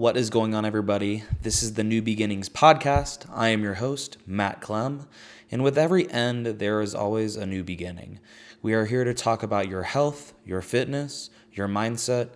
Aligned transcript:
What 0.00 0.16
is 0.16 0.30
going 0.30 0.54
on, 0.54 0.64
everybody? 0.64 1.24
This 1.42 1.62
is 1.62 1.74
the 1.74 1.84
New 1.84 2.00
Beginnings 2.00 2.48
podcast. 2.48 3.26
I 3.30 3.48
am 3.48 3.62
your 3.62 3.74
host, 3.74 4.16
Matt 4.26 4.62
Clem, 4.62 5.06
and 5.50 5.62
with 5.62 5.76
every 5.76 6.10
end, 6.10 6.46
there 6.46 6.80
is 6.80 6.94
always 6.94 7.36
a 7.36 7.44
new 7.44 7.62
beginning. 7.62 8.18
We 8.62 8.72
are 8.72 8.86
here 8.86 9.04
to 9.04 9.12
talk 9.12 9.42
about 9.42 9.68
your 9.68 9.82
health, 9.82 10.32
your 10.42 10.62
fitness, 10.62 11.28
your 11.52 11.68
mindset, 11.68 12.30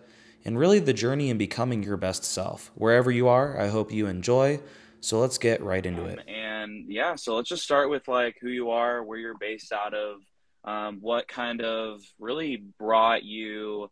and 0.44 0.58
really 0.58 0.78
the 0.78 0.92
journey 0.92 1.30
in 1.30 1.38
becoming 1.38 1.82
your 1.82 1.96
best 1.96 2.22
self. 2.22 2.70
Wherever 2.74 3.10
you 3.10 3.28
are, 3.28 3.58
I 3.58 3.68
hope 3.68 3.90
you 3.90 4.08
enjoy. 4.08 4.60
So 5.00 5.18
let's 5.18 5.38
get 5.38 5.62
right 5.62 5.86
into 5.86 6.04
it. 6.04 6.18
And 6.28 6.84
yeah, 6.92 7.14
so 7.14 7.34
let's 7.34 7.48
just 7.48 7.64
start 7.64 7.88
with 7.88 8.06
like 8.08 8.36
who 8.42 8.50
you 8.50 8.72
are, 8.72 9.02
where 9.02 9.16
you're 9.16 9.38
based 9.38 9.72
out 9.72 9.94
of, 9.94 10.16
um, 10.64 10.98
what 11.00 11.28
kind 11.28 11.62
of 11.62 12.02
really 12.18 12.62
brought 12.78 13.22
you 13.22 13.88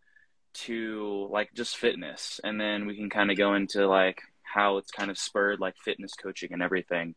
to 0.55 1.29
like 1.30 1.52
just 1.55 1.77
fitness, 1.77 2.41
and 2.45 2.61
then 2.61 2.87
we 2.87 2.97
can 2.97 3.11
kind 3.11 3.30
of 3.30 3.38
go 3.38 3.55
into 3.55 3.87
like 3.87 4.20
how 4.42 4.77
it's 4.77 4.91
kind 4.91 5.11
of 5.11 5.19
spurred 5.19 5.61
like 5.61 5.75
fitness 5.84 6.12
coaching 6.15 6.52
and 6.52 6.62
everything. 6.62 7.15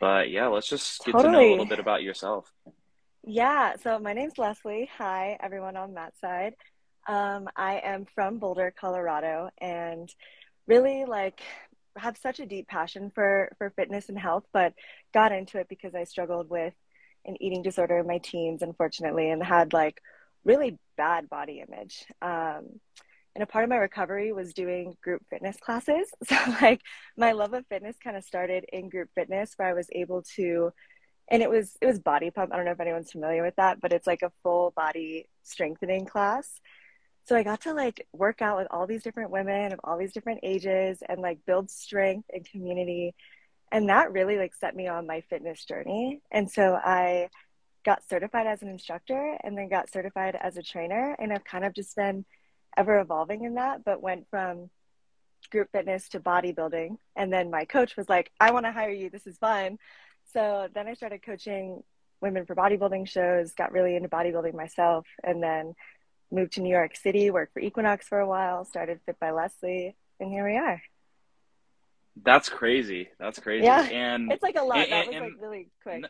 But 0.00 0.30
yeah, 0.30 0.46
let's 0.48 0.68
just 0.68 1.04
get 1.04 1.12
Totally. 1.12 1.24
to 1.24 1.32
know 1.32 1.48
a 1.48 1.50
little 1.50 1.66
bit 1.66 1.78
about 1.78 2.02
yourself. 2.02 2.52
Yeah, 3.24 3.76
so 3.82 3.98
my 3.98 4.12
name's 4.12 4.38
Leslie. 4.38 4.88
Hi, 4.98 5.36
everyone 5.40 5.76
on 5.76 5.94
Matt's 5.94 6.20
side. 6.20 6.54
Um, 7.08 7.48
I 7.56 7.80
am 7.82 8.06
from 8.14 8.38
Boulder, 8.38 8.72
Colorado, 8.78 9.50
and 9.58 10.08
really 10.66 11.04
like 11.04 11.40
have 11.96 12.16
such 12.18 12.40
a 12.40 12.46
deep 12.46 12.68
passion 12.68 13.10
for 13.14 13.50
for 13.58 13.70
fitness 13.70 14.08
and 14.08 14.18
health, 14.18 14.44
but 14.52 14.74
got 15.14 15.32
into 15.32 15.58
it 15.58 15.68
because 15.68 15.94
I 15.94 16.04
struggled 16.04 16.50
with 16.50 16.74
an 17.24 17.36
eating 17.40 17.62
disorder 17.62 17.98
in 17.98 18.06
my 18.06 18.18
teens, 18.18 18.62
unfortunately, 18.62 19.30
and 19.30 19.42
had 19.42 19.72
like 19.72 20.00
really 20.46 20.78
bad 20.96 21.28
body 21.28 21.62
image. 21.66 22.06
Um, 22.22 22.80
and 23.34 23.42
a 23.42 23.46
part 23.46 23.64
of 23.64 23.70
my 23.70 23.76
recovery 23.76 24.32
was 24.32 24.54
doing 24.54 24.96
group 25.02 25.22
fitness 25.28 25.58
classes. 25.58 26.08
So 26.26 26.36
like 26.62 26.80
my 27.18 27.32
love 27.32 27.52
of 27.52 27.66
fitness 27.66 27.96
kind 28.02 28.16
of 28.16 28.24
started 28.24 28.64
in 28.72 28.88
group 28.88 29.10
fitness 29.14 29.52
where 29.56 29.68
I 29.68 29.74
was 29.74 29.88
able 29.92 30.22
to 30.36 30.72
and 31.28 31.42
it 31.42 31.50
was 31.50 31.76
it 31.82 31.86
was 31.86 31.98
body 31.98 32.30
pump. 32.30 32.52
I 32.52 32.56
don't 32.56 32.64
know 32.64 32.70
if 32.70 32.80
anyone's 32.80 33.12
familiar 33.12 33.42
with 33.42 33.56
that, 33.56 33.80
but 33.80 33.92
it's 33.92 34.06
like 34.06 34.22
a 34.22 34.32
full 34.42 34.72
body 34.76 35.28
strengthening 35.42 36.06
class. 36.06 36.60
So 37.24 37.36
I 37.36 37.42
got 37.42 37.62
to 37.62 37.74
like 37.74 38.06
work 38.12 38.40
out 38.40 38.56
with 38.56 38.68
all 38.70 38.86
these 38.86 39.02
different 39.02 39.32
women 39.32 39.72
of 39.72 39.80
all 39.82 39.98
these 39.98 40.12
different 40.12 40.40
ages 40.42 41.02
and 41.06 41.20
like 41.20 41.38
build 41.44 41.70
strength 41.70 42.30
and 42.32 42.48
community. 42.48 43.14
And 43.72 43.88
that 43.88 44.12
really 44.12 44.38
like 44.38 44.54
set 44.54 44.76
me 44.76 44.86
on 44.86 45.06
my 45.08 45.22
fitness 45.28 45.64
journey. 45.64 46.20
And 46.30 46.48
so 46.50 46.74
I 46.74 47.28
got 47.86 48.06
certified 48.06 48.46
as 48.48 48.60
an 48.62 48.68
instructor 48.68 49.38
and 49.42 49.56
then 49.56 49.68
got 49.68 49.90
certified 49.90 50.36
as 50.38 50.56
a 50.58 50.62
trainer. 50.62 51.16
And 51.18 51.32
I've 51.32 51.44
kind 51.44 51.64
of 51.64 51.72
just 51.72 51.94
been 51.96 52.24
ever 52.76 52.98
evolving 53.00 53.44
in 53.44 53.54
that, 53.54 53.84
but 53.84 54.02
went 54.02 54.26
from 54.28 54.68
group 55.50 55.68
fitness 55.70 56.08
to 56.10 56.20
bodybuilding. 56.20 56.98
And 57.14 57.32
then 57.32 57.48
my 57.50 57.64
coach 57.64 57.96
was 57.96 58.08
like, 58.08 58.32
I 58.40 58.50
want 58.50 58.66
to 58.66 58.72
hire 58.72 58.90
you. 58.90 59.08
This 59.08 59.26
is 59.26 59.38
fun. 59.38 59.78
So 60.32 60.68
then 60.74 60.88
I 60.88 60.94
started 60.94 61.22
coaching 61.22 61.84
women 62.20 62.44
for 62.44 62.56
bodybuilding 62.56 63.08
shows, 63.08 63.52
got 63.52 63.70
really 63.72 63.94
into 63.94 64.08
bodybuilding 64.08 64.54
myself, 64.54 65.06
and 65.22 65.40
then 65.40 65.74
moved 66.32 66.54
to 66.54 66.60
New 66.60 66.70
York 66.70 66.96
City, 66.96 67.30
worked 67.30 67.52
for 67.52 67.60
Equinox 67.60 68.08
for 68.08 68.18
a 68.18 68.26
while, 68.26 68.64
started 68.64 68.98
Fit 69.06 69.20
by 69.20 69.30
Leslie, 69.30 69.94
and 70.18 70.32
here 70.32 70.44
we 70.44 70.56
are. 70.56 70.82
That's 72.24 72.48
crazy. 72.48 73.10
That's 73.20 73.38
crazy. 73.38 73.64
Yeah, 73.64 73.82
and 73.82 74.32
It's 74.32 74.42
like 74.42 74.56
a 74.58 74.62
lot. 74.62 74.78
and- 74.78 74.90
That 74.90 75.06
was 75.06 75.16
and- 75.16 75.24
like 75.26 75.34
really 75.40 75.68
quick. 75.84 76.04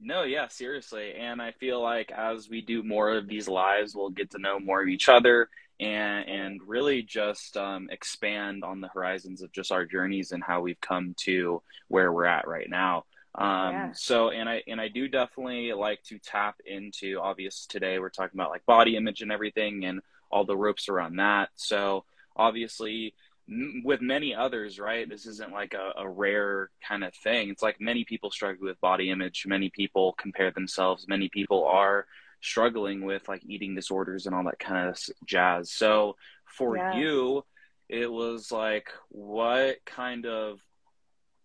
No, 0.00 0.22
yeah, 0.22 0.48
seriously. 0.48 1.14
And 1.14 1.42
I 1.42 1.52
feel 1.52 1.82
like 1.82 2.10
as 2.10 2.48
we 2.48 2.62
do 2.62 2.82
more 2.82 3.10
of 3.16 3.28
these 3.28 3.48
lives, 3.48 3.94
we'll 3.94 4.10
get 4.10 4.30
to 4.30 4.38
know 4.38 4.58
more 4.58 4.82
of 4.82 4.88
each 4.88 5.08
other 5.08 5.48
and 5.78 6.28
and 6.28 6.60
really 6.66 7.02
just 7.02 7.56
um, 7.56 7.88
expand 7.90 8.64
on 8.64 8.80
the 8.80 8.88
horizons 8.88 9.42
of 9.42 9.52
just 9.52 9.72
our 9.72 9.84
journeys 9.84 10.32
and 10.32 10.42
how 10.42 10.60
we've 10.62 10.80
come 10.80 11.14
to 11.24 11.62
where 11.88 12.12
we're 12.12 12.24
at 12.26 12.46
right 12.48 12.68
now. 12.70 13.04
Um, 13.34 13.90
Yeah. 13.90 13.92
so 13.92 14.30
and 14.30 14.48
I 14.48 14.62
and 14.66 14.80
I 14.80 14.88
do 14.88 15.06
definitely 15.08 15.72
like 15.72 16.02
to 16.04 16.18
tap 16.18 16.56
into 16.66 17.20
obvious 17.20 17.66
today 17.66 17.98
we're 17.98 18.10
talking 18.10 18.38
about 18.38 18.50
like 18.50 18.66
body 18.66 18.96
image 18.96 19.22
and 19.22 19.30
everything 19.32 19.84
and 19.84 20.00
all 20.30 20.44
the 20.44 20.56
ropes 20.56 20.88
around 20.88 21.16
that. 21.16 21.50
So 21.56 22.04
obviously 22.36 23.14
m- 23.50 23.82
with 23.84 24.00
many 24.00 24.34
others, 24.34 24.78
right? 24.78 25.08
This 25.08 25.26
isn't 25.26 25.52
like 25.52 25.74
a, 25.74 25.92
a 26.00 26.08
rare 26.08 26.70
kind 26.86 27.04
of 27.04 27.14
thing. 27.14 27.50
It's 27.50 27.62
like 27.62 27.80
many 27.80 28.04
people 28.04 28.30
struggle 28.30 28.66
with 28.66 28.80
body 28.80 29.10
image. 29.10 29.44
Many 29.46 29.70
people 29.70 30.14
compare 30.18 30.50
themselves. 30.50 31.06
Many 31.08 31.28
people 31.28 31.66
are 31.66 32.06
struggling 32.40 33.04
with 33.04 33.28
like 33.28 33.42
eating 33.44 33.74
disorders 33.74 34.26
and 34.26 34.34
all 34.34 34.44
that 34.44 34.58
kind 34.58 34.88
of 34.88 34.98
jazz. 35.26 35.70
So 35.72 36.16
for 36.46 36.76
Yeah. 36.76 36.94
you, 36.94 37.44
it 37.88 38.10
was 38.10 38.50
like, 38.52 38.88
what 39.08 39.76
kind 39.84 40.24
of, 40.26 40.60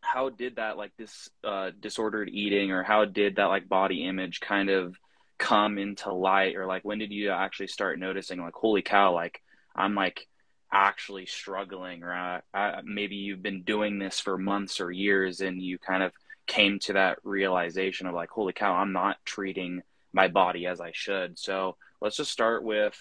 how 0.02 0.30
did 0.30 0.58
that 0.58 0.78
like 0.78 0.92
this 0.98 1.28
uh, 1.44 1.72
disordered 1.80 2.30
eating 2.30 2.72
or 2.72 2.84
how 2.84 3.06
did 3.06 3.38
that 3.38 3.46
like 3.48 3.68
body 3.68 4.06
image 4.06 4.40
kind 4.40 4.70
of 4.70 4.96
come 5.40 5.78
into 5.80 6.14
light 6.14 6.56
or 6.56 6.68
like 6.68 6.86
when 6.86 7.00
did 7.00 7.12
you 7.12 7.32
actually 7.32 7.68
start 7.68 7.98
noticing 8.00 8.40
like, 8.40 8.54
holy 8.54 8.84
cow, 8.84 9.14
like 9.14 9.42
I'm 9.76 9.96
like 9.96 10.28
actually 10.72 11.26
struggling 11.26 12.04
or 12.04 12.42
uh, 12.54 12.82
maybe 12.84 13.16
you've 13.16 13.44
been 13.44 13.62
doing 13.64 14.00
this 14.00 14.20
for 14.20 14.38
months 14.38 14.82
or 14.82 14.92
years 14.92 15.42
and 15.42 15.62
you 15.62 15.78
kind 15.78 16.04
of 16.04 16.12
came 16.48 16.80
to 16.80 16.94
that 16.94 17.18
realization 17.24 18.08
of 18.08 18.14
like 18.14 18.30
holy 18.30 18.54
cow 18.54 18.74
i'm 18.74 18.92
not 18.92 19.18
treating 19.26 19.82
my 20.16 20.28
body 20.28 20.66
as 20.66 20.82
i 20.82 20.92
should. 20.94 21.38
So 21.38 21.76
let's 22.02 22.16
just 22.16 22.32
start 22.32 22.64
with 22.64 22.98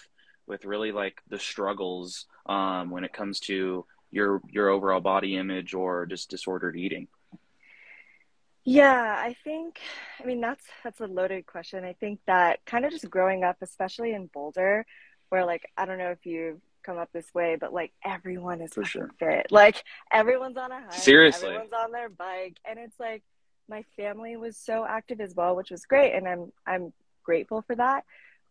with 0.47 0.65
really 0.65 0.91
like 0.91 1.21
the 1.29 1.39
struggles 1.39 2.25
um, 2.45 2.91
when 2.91 3.03
it 3.03 3.13
comes 3.13 3.39
to 3.41 3.85
your 4.11 4.41
your 4.49 4.69
overall 4.69 4.99
body 4.99 5.37
image 5.37 5.73
or 5.73 6.05
just 6.05 6.29
disordered 6.29 6.75
eating. 6.75 7.07
Yeah, 8.67 9.15
I 9.19 9.35
think, 9.43 9.79
I 10.19 10.25
mean, 10.25 10.41
that's 10.41 10.65
that's 10.83 10.99
a 10.99 11.07
loaded 11.07 11.45
question. 11.45 11.83
I 11.83 11.93
think 11.93 12.19
that 12.25 12.65
kind 12.65 12.83
of 12.83 12.91
just 12.91 13.09
growing 13.09 13.43
up, 13.43 13.57
especially 13.61 14.13
in 14.13 14.27
Boulder, 14.27 14.85
where 15.29 15.45
like 15.45 15.69
I 15.77 15.85
don't 15.85 15.99
know 15.99 16.11
if 16.11 16.25
you've 16.25 16.61
come 16.85 16.97
up 16.97 17.09
this 17.13 17.33
way, 17.33 17.57
but 17.59 17.73
like 17.73 17.91
everyone 18.03 18.61
is 18.61 18.73
For 18.73 18.85
sure. 18.85 19.09
fit. 19.19 19.47
Like 19.51 19.83
everyone's 20.11 20.57
on 20.57 20.71
a 20.71 20.79
hike, 20.81 20.93
Seriously. 20.93 21.49
everyone's 21.49 21.73
on 21.73 21.91
their 21.91 22.09
bike, 22.09 22.57
and 22.65 22.77
it's 22.79 22.99
like 22.99 23.23
my 23.67 23.83
family 23.97 24.37
was 24.37 24.57
so 24.57 24.85
active 24.87 25.19
as 25.19 25.33
well, 25.35 25.55
which 25.55 25.71
was 25.71 25.85
great, 25.85 26.13
and 26.13 26.27
I'm 26.27 26.51
I'm 26.67 26.93
grateful 27.23 27.61
for 27.63 27.75
that. 27.75 28.03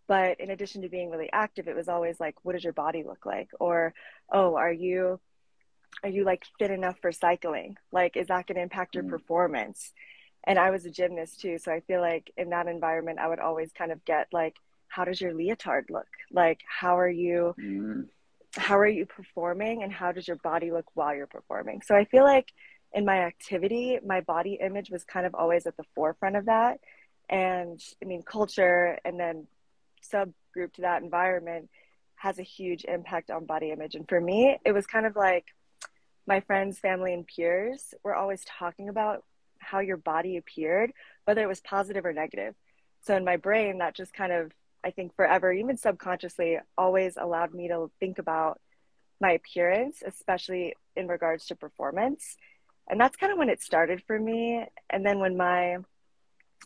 But 0.07 0.39
in 0.41 0.51
addition 0.51 0.83
to 0.83 0.89
being 0.89 1.11
really 1.11 1.31
active, 1.33 1.67
it 1.69 1.77
was 1.77 1.89
always 1.89 2.21
like, 2.21 2.35
what 2.43 2.53
does 2.53 2.65
your 2.65 2.75
body 2.75 3.05
look 3.07 3.25
like? 3.25 3.49
Or, 3.59 3.95
oh, 4.31 4.57
are 4.57 4.73
you 4.73 5.21
are 6.03 6.11
you 6.11 6.25
like 6.25 6.45
fit 6.59 6.71
enough 6.71 6.99
for 7.01 7.13
cycling? 7.13 7.77
Like, 7.93 8.17
is 8.17 8.27
that 8.27 8.47
going 8.47 8.57
to 8.57 8.63
impact 8.63 8.95
your 8.97 9.05
Mm. 9.05 9.11
performance? 9.11 9.93
And 10.47 10.59
I 10.59 10.71
was 10.71 10.85
a 10.85 10.91
gymnast 10.91 11.41
too, 11.41 11.57
so 11.59 11.73
I 11.73 11.81
feel 11.81 12.01
like 12.01 12.31
in 12.37 12.51
that 12.51 12.67
environment, 12.67 13.19
I 13.19 13.29
would 13.29 13.39
always 13.39 13.73
kind 13.73 13.93
of 13.93 14.05
get 14.05 14.27
like, 14.33 14.57
how 14.89 15.05
does 15.05 15.21
your 15.21 15.33
leotard 15.33 15.87
look? 15.89 16.09
Like, 16.31 16.61
how 16.69 16.99
are 16.99 17.09
you? 17.09 17.55
Mm, 17.59 18.09
How 18.57 18.79
are 18.79 18.87
you 18.87 19.07
performing? 19.07 19.83
And 19.83 19.93
how 19.93 20.13
does 20.13 20.27
your 20.27 20.37
body 20.37 20.71
look 20.71 20.87
while 20.95 21.15
you're 21.15 21.27
performing? 21.27 21.83
So 21.85 21.95
I 21.95 22.05
feel 22.05 22.25
like 22.25 22.53
in 22.93 23.05
my 23.05 23.21
activity, 23.25 23.99
my 24.05 24.21
body 24.21 24.59
image 24.61 24.91
was 24.91 25.05
kind 25.05 25.27
of 25.27 25.35
always 25.35 25.67
at 25.67 25.77
the 25.77 25.85
forefront 25.95 26.37
of 26.37 26.47
that. 26.47 26.81
And 27.29 27.81
I 28.03 28.07
mean, 28.07 28.23
culture 28.23 28.99
and 29.05 29.19
then 29.19 29.47
subgroup 30.13 30.75
to 30.75 30.83
that 30.83 31.03
environment 31.03 31.71
has 32.17 32.39
a 32.39 32.43
huge 32.43 32.85
impact 32.85 33.31
on 33.31 33.47
body 33.47 33.71
image. 33.71 33.95
And 33.95 34.09
for 34.09 34.21
me, 34.21 34.57
it 34.65 34.73
was 34.73 34.87
kind 34.87 35.07
of 35.07 35.17
like 35.17 35.47
my 36.27 36.41
friends, 36.41 36.79
family, 36.79 37.13
and 37.13 37.27
peers 37.27 37.93
were 38.03 38.15
always 38.15 38.45
talking 38.45 38.89
about 38.89 39.25
how 39.59 39.81
your 39.81 39.97
body 39.97 40.37
appeared, 40.37 40.93
whether 41.25 41.43
it 41.43 41.49
was 41.49 41.61
positive 41.61 42.05
or 42.05 42.13
negative. 42.13 42.55
So 43.03 43.17
in 43.17 43.25
my 43.25 43.37
brain, 43.37 43.79
that 43.79 43.95
just 43.95 44.15
kind 44.15 44.33
of, 44.33 44.53
I 44.85 44.91
think 44.91 45.15
forever, 45.17 45.53
even 45.53 45.77
subconsciously, 45.77 46.59
always 46.77 47.17
allowed 47.17 47.55
me 47.55 47.69
to 47.69 47.91
think 48.01 48.19
about 48.19 48.61
my 49.21 49.33
appearance, 49.33 50.03
especially 50.05 50.75
in 50.97 51.09
regards 51.09 51.47
to 51.47 51.57
performance. 51.57 52.37
And 52.89 53.01
that's 53.01 53.17
kind 53.17 53.33
of 53.33 53.39
when 53.39 53.49
it 53.49 53.63
started 53.63 54.03
for 54.07 54.19
me. 54.19 54.65
And 54.91 55.05
then 55.07 55.19
when 55.21 55.37
my 55.37 55.79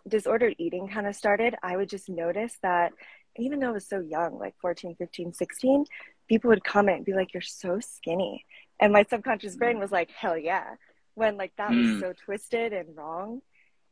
disordered 0.06 0.54
eating 0.58 0.88
kind 0.88 1.06
of 1.06 1.14
started, 1.14 1.54
I 1.62 1.76
would 1.76 1.88
just 1.88 2.08
notice 2.08 2.56
that 2.62 2.92
even 3.36 3.60
though 3.60 3.68
I 3.68 3.72
was 3.72 3.86
so 3.86 4.00
young, 4.00 4.38
like 4.38 4.54
14, 4.60 4.96
15, 4.96 5.32
16, 5.32 5.84
people 6.28 6.48
would 6.48 6.64
comment 6.64 6.96
and 6.98 7.06
be 7.06 7.14
like, 7.14 7.32
You're 7.32 7.40
so 7.40 7.78
skinny. 7.80 8.44
And 8.80 8.92
my 8.92 9.04
subconscious 9.08 9.56
brain 9.56 9.78
was 9.78 9.92
like, 9.92 10.10
Hell 10.10 10.36
yeah. 10.36 10.74
When 11.14 11.36
like 11.36 11.52
that 11.56 11.70
was 11.70 11.86
Mm. 11.86 12.00
so 12.00 12.12
twisted 12.24 12.72
and 12.72 12.96
wrong. 12.96 13.42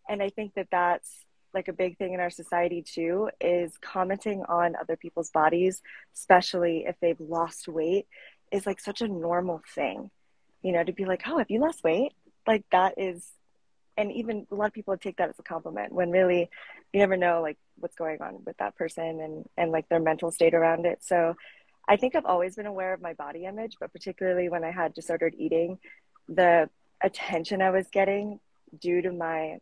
And 0.08 0.22
I 0.22 0.30
think 0.30 0.54
that 0.54 0.68
that's 0.70 1.24
like 1.54 1.68
a 1.68 1.72
big 1.72 1.96
thing 1.96 2.14
in 2.14 2.20
our 2.20 2.30
society 2.30 2.82
too 2.82 3.30
is 3.40 3.72
commenting 3.80 4.42
on 4.48 4.76
other 4.76 4.96
people's 4.96 5.30
bodies, 5.30 5.82
especially 6.14 6.84
if 6.86 6.96
they've 7.00 7.20
lost 7.20 7.68
weight, 7.68 8.06
is 8.52 8.66
like 8.66 8.80
such 8.80 9.00
a 9.00 9.08
normal 9.08 9.62
thing. 9.74 10.10
You 10.62 10.72
know, 10.72 10.84
to 10.84 10.92
be 10.92 11.04
like, 11.04 11.22
Oh, 11.26 11.38
have 11.38 11.50
you 11.50 11.60
lost 11.60 11.84
weight? 11.84 12.12
Like 12.46 12.64
that 12.72 12.94
is 12.96 13.26
and 13.98 14.12
even 14.12 14.46
a 14.50 14.54
lot 14.54 14.66
of 14.66 14.74
people 14.74 14.94
take 14.98 15.16
that 15.16 15.30
as 15.30 15.38
a 15.38 15.42
compliment 15.42 15.90
when 15.90 16.10
really 16.10 16.50
you 16.92 17.00
never 17.00 17.16
know 17.16 17.40
like 17.40 17.56
what's 17.78 17.96
going 17.96 18.20
on 18.20 18.42
with 18.44 18.56
that 18.58 18.76
person 18.76 19.20
and 19.20 19.46
and 19.56 19.72
like 19.72 19.88
their 19.88 20.00
mental 20.00 20.30
state 20.30 20.52
around 20.52 20.84
it 20.84 20.98
so 21.02 21.34
I 21.88 21.96
think 21.96 22.16
I've 22.16 22.26
always 22.26 22.56
been 22.56 22.66
aware 22.66 22.92
of 22.92 23.00
my 23.00 23.12
body 23.12 23.44
image, 23.44 23.76
but 23.78 23.92
particularly 23.92 24.48
when 24.48 24.64
I 24.64 24.72
had 24.72 24.92
disordered 24.92 25.34
eating, 25.38 25.78
the 26.28 26.68
attention 27.00 27.62
I 27.62 27.70
was 27.70 27.86
getting 27.88 28.40
due 28.80 29.02
to 29.02 29.12
my 29.12 29.58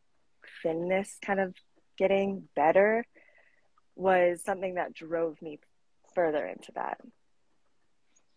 thinness 0.63 1.19
kind 1.25 1.41
of 1.41 1.55
getting 1.97 2.49
better 2.55 3.05
was 3.97 4.43
something 4.43 4.75
that 4.75 4.95
drove 4.95 5.41
me 5.41 5.61
further 6.15 6.45
into 6.47 6.73
that. 6.73 6.99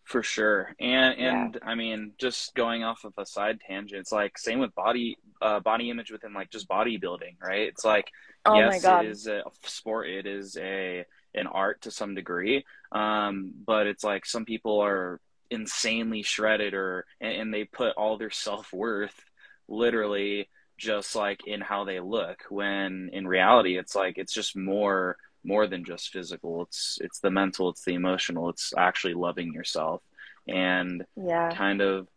For 0.04 0.22
sure. 0.22 0.74
And 0.80 1.18
and 1.18 1.54
yeah. 1.54 1.68
I 1.68 1.74
mean, 1.74 2.12
just 2.18 2.54
going 2.54 2.82
off 2.82 3.04
of 3.04 3.12
a 3.18 3.26
side 3.26 3.60
tangent, 3.60 4.00
it's 4.00 4.12
like 4.12 4.38
same 4.38 4.58
with 4.58 4.74
body 4.74 5.18
uh, 5.42 5.60
body 5.60 5.90
image 5.90 6.10
within 6.10 6.32
like 6.32 6.50
just 6.50 6.66
bodybuilding, 6.66 7.36
right? 7.42 7.68
It's 7.68 7.84
like 7.84 8.06
oh 8.46 8.54
yes, 8.54 8.82
it 8.84 9.06
is 9.06 9.26
a 9.26 9.42
sport, 9.64 10.08
it 10.08 10.26
is 10.26 10.56
a 10.56 11.04
an 11.34 11.46
art 11.46 11.82
to 11.82 11.90
some 11.90 12.14
degree. 12.14 12.64
Um, 12.90 13.52
but 13.66 13.86
it's 13.86 14.02
like 14.02 14.24
some 14.24 14.46
people 14.46 14.80
are 14.80 15.20
insanely 15.50 16.22
shredded 16.22 16.72
or 16.72 17.04
and, 17.20 17.32
and 17.32 17.54
they 17.54 17.64
put 17.64 17.94
all 17.96 18.16
their 18.16 18.30
self 18.30 18.72
worth 18.72 19.22
literally 19.68 20.48
just 20.78 21.14
like 21.14 21.46
in 21.46 21.60
how 21.60 21.84
they 21.84 22.00
look 22.00 22.44
when 22.48 23.10
in 23.12 23.26
reality 23.26 23.76
it's 23.76 23.94
like 23.94 24.16
it's 24.16 24.32
just 24.32 24.56
more 24.56 25.16
more 25.44 25.66
than 25.66 25.84
just 25.84 26.10
physical. 26.10 26.62
It's 26.62 26.98
it's 27.00 27.20
the 27.20 27.30
mental 27.30 27.68
it's 27.68 27.84
the 27.84 27.94
emotional 27.94 28.48
it's 28.48 28.72
actually 28.76 29.14
loving 29.14 29.52
yourself. 29.52 30.02
And 30.46 31.04
yeah. 31.16 31.50
kind 31.50 31.82
of 31.82 32.08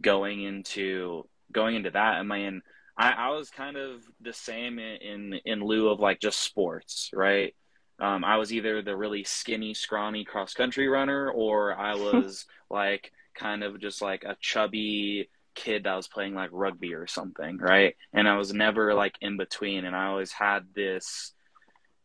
going 0.00 0.42
into 0.42 1.26
going 1.52 1.76
into 1.76 1.90
that 1.90 2.16
i 2.16 2.22
mean 2.22 2.60
i, 2.98 3.12
I 3.12 3.28
was 3.30 3.48
kind 3.48 3.76
of 3.78 4.02
the 4.20 4.32
same 4.32 4.78
in, 4.78 4.96
in 4.96 5.40
in 5.46 5.60
lieu 5.60 5.88
of 5.88 6.00
like 6.00 6.20
just 6.20 6.40
sports 6.40 7.10
right? 7.14 7.54
Um, 7.98 8.24
I 8.24 8.36
was 8.36 8.52
either 8.52 8.82
the 8.82 8.96
really 8.96 9.24
skinny, 9.24 9.74
scrawny 9.74 10.24
cross 10.24 10.54
country 10.54 10.88
runner, 10.88 11.30
or 11.30 11.74
I 11.74 11.94
was 11.96 12.46
like 12.70 13.12
kind 13.34 13.62
of 13.62 13.80
just 13.80 14.02
like 14.02 14.24
a 14.24 14.36
chubby, 14.40 15.28
kid 15.56 15.84
that 15.84 15.96
was 15.96 16.06
playing 16.06 16.34
like 16.34 16.50
rugby 16.52 16.94
or 16.94 17.08
something, 17.08 17.58
right? 17.58 17.96
And 18.12 18.28
I 18.28 18.36
was 18.36 18.52
never 18.52 18.94
like 18.94 19.16
in 19.20 19.36
between 19.36 19.84
and 19.84 19.96
I 19.96 20.06
always 20.06 20.32
had 20.32 20.66
this 20.74 21.32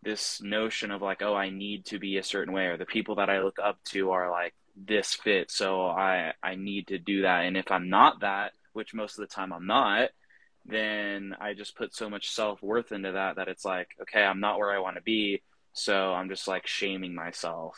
this 0.04 0.42
notion 0.42 0.90
of 0.90 1.02
like, 1.04 1.22
oh, 1.22 1.36
I 1.36 1.52
need 1.52 1.86
to 1.88 2.00
be 2.00 2.18
a 2.18 2.24
certain 2.24 2.54
way 2.54 2.66
or 2.66 2.78
the 2.78 2.86
people 2.86 3.16
that 3.16 3.30
I 3.30 3.42
look 3.42 3.58
up 3.64 3.78
to 3.90 4.12
are 4.12 4.32
like 4.32 4.56
this 4.76 5.14
fit, 5.14 5.52
so 5.52 5.86
I 5.86 6.34
I 6.42 6.56
need 6.56 6.88
to 6.88 6.98
do 6.98 7.24
that. 7.24 7.46
And 7.46 7.56
if 7.58 7.72
I'm 7.72 7.90
not 7.90 8.22
that, 8.22 8.54
which 8.74 8.94
most 8.94 9.20
of 9.20 9.28
the 9.28 9.34
time 9.34 9.54
I'm 9.54 9.68
not, 9.68 10.10
then 10.66 11.36
I 11.40 11.54
just 11.54 11.76
put 11.76 11.94
so 11.94 12.10
much 12.10 12.32
self-worth 12.32 12.92
into 12.92 13.12
that 13.12 13.36
that 13.36 13.48
it's 13.48 13.66
like, 13.66 13.90
okay, 14.02 14.24
I'm 14.24 14.40
not 14.40 14.58
where 14.58 14.72
I 14.72 14.80
want 14.80 14.96
to 14.96 15.04
be, 15.04 15.44
so 15.74 16.14
I'm 16.14 16.30
just 16.30 16.48
like 16.48 16.68
shaming 16.68 17.14
myself. 17.14 17.78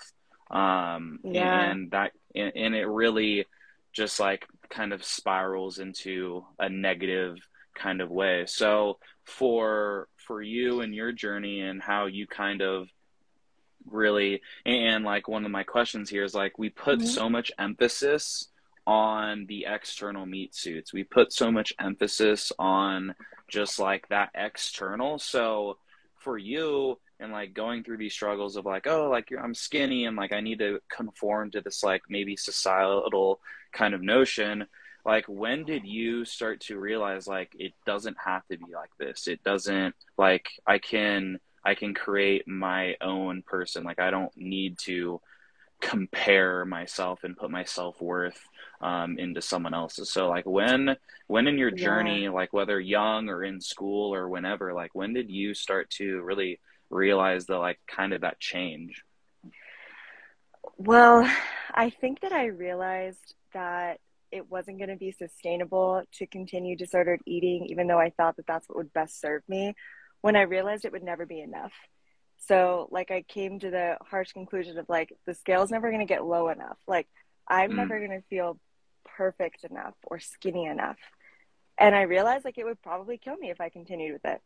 Um 0.51 1.19
yeah. 1.23 1.71
and 1.71 1.91
that 1.91 2.11
and, 2.35 2.51
and 2.55 2.75
it 2.75 2.85
really 2.85 3.45
just 3.93 4.19
like 4.19 4.45
kind 4.69 4.91
of 4.91 5.03
spirals 5.03 5.79
into 5.79 6.43
a 6.59 6.67
negative 6.67 7.37
kind 7.75 8.01
of 8.01 8.09
way. 8.09 8.45
So 8.47 8.97
for 9.23 10.07
for 10.17 10.41
you 10.41 10.81
and 10.81 10.93
your 10.93 11.11
journey 11.11 11.61
and 11.61 11.81
how 11.81 12.05
you 12.05 12.27
kind 12.27 12.61
of 12.61 12.87
really 13.85 14.41
and 14.65 15.03
like 15.03 15.27
one 15.27 15.45
of 15.45 15.51
my 15.51 15.63
questions 15.63 16.09
here 16.09 16.23
is 16.23 16.33
like 16.33 16.57
we 16.57 16.69
put 16.69 16.99
mm-hmm. 16.99 17.07
so 17.07 17.29
much 17.29 17.51
emphasis 17.59 18.49
on 18.85 19.45
the 19.47 19.65
external 19.67 20.25
meat 20.25 20.53
suits. 20.55 20.91
We 20.91 21.03
put 21.03 21.31
so 21.31 21.51
much 21.51 21.73
emphasis 21.79 22.51
on 22.59 23.15
just 23.47 23.79
like 23.79 24.07
that 24.09 24.29
external. 24.35 25.19
So 25.19 25.77
for 26.17 26.37
you 26.37 26.99
and 27.19 27.31
like 27.31 27.53
going 27.53 27.83
through 27.83 27.97
these 27.97 28.13
struggles 28.13 28.55
of 28.55 28.65
like, 28.65 28.87
oh, 28.87 29.09
like 29.09 29.29
I'm 29.37 29.53
skinny 29.53 30.05
and 30.05 30.17
like 30.17 30.33
I 30.33 30.41
need 30.41 30.59
to 30.59 30.79
conform 30.89 31.51
to 31.51 31.61
this 31.61 31.83
like 31.83 32.03
maybe 32.09 32.35
societal 32.35 33.39
kind 33.71 33.93
of 33.93 34.01
notion 34.01 34.67
like 35.05 35.25
when 35.27 35.65
did 35.65 35.85
you 35.85 36.23
start 36.23 36.61
to 36.61 36.79
realize 36.79 37.27
like 37.27 37.51
it 37.59 37.73
doesn't 37.85 38.17
have 38.23 38.45
to 38.47 38.57
be 38.57 38.73
like 38.73 38.91
this? 38.97 39.27
It 39.27 39.43
doesn't 39.43 39.95
like 40.17 40.47
i 40.65 40.77
can 40.77 41.39
i 41.65 41.75
can 41.75 41.93
create 41.93 42.47
my 42.47 42.95
own 43.01 43.41
person. 43.41 43.83
Like 43.83 43.99
i 43.99 44.09
don't 44.09 44.35
need 44.37 44.79
to 44.79 45.19
compare 45.81 46.63
myself 46.63 47.25
and 47.25 47.35
put 47.35 47.51
my 47.51 47.65
self-worth 47.65 48.39
um, 48.79 49.19
into 49.19 49.41
someone 49.41 49.73
else's. 49.73 50.09
So 50.09 50.29
like 50.29 50.45
when 50.45 50.95
when 51.27 51.47
in 51.47 51.57
your 51.57 51.71
journey 51.71 52.23
yeah. 52.23 52.29
like 52.29 52.53
whether 52.53 52.79
young 52.79 53.27
or 53.27 53.43
in 53.43 53.59
school 53.59 54.13
or 54.13 54.29
whenever 54.29 54.73
like 54.73 54.91
when 54.95 55.13
did 55.13 55.29
you 55.29 55.53
start 55.53 55.89
to 55.91 56.21
really 56.21 56.59
realize 56.93 57.45
the 57.45 57.57
like 57.57 57.79
kind 57.87 58.13
of 58.13 58.21
that 58.21 58.39
change 58.39 59.03
well 60.77 61.29
i 61.73 61.89
think 61.89 62.21
that 62.21 62.31
i 62.31 62.45
realized 62.45 63.35
that 63.53 63.99
it 64.33 64.49
wasn't 64.49 64.79
going 64.79 64.89
to 64.89 64.95
be 64.95 65.11
sustainable 65.11 66.01
to 66.11 66.25
continue 66.25 66.75
disordered 66.75 67.21
eating, 67.27 67.67
even 67.67 67.85
though 67.85 67.99
I 67.99 68.09
thought 68.09 68.35
that 68.37 68.47
that's 68.47 68.67
what 68.67 68.77
would 68.77 68.91
best 68.91 69.21
serve 69.21 69.43
me, 69.47 69.75
when 70.21 70.35
I 70.35 70.41
realized 70.41 70.85
it 70.85 70.91
would 70.91 71.03
never 71.03 71.27
be 71.27 71.39
enough. 71.39 71.71
So, 72.47 72.87
like, 72.89 73.11
I 73.11 73.21
came 73.21 73.59
to 73.59 73.69
the 73.69 73.97
harsh 74.01 74.31
conclusion 74.31 74.79
of 74.79 74.89
like, 74.89 75.13
the 75.27 75.35
scale's 75.35 75.69
never 75.69 75.91
going 75.91 76.05
to 76.05 76.11
get 76.11 76.25
low 76.25 76.49
enough. 76.49 76.77
Like, 76.87 77.07
I'm 77.47 77.73
mm. 77.73 77.75
never 77.75 77.99
going 77.99 78.19
to 78.19 78.27
feel 78.27 78.57
perfect 79.05 79.65
enough 79.69 79.93
or 80.03 80.19
skinny 80.19 80.65
enough. 80.65 80.97
And 81.77 81.93
I 81.93 82.01
realized 82.01 82.43
like 82.43 82.57
it 82.57 82.65
would 82.65 82.81
probably 82.81 83.19
kill 83.19 83.37
me 83.37 83.51
if 83.51 83.61
I 83.61 83.69
continued 83.69 84.13
with 84.13 84.25
it. 84.25 84.41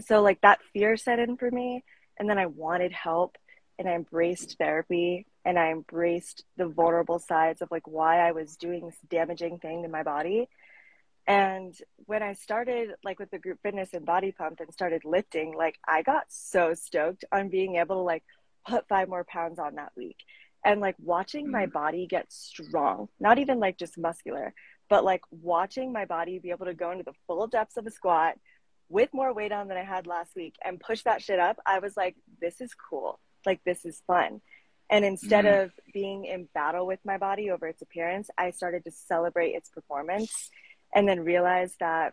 So, 0.00 0.22
like, 0.22 0.40
that 0.40 0.60
fear 0.72 0.96
set 0.96 1.18
in 1.18 1.36
for 1.36 1.50
me. 1.50 1.84
And 2.18 2.28
then 2.28 2.38
I 2.38 2.46
wanted 2.46 2.92
help 2.92 3.36
and 3.78 3.88
I 3.88 3.94
embraced 3.94 4.58
therapy 4.58 5.26
and 5.44 5.58
I 5.58 5.70
embraced 5.70 6.44
the 6.56 6.66
vulnerable 6.66 7.18
sides 7.18 7.62
of 7.62 7.70
like 7.70 7.86
why 7.86 8.20
I 8.20 8.32
was 8.32 8.56
doing 8.56 8.86
this 8.86 8.98
damaging 9.08 9.58
thing 9.58 9.82
to 9.82 9.88
my 9.88 10.02
body. 10.02 10.48
And 11.26 11.74
when 12.06 12.22
I 12.22 12.34
started 12.34 12.90
like 13.04 13.18
with 13.18 13.30
the 13.30 13.38
group 13.38 13.58
fitness 13.62 13.90
and 13.92 14.04
body 14.04 14.32
pump 14.32 14.60
and 14.60 14.72
started 14.72 15.04
lifting, 15.04 15.54
like 15.56 15.78
I 15.86 16.02
got 16.02 16.24
so 16.28 16.74
stoked 16.74 17.24
on 17.32 17.48
being 17.48 17.76
able 17.76 17.96
to 17.96 18.02
like 18.02 18.24
put 18.66 18.88
five 18.88 19.08
more 19.08 19.24
pounds 19.24 19.58
on 19.58 19.76
that 19.76 19.92
week 19.96 20.18
and 20.64 20.80
like 20.80 20.96
watching 20.98 21.50
my 21.50 21.66
mm. 21.66 21.72
body 21.72 22.06
get 22.06 22.32
strong, 22.32 23.08
not 23.18 23.38
even 23.38 23.58
like 23.58 23.78
just 23.78 23.98
muscular, 23.98 24.54
but 24.88 25.04
like 25.04 25.22
watching 25.30 25.92
my 25.92 26.04
body 26.04 26.38
be 26.38 26.50
able 26.50 26.66
to 26.66 26.74
go 26.74 26.90
into 26.90 27.04
the 27.04 27.14
full 27.26 27.46
depths 27.46 27.76
of 27.76 27.86
a 27.86 27.90
squat 27.90 28.36
with 28.92 29.08
more 29.12 29.32
weight 29.32 29.52
on 29.52 29.68
than 29.68 29.78
I 29.78 29.84
had 29.84 30.06
last 30.06 30.36
week 30.36 30.54
and 30.64 30.78
push 30.78 31.02
that 31.02 31.22
shit 31.22 31.38
up. 31.38 31.58
I 31.64 31.78
was 31.78 31.96
like, 31.96 32.14
this 32.40 32.60
is 32.60 32.70
cool. 32.74 33.18
Like, 33.46 33.60
this 33.64 33.84
is 33.84 34.02
fun. 34.06 34.40
And 34.90 35.04
instead 35.04 35.46
mm. 35.46 35.64
of 35.64 35.72
being 35.94 36.26
in 36.26 36.48
battle 36.54 36.86
with 36.86 37.00
my 37.04 37.16
body 37.16 37.50
over 37.50 37.66
its 37.66 37.80
appearance, 37.80 38.28
I 38.36 38.50
started 38.50 38.84
to 38.84 38.90
celebrate 38.90 39.52
its 39.52 39.70
performance 39.70 40.50
and 40.94 41.08
then 41.08 41.20
realized 41.20 41.76
that 41.80 42.12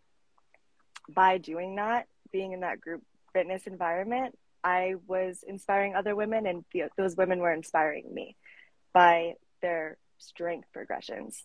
by 1.13 1.37
doing 1.37 1.75
that, 1.75 2.07
being 2.31 2.53
in 2.53 2.61
that 2.61 2.79
group 2.79 3.03
fitness 3.33 3.67
environment, 3.67 4.37
I 4.63 4.95
was 5.07 5.43
inspiring 5.45 5.95
other 5.95 6.15
women, 6.15 6.45
and 6.45 6.63
those 6.97 7.15
women 7.15 7.39
were 7.39 7.53
inspiring 7.53 8.13
me 8.13 8.35
by 8.93 9.33
their 9.61 9.97
strength 10.17 10.67
progressions. 10.73 11.43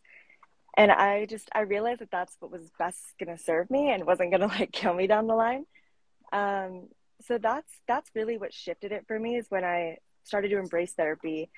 And 0.76 0.90
I 0.90 1.26
just 1.26 1.48
I 1.54 1.60
realized 1.60 2.00
that 2.00 2.10
that's 2.10 2.36
what 2.40 2.50
was 2.50 2.70
best 2.78 3.00
going 3.18 3.36
to 3.36 3.42
serve 3.42 3.70
me 3.70 3.90
and 3.90 4.04
wasn't 4.04 4.30
going 4.30 4.40
to 4.48 4.58
like 4.58 4.72
kill 4.72 4.94
me 4.94 5.06
down 5.06 5.26
the 5.26 5.34
line. 5.34 5.66
Um, 6.32 6.88
so 7.22 7.38
that's 7.38 7.70
that's 7.86 8.10
really 8.14 8.38
what 8.38 8.52
shifted 8.52 8.92
it 8.92 9.06
for 9.06 9.18
me 9.18 9.36
is 9.36 9.46
when 9.48 9.64
I 9.64 9.98
started 10.24 10.48
to 10.48 10.58
embrace 10.58 10.92
therapy, 10.92 11.50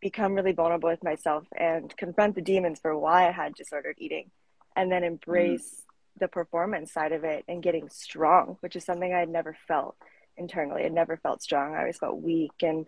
become 0.00 0.34
really 0.34 0.52
vulnerable 0.52 0.90
with 0.90 1.02
myself, 1.02 1.46
and 1.56 1.96
confront 1.96 2.34
the 2.34 2.42
demons 2.42 2.80
for 2.80 2.96
why 2.96 3.28
I 3.28 3.32
had 3.32 3.54
disordered 3.54 3.96
eating, 3.98 4.30
and 4.76 4.92
then 4.92 5.04
embrace 5.04 5.82
mm. 5.82 6.20
the 6.20 6.28
performance 6.28 6.92
side 6.92 7.12
of 7.12 7.24
it 7.24 7.44
and 7.48 7.62
getting 7.62 7.88
strong, 7.88 8.58
which 8.60 8.76
is 8.76 8.84
something 8.84 9.12
I 9.12 9.20
had 9.20 9.28
never 9.28 9.56
felt 9.66 9.96
internally. 10.36 10.84
I 10.84 10.88
never 10.88 11.16
felt 11.16 11.42
strong. 11.42 11.74
I 11.74 11.80
always 11.80 11.98
felt 11.98 12.20
weak 12.20 12.62
and 12.62 12.86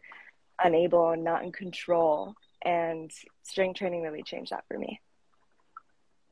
unable 0.63 1.11
and 1.11 1.25
not 1.25 1.43
in 1.43 1.53
control. 1.53 2.35
And 2.63 3.11
strength 3.43 3.79
training 3.79 4.03
really 4.03 4.23
changed 4.23 4.53
that 4.53 4.65
for 4.69 4.79
me. 4.79 5.01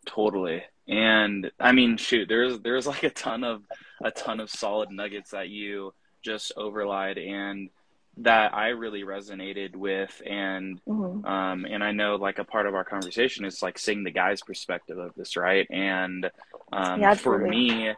Totally. 0.09 0.63
And 0.89 1.51
I 1.61 1.73
mean, 1.73 1.99
shoot, 1.99 2.29
there's 2.29 2.61
there's 2.61 2.87
like 2.87 3.03
a 3.03 3.11
ton 3.11 3.45
of 3.45 3.63
a 4.03 4.11
ton 4.11 4.41
of 4.41 4.49
solid 4.49 4.91
nuggets 4.91 5.33
that 5.33 5.51
you 5.51 5.93
just 6.25 6.53
overlied 6.57 7.19
and 7.19 7.69
that 8.17 8.55
I 8.55 8.69
really 8.69 9.03
resonated 9.03 9.77
with 9.77 10.21
and 10.27 10.81
mm-hmm. 10.85 11.25
um 11.25 11.65
and 11.67 11.85
I 11.85 11.93
know 11.93 12.17
like 12.17 12.39
a 12.39 12.45
part 12.45 12.67
of 12.67 12.75
our 12.75 12.85
conversation 12.85 13.45
is 13.45 13.63
like 13.63 13.79
seeing 13.79 14.03
the 14.03 14.11
guy's 14.11 14.41
perspective 14.41 14.99
of 14.99 15.15
this, 15.15 15.37
right? 15.37 15.67
And 15.71 16.29
um 16.73 17.01
yeah, 17.01 17.15
for 17.15 17.39
me 17.39 17.93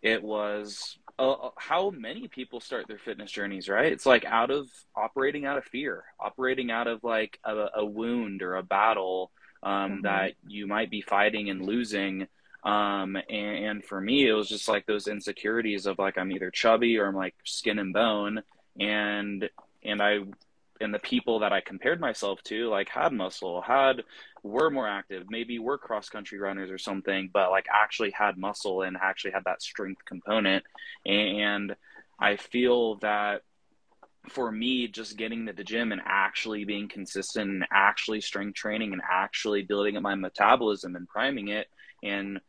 it 0.00 0.22
was 0.22 0.96
uh, 1.18 1.32
uh, 1.32 1.50
how 1.56 1.90
many 1.90 2.28
people 2.28 2.60
start 2.60 2.86
their 2.88 2.98
fitness 2.98 3.30
journeys, 3.30 3.68
right? 3.68 3.92
It's 3.92 4.06
like 4.06 4.24
out 4.24 4.50
of 4.50 4.68
operating 4.96 5.44
out 5.44 5.58
of 5.58 5.64
fear, 5.64 6.04
operating 6.18 6.70
out 6.70 6.86
of 6.86 7.04
like 7.04 7.38
a, 7.44 7.66
a 7.76 7.84
wound 7.84 8.42
or 8.42 8.56
a 8.56 8.62
battle 8.62 9.30
um, 9.64 9.92
mm-hmm. 9.92 10.00
that 10.02 10.34
you 10.46 10.66
might 10.66 10.90
be 10.90 11.00
fighting 11.00 11.50
and 11.50 11.64
losing. 11.64 12.28
Um, 12.62 13.16
and, 13.16 13.64
and, 13.64 13.84
for 13.84 14.00
me, 14.00 14.26
it 14.26 14.32
was 14.32 14.48
just 14.48 14.68
like 14.68 14.86
those 14.86 15.06
insecurities 15.06 15.86
of 15.86 15.98
like 15.98 16.16
I'm 16.16 16.32
either 16.32 16.50
chubby 16.50 16.98
or 16.98 17.06
I'm 17.06 17.14
like 17.14 17.34
skin 17.44 17.78
and 17.78 17.92
bone, 17.92 18.42
and 18.80 19.50
and 19.82 20.00
I 20.00 20.20
and 20.80 20.94
the 20.94 20.98
people 20.98 21.40
that 21.40 21.52
I 21.52 21.60
compared 21.60 22.00
myself 22.00 22.42
to 22.44 22.68
like 22.68 22.88
had 22.88 23.12
muscle, 23.12 23.60
had 23.60 24.02
were 24.42 24.70
more 24.70 24.88
active, 24.88 25.24
maybe 25.28 25.58
were 25.58 25.78
cross 25.78 26.08
country 26.08 26.38
runners 26.38 26.70
or 26.70 26.78
something, 26.78 27.30
but 27.32 27.50
like 27.50 27.66
actually 27.72 28.10
had 28.10 28.36
muscle 28.36 28.82
and 28.82 28.96
actually 29.00 29.32
had 29.32 29.44
that 29.44 29.62
strength 29.62 30.04
component. 30.04 30.64
And 31.06 31.76
I 32.18 32.36
feel 32.36 32.96
that 32.96 33.42
for 34.28 34.50
me, 34.50 34.88
just 34.88 35.16
getting 35.16 35.46
to 35.46 35.52
the 35.52 35.64
gym 35.64 35.92
and 35.92 36.00
actually 36.04 36.64
being 36.64 36.88
consistent 36.88 37.50
and 37.50 37.64
actually 37.72 38.20
strength 38.20 38.54
training 38.54 38.92
and 38.92 39.02
actually 39.10 39.62
building 39.62 39.96
up 39.96 40.02
my 40.02 40.14
metabolism 40.14 40.96
and 40.96 41.08
priming 41.08 41.48
it 41.48 41.68
and 42.02 42.40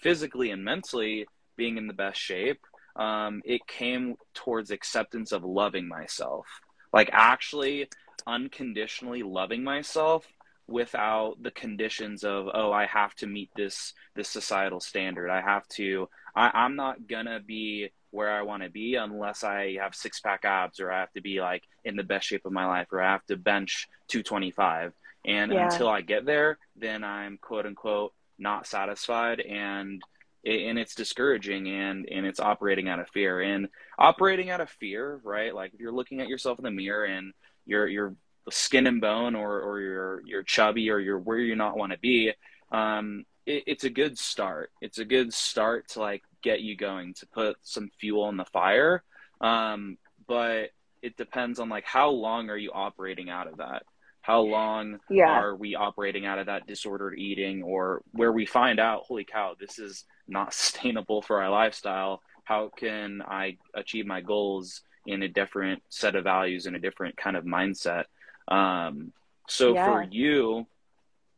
physically 0.00 0.50
and 0.50 0.64
mentally 0.64 1.26
being 1.56 1.76
in 1.76 1.86
the 1.86 1.92
best 1.92 2.20
shape, 2.20 2.60
um, 2.96 3.42
it 3.44 3.66
came 3.66 4.16
towards 4.34 4.70
acceptance 4.70 5.32
of 5.32 5.44
loving 5.44 5.88
myself. 5.88 6.46
Like 6.92 7.10
actually 7.12 7.88
unconditionally 8.26 9.22
loving 9.22 9.64
myself 9.64 10.26
without 10.68 11.42
the 11.42 11.50
conditions 11.50 12.22
of 12.22 12.48
oh 12.54 12.70
i 12.70 12.86
have 12.86 13.14
to 13.14 13.26
meet 13.26 13.50
this 13.56 13.92
this 14.14 14.28
societal 14.28 14.80
standard 14.80 15.28
i 15.28 15.40
have 15.40 15.66
to 15.66 16.08
I, 16.36 16.50
i'm 16.54 16.76
not 16.76 17.08
gonna 17.08 17.40
be 17.40 17.90
where 18.12 18.30
i 18.30 18.42
want 18.42 18.62
to 18.62 18.70
be 18.70 18.94
unless 18.94 19.42
i 19.42 19.76
have 19.80 19.94
six 19.94 20.20
pack 20.20 20.44
abs 20.44 20.78
or 20.78 20.92
i 20.92 21.00
have 21.00 21.12
to 21.12 21.20
be 21.20 21.40
like 21.40 21.64
in 21.84 21.96
the 21.96 22.04
best 22.04 22.26
shape 22.26 22.46
of 22.46 22.52
my 22.52 22.66
life 22.66 22.86
or 22.92 23.02
i 23.02 23.10
have 23.10 23.26
to 23.26 23.36
bench 23.36 23.88
225 24.08 24.92
and 25.26 25.52
yeah. 25.52 25.64
until 25.64 25.88
i 25.88 26.00
get 26.00 26.24
there 26.24 26.58
then 26.76 27.02
i'm 27.02 27.38
quote 27.38 27.66
unquote 27.66 28.12
not 28.38 28.66
satisfied 28.66 29.40
and 29.40 30.02
and 30.44 30.78
it's 30.78 30.94
discouraging 30.94 31.68
and 31.68 32.08
and 32.10 32.26
it's 32.26 32.40
operating 32.40 32.88
out 32.88 32.98
of 32.98 33.08
fear. 33.10 33.40
And 33.40 33.68
operating 33.98 34.50
out 34.50 34.60
of 34.60 34.68
fear 34.68 35.20
right 35.22 35.54
like 35.54 35.72
if 35.72 35.80
you're 35.80 35.92
looking 35.92 36.20
at 36.20 36.28
yourself 36.28 36.58
in 36.58 36.64
the 36.64 36.70
mirror 36.70 37.04
and 37.04 37.32
you're 37.64 37.86
you're 37.86 38.16
skin 38.50 38.88
and 38.88 39.00
bone 39.00 39.36
or 39.36 39.60
or 39.60 39.80
you're 39.80 40.22
you're 40.26 40.42
chubby 40.42 40.90
or 40.90 40.98
you're 40.98 41.18
where 41.18 41.38
you 41.38 41.54
not 41.54 41.76
want 41.76 41.92
to 41.92 41.98
be 41.98 42.32
um 42.72 43.24
it, 43.46 43.64
it's 43.66 43.84
a 43.84 43.90
good 43.90 44.18
start. 44.18 44.70
It's 44.80 44.98
a 44.98 45.04
good 45.04 45.32
start 45.32 45.88
to 45.90 46.00
like 46.00 46.22
get 46.42 46.60
you 46.60 46.76
going 46.76 47.14
to 47.14 47.26
put 47.26 47.56
some 47.62 47.90
fuel 47.98 48.28
in 48.28 48.36
the 48.36 48.44
fire. 48.46 49.02
Um 49.40 49.98
but 50.26 50.70
it 51.02 51.16
depends 51.16 51.58
on 51.58 51.68
like 51.68 51.84
how 51.84 52.10
long 52.10 52.50
are 52.50 52.56
you 52.56 52.70
operating 52.72 53.30
out 53.30 53.46
of 53.46 53.58
that? 53.58 53.84
How 54.20 54.40
long 54.40 54.98
yeah. 55.10 55.40
are 55.40 55.56
we 55.56 55.74
operating 55.74 56.26
out 56.26 56.38
of 56.38 56.46
that 56.46 56.66
disordered 56.66 57.18
eating? 57.18 57.62
Or 57.62 58.02
where 58.12 58.32
we 58.32 58.46
find 58.46 58.78
out 58.78 59.02
holy 59.06 59.24
cow 59.24 59.54
this 59.58 59.78
is 59.78 60.04
not 60.28 60.54
sustainable 60.54 61.22
for 61.22 61.42
our 61.42 61.50
lifestyle. 61.50 62.22
How 62.44 62.70
can 62.76 63.22
i 63.22 63.56
achieve 63.74 64.06
my 64.06 64.20
goals 64.20 64.82
in 65.06 65.22
a 65.22 65.28
different 65.28 65.82
set 65.88 66.14
of 66.14 66.24
values 66.24 66.66
and 66.66 66.76
a 66.76 66.80
different 66.80 67.16
kind 67.16 67.36
of 67.36 67.44
mindset? 67.44 68.04
Um, 68.48 69.12
so 69.48 69.74
yeah. 69.74 69.86
for 69.86 70.02
you 70.02 70.66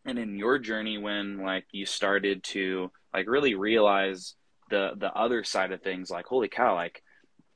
and 0.05 0.19
in 0.19 0.37
your 0.37 0.59
journey 0.59 0.99
when 0.99 1.43
like 1.43 1.67
you 1.73 1.87
started 1.87 2.43
to 2.45 2.91
like 3.13 3.29
really 3.29 3.55
realize 3.55 4.35
the 4.75 4.91
the 4.99 5.13
other 5.13 5.45
side 5.45 5.71
of 5.71 5.81
things 5.83 6.11
like 6.11 6.27
holy 6.27 6.49
cow 6.49 6.75
like 6.75 7.01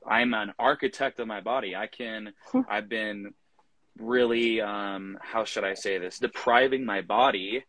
i'm 0.07 0.33
an 0.33 0.53
architect 0.57 1.19
of 1.19 1.27
my 1.27 1.41
body 1.41 1.75
i 1.75 1.85
can 1.85 2.31
i've 2.69 2.87
been 2.87 3.33
really 3.97 4.61
um 4.61 5.17
how 5.21 5.43
should 5.43 5.65
i 5.65 5.73
say 5.73 5.97
this 5.97 6.17
depriving 6.17 6.85
my 6.85 7.01
body 7.01 7.63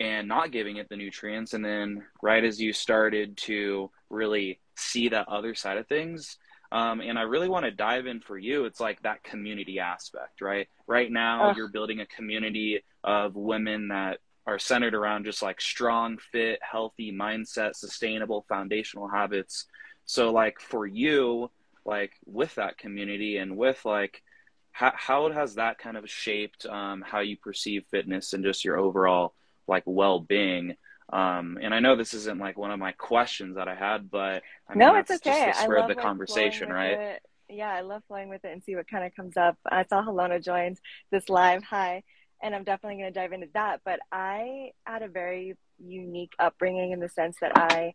and 0.00 0.26
not 0.26 0.50
giving 0.50 0.76
it 0.76 0.88
the 0.88 0.96
nutrients 0.96 1.54
and 1.54 1.64
then 1.64 2.04
right 2.22 2.44
as 2.44 2.60
you 2.60 2.72
started 2.72 3.36
to 3.36 3.88
really 4.10 4.58
see 4.76 5.08
that 5.08 5.28
other 5.28 5.54
side 5.54 5.76
of 5.76 5.86
things 5.86 6.36
um, 6.70 7.00
and 7.00 7.18
I 7.18 7.22
really 7.22 7.48
want 7.48 7.64
to 7.64 7.70
dive 7.70 8.06
in 8.06 8.20
for 8.20 8.36
you. 8.36 8.66
It's 8.66 8.78
like 8.78 9.00
that 9.00 9.24
community 9.24 9.78
aspect, 9.78 10.42
right? 10.42 10.68
Right 10.86 11.10
now, 11.10 11.54
you're 11.56 11.70
building 11.70 12.00
a 12.00 12.06
community 12.06 12.84
of 13.02 13.36
women 13.36 13.88
that 13.88 14.18
are 14.48 14.58
centered 14.58 14.94
around 14.94 15.26
just 15.26 15.42
like 15.42 15.60
strong, 15.60 16.18
fit, 16.32 16.58
healthy 16.62 17.12
mindset, 17.12 17.76
sustainable 17.76 18.46
foundational 18.48 19.06
habits. 19.06 19.66
So, 20.06 20.32
like 20.32 20.58
for 20.58 20.86
you, 20.86 21.50
like 21.84 22.12
with 22.24 22.54
that 22.54 22.78
community 22.78 23.36
and 23.36 23.56
with 23.56 23.84
like 23.84 24.22
how, 24.72 24.92
how 24.94 25.30
has 25.30 25.56
that 25.56 25.78
kind 25.78 25.96
of 25.96 26.08
shaped 26.08 26.64
um, 26.64 27.04
how 27.06 27.20
you 27.20 27.36
perceive 27.36 27.84
fitness 27.90 28.32
and 28.32 28.42
just 28.42 28.64
your 28.64 28.78
overall 28.78 29.34
like 29.66 29.82
well-being 29.84 30.76
um, 31.10 31.58
and 31.62 31.74
I 31.74 31.80
know 31.80 31.96
this 31.96 32.12
isn't 32.12 32.38
like 32.38 32.58
one 32.58 32.70
of 32.70 32.78
my 32.78 32.92
questions 32.92 33.56
that 33.56 33.66
I 33.66 33.74
had, 33.74 34.10
but 34.10 34.42
I 34.68 34.72
mean, 34.72 34.78
no, 34.80 34.94
it's 34.96 35.10
okay. 35.10 35.46
Just 35.46 35.60
to 35.60 35.64
spread 35.64 35.88
the 35.88 35.94
conversation, 35.94 36.68
right? 36.68 36.98
It. 36.98 37.22
Yeah, 37.48 37.70
I 37.70 37.80
love 37.80 38.02
flowing 38.08 38.28
with 38.28 38.44
it 38.44 38.52
and 38.52 38.62
see 38.62 38.76
what 38.76 38.86
kind 38.88 39.06
of 39.06 39.16
comes 39.16 39.38
up. 39.38 39.56
I 39.64 39.86
saw 39.86 40.02
Helena 40.02 40.38
joined 40.38 40.78
this 41.10 41.30
live. 41.30 41.62
Hi. 41.64 42.02
And 42.42 42.54
I'm 42.54 42.64
definitely 42.64 43.00
going 43.00 43.12
to 43.12 43.20
dive 43.20 43.32
into 43.32 43.48
that. 43.54 43.80
But 43.84 44.00
I 44.12 44.70
had 44.84 45.02
a 45.02 45.08
very 45.08 45.56
unique 45.78 46.32
upbringing 46.38 46.92
in 46.92 47.00
the 47.00 47.08
sense 47.08 47.36
that 47.40 47.52
I 47.56 47.94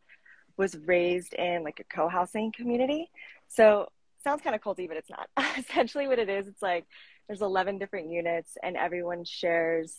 was 0.58 0.78
raised 0.86 1.34
in 1.34 1.64
like 1.64 1.80
a 1.80 1.96
co-housing 1.96 2.52
community. 2.52 3.10
So 3.48 3.88
sounds 4.24 4.42
kind 4.42 4.56
of 4.56 4.62
culty, 4.62 4.88
but 4.88 4.98
it's 4.98 5.10
not. 5.10 5.30
Essentially 5.58 6.08
what 6.08 6.20
it 6.20 6.30
is, 6.30 6.48
it's 6.48 6.62
like 6.62 6.86
there's 7.28 7.42
11 7.42 7.78
different 7.78 8.12
units 8.12 8.58
and 8.62 8.78
everyone 8.78 9.24
shares 9.24 9.98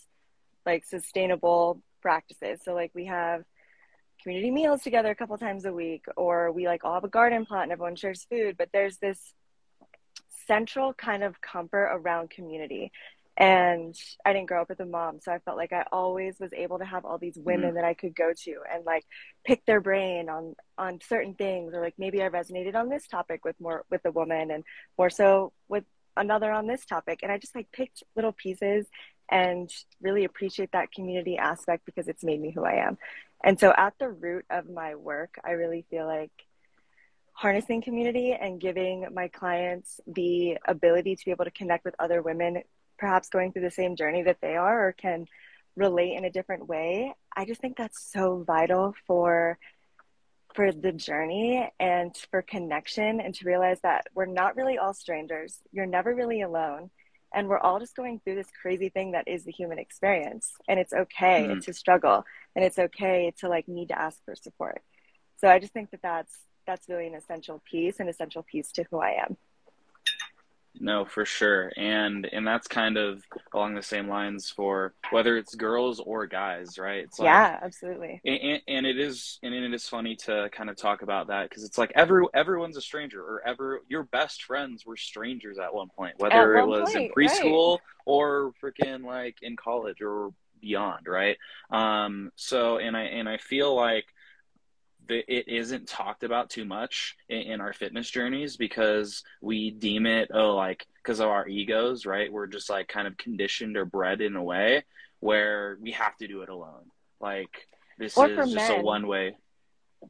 like 0.65 0.85
sustainable 0.85 1.81
practices. 2.01 2.61
So 2.63 2.73
like 2.73 2.91
we 2.93 3.05
have 3.05 3.43
community 4.21 4.51
meals 4.51 4.81
together 4.81 5.11
a 5.11 5.15
couple 5.15 5.37
times 5.37 5.65
a 5.65 5.73
week, 5.73 6.05
or 6.15 6.51
we 6.51 6.67
like 6.67 6.83
all 6.83 6.95
have 6.95 7.03
a 7.03 7.09
garden 7.09 7.45
plot 7.45 7.63
and 7.63 7.71
everyone 7.71 7.95
shares 7.95 8.25
food. 8.29 8.55
But 8.57 8.69
there's 8.73 8.97
this 8.97 9.33
central 10.47 10.93
kind 10.93 11.23
of 11.23 11.41
comfort 11.41 11.89
around 11.91 12.29
community. 12.29 12.91
And 13.37 13.93
I 14.25 14.31
didn't 14.31 14.47
grow 14.47 14.61
up 14.61 14.69
with 14.69 14.79
a 14.79 14.85
mom, 14.85 15.19
so 15.21 15.31
I 15.31 15.39
felt 15.39 15.57
like 15.57 15.73
I 15.73 15.83
always 15.91 16.39
was 16.39 16.53
able 16.53 16.79
to 16.79 16.85
have 16.85 17.03
all 17.03 17.17
these 17.17 17.37
women 17.37 17.71
mm. 17.71 17.75
that 17.75 17.83
I 17.83 17.93
could 17.93 18.15
go 18.15 18.31
to 18.33 18.55
and 18.71 18.85
like 18.85 19.03
pick 19.43 19.65
their 19.65 19.81
brain 19.81 20.29
on 20.29 20.55
on 20.77 20.99
certain 21.07 21.33
things, 21.33 21.73
or 21.73 21.81
like 21.81 21.95
maybe 21.97 22.23
I 22.23 22.29
resonated 22.29 22.75
on 22.75 22.87
this 22.87 23.07
topic 23.07 23.43
with 23.43 23.59
more 23.59 23.83
with 23.91 24.05
a 24.05 24.11
woman, 24.11 24.51
and 24.51 24.63
more 24.97 25.09
so 25.09 25.51
with 25.67 25.83
another 26.15 26.51
on 26.51 26.67
this 26.67 26.85
topic. 26.85 27.19
And 27.23 27.31
I 27.31 27.37
just 27.37 27.55
like 27.55 27.71
picked 27.73 28.03
little 28.15 28.31
pieces 28.31 28.85
and 29.29 29.69
really 30.01 30.23
appreciate 30.23 30.71
that 30.71 30.91
community 30.91 31.37
aspect 31.37 31.85
because 31.85 32.07
it's 32.07 32.23
made 32.23 32.39
me 32.39 32.51
who 32.51 32.63
I 32.63 32.85
am. 32.87 32.97
And 33.43 33.59
so, 33.59 33.73
at 33.75 33.93
the 33.99 34.09
root 34.09 34.45
of 34.49 34.69
my 34.69 34.95
work, 34.95 35.37
I 35.43 35.51
really 35.51 35.85
feel 35.89 36.05
like 36.05 36.31
harnessing 37.33 37.81
community 37.81 38.31
and 38.31 38.61
giving 38.61 39.07
my 39.13 39.27
clients 39.27 39.99
the 40.07 40.57
ability 40.65 41.17
to 41.17 41.25
be 41.25 41.31
able 41.31 41.43
to 41.43 41.51
connect 41.51 41.83
with 41.83 41.93
other 41.99 42.21
women, 42.21 42.63
perhaps 43.05 43.29
going 43.29 43.51
through 43.51 43.61
the 43.61 43.69
same 43.69 43.95
journey 43.95 44.23
that 44.23 44.41
they 44.41 44.55
are 44.55 44.87
or 44.87 44.91
can 44.91 45.27
relate 45.75 46.17
in 46.17 46.25
a 46.25 46.31
different 46.31 46.67
way. 46.67 47.13
I 47.37 47.45
just 47.45 47.61
think 47.61 47.77
that's 47.77 48.11
so 48.11 48.43
vital 48.47 48.95
for 49.05 49.59
for 50.55 50.71
the 50.71 50.91
journey 50.91 51.69
and 51.79 52.15
for 52.31 52.41
connection 52.41 53.19
and 53.19 53.35
to 53.35 53.45
realize 53.45 53.79
that 53.81 54.07
we're 54.15 54.25
not 54.25 54.55
really 54.55 54.79
all 54.79 54.93
strangers. 54.95 55.59
You're 55.71 55.85
never 55.85 56.15
really 56.15 56.41
alone 56.41 56.89
and 57.31 57.47
we're 57.47 57.59
all 57.59 57.79
just 57.79 57.95
going 57.95 58.21
through 58.23 58.35
this 58.35 58.49
crazy 58.59 58.89
thing 58.89 59.11
that 59.11 59.27
is 59.27 59.43
the 59.43 59.51
human 59.51 59.77
experience 59.77 60.53
and 60.67 60.79
it's 60.79 60.93
okay 60.93 61.43
mm-hmm. 61.43 61.59
to 61.59 61.73
struggle 61.73 62.25
and 62.55 62.65
it's 62.65 62.79
okay 62.79 63.31
to 63.37 63.49
like 63.49 63.67
need 63.67 63.89
to 63.89 63.99
ask 63.99 64.23
for 64.23 64.35
support 64.35 64.81
so 65.37 65.47
i 65.49 65.59
just 65.59 65.73
think 65.73 65.91
that 65.91 66.01
that's 66.01 66.33
that's 66.65 66.87
really 66.87 67.07
an 67.07 67.15
essential 67.15 67.61
piece 67.69 67.99
an 67.99 68.07
essential 68.07 68.43
piece 68.43 68.71
to 68.71 68.85
who 68.89 68.99
i 68.99 69.11
am 69.11 69.35
no, 70.79 71.05
for 71.05 71.25
sure. 71.25 71.71
And 71.77 72.27
and 72.31 72.45
that's 72.45 72.67
kind 72.67 72.97
of 72.97 73.23
along 73.53 73.75
the 73.75 73.81
same 73.81 74.07
lines 74.07 74.49
for 74.49 74.93
whether 75.11 75.37
it's 75.37 75.55
girls 75.55 75.99
or 75.99 76.27
guys, 76.27 76.77
right? 76.77 77.03
It's 77.03 77.19
like, 77.19 77.27
yeah, 77.27 77.59
absolutely. 77.61 78.21
And, 78.25 78.61
and 78.67 78.85
it 78.85 78.99
is 78.99 79.39
and 79.43 79.53
it 79.53 79.73
is 79.73 79.87
funny 79.87 80.15
to 80.17 80.49
kind 80.51 80.69
of 80.69 80.77
talk 80.77 81.01
about 81.01 81.27
that 81.27 81.49
because 81.49 81.63
it's 81.63 81.77
like 81.77 81.91
every 81.95 82.25
everyone's 82.33 82.77
a 82.77 82.81
stranger 82.81 83.21
or 83.21 83.41
ever 83.45 83.81
your 83.87 84.03
best 84.03 84.43
friends 84.43 84.85
were 84.85 84.97
strangers 84.97 85.57
at 85.57 85.73
one 85.73 85.89
point, 85.89 86.15
whether 86.17 86.55
one 86.55 86.63
it 86.63 86.67
was 86.67 86.93
point, 86.93 87.05
in 87.05 87.11
preschool 87.11 87.71
right. 87.73 87.79
or 88.05 88.53
freaking 88.61 89.03
like 89.03 89.37
in 89.41 89.55
college 89.55 90.01
or 90.01 90.31
beyond, 90.61 91.07
right? 91.07 91.37
Um 91.69 92.31
so 92.35 92.77
and 92.77 92.95
I 92.95 93.03
and 93.03 93.29
I 93.29 93.37
feel 93.37 93.75
like 93.75 94.05
it 95.09 95.47
isn't 95.47 95.87
talked 95.87 96.23
about 96.23 96.49
too 96.49 96.65
much 96.65 97.15
in, 97.29 97.41
in, 97.41 97.61
our 97.61 97.73
fitness 97.73 98.09
journeys 98.09 98.57
because 98.57 99.23
we 99.41 99.71
deem 99.71 100.05
it 100.05 100.29
oh 100.33 100.55
like 100.55 100.85
because 100.97 101.19
of 101.19 101.27
our 101.27 101.47
egos 101.47 102.05
right 102.05 102.31
we're 102.31 102.47
just 102.47 102.69
like 102.69 102.87
kind 102.87 103.07
of 103.07 103.17
conditioned 103.17 103.77
or 103.77 103.85
bred 103.85 104.21
in 104.21 104.35
a 104.35 104.43
way 104.43 104.83
where 105.19 105.77
we 105.81 105.91
have 105.91 106.15
to 106.17 106.27
do 106.27 106.41
it 106.41 106.49
alone 106.49 106.91
like 107.19 107.67
this 107.97 108.17
or 108.17 108.29
is 108.29 108.35
just 108.35 108.55
men. 108.55 108.79
a 108.79 108.83
one 108.83 109.07
way 109.07 109.35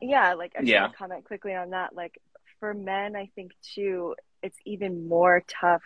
yeah 0.02 0.34
like 0.34 0.54
i 0.58 0.62
yeah. 0.64 0.90
comment 0.98 1.24
quickly 1.24 1.54
on 1.54 1.72
that 1.72 1.96
like 1.96 2.20
for 2.60 2.74
men 2.74 3.16
i 3.16 3.30
think 3.36 3.52
too 3.62 4.16
it's 4.42 4.58
even 4.66 5.08
more 5.08 5.44
tough 5.48 5.84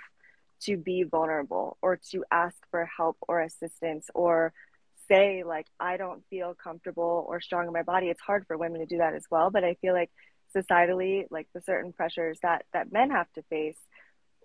to 0.61 0.77
be 0.77 1.03
vulnerable 1.03 1.77
or 1.81 1.97
to 2.11 2.25
ask 2.31 2.57
for 2.69 2.85
help 2.85 3.17
or 3.27 3.41
assistance 3.41 4.09
or 4.13 4.53
say 5.09 5.43
like 5.43 5.67
I 5.79 5.97
don't 5.97 6.23
feel 6.29 6.53
comfortable 6.53 7.25
or 7.27 7.41
strong 7.41 7.67
in 7.67 7.73
my 7.73 7.83
body. 7.83 8.07
It's 8.07 8.21
hard 8.21 8.45
for 8.47 8.57
women 8.57 8.79
to 8.79 8.85
do 8.85 8.97
that 8.97 9.13
as 9.13 9.25
well, 9.29 9.49
but 9.51 9.63
I 9.63 9.75
feel 9.75 9.93
like 9.93 10.11
societally 10.55 11.25
like 11.29 11.47
the 11.53 11.61
certain 11.61 11.93
pressures 11.93 12.39
that 12.41 12.65
that 12.73 12.91
men 12.91 13.11
have 13.11 13.31
to 13.33 13.43
face 13.43 13.77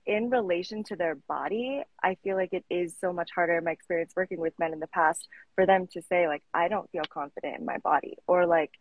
in 0.07 0.31
relation 0.31 0.85
to 0.85 0.97
their 0.97 1.15
body, 1.15 1.83
I 2.03 2.17
feel 2.23 2.37
like 2.37 2.53
it 2.53 2.65
is 2.69 2.95
so 3.01 3.13
much 3.13 3.31
harder 3.35 3.57
in 3.59 3.65
my 3.65 3.71
experience 3.71 4.13
working 4.15 4.39
with 4.39 4.53
men 4.59 4.73
in 4.73 4.81
the 4.81 4.87
past 4.87 5.27
for 5.55 5.67
them 5.67 5.87
to 5.93 6.03
say, 6.03 6.29
like, 6.29 6.43
I 6.53 6.69
don't 6.69 6.91
feel 6.91 7.05
confident 7.09 7.59
in 7.59 7.65
my 7.65 7.79
body, 7.79 8.17
or 8.27 8.47
like, 8.47 8.73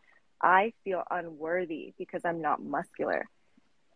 I 0.41 0.73
feel 0.83 1.03
unworthy 1.09 1.93
because 1.97 2.21
I'm 2.25 2.41
not 2.41 2.61
muscular, 2.61 3.29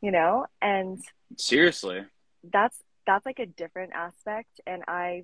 you 0.02 0.12
know? 0.12 0.46
And 0.62 1.04
seriously, 1.38 2.06
that's 2.50 2.78
that's 3.06 3.26
like 3.26 3.40
a 3.40 3.46
different 3.46 3.92
aspect. 3.94 4.62
And 4.66 4.84
I 4.88 5.24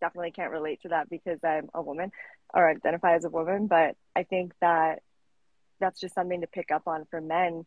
definitely 0.00 0.30
can't 0.30 0.52
relate 0.52 0.82
to 0.82 0.88
that 0.88 1.10
because 1.10 1.38
I'm 1.44 1.68
a 1.74 1.82
woman 1.82 2.10
or 2.52 2.68
identify 2.68 3.14
as 3.14 3.24
a 3.24 3.30
woman. 3.30 3.66
But 3.66 3.96
I 4.16 4.22
think 4.24 4.52
that 4.60 5.02
that's 5.80 6.00
just 6.00 6.14
something 6.14 6.40
to 6.40 6.46
pick 6.46 6.70
up 6.70 6.82
on 6.86 7.06
for 7.10 7.20
men. 7.20 7.66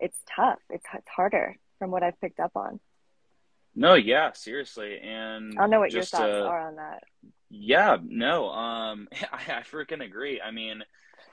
It's 0.00 0.18
tough, 0.34 0.58
it's, 0.70 0.84
it's 0.94 1.08
harder 1.08 1.56
from 1.78 1.90
what 1.90 2.02
I've 2.02 2.20
picked 2.20 2.40
up 2.40 2.52
on. 2.56 2.80
No, 3.74 3.94
yeah, 3.94 4.32
seriously, 4.32 4.98
and 5.00 5.54
I 5.56 5.62
don't 5.62 5.70
know 5.70 5.80
what 5.80 5.92
your 5.92 6.02
thoughts 6.02 6.22
uh, 6.22 6.46
are 6.46 6.68
on 6.68 6.76
that. 6.76 7.04
Yeah, 7.48 7.96
no, 8.02 8.50
um, 8.50 9.08
I, 9.32 9.58
I 9.58 9.62
freaking 9.62 10.04
agree. 10.04 10.40
I 10.40 10.50
mean, 10.50 10.82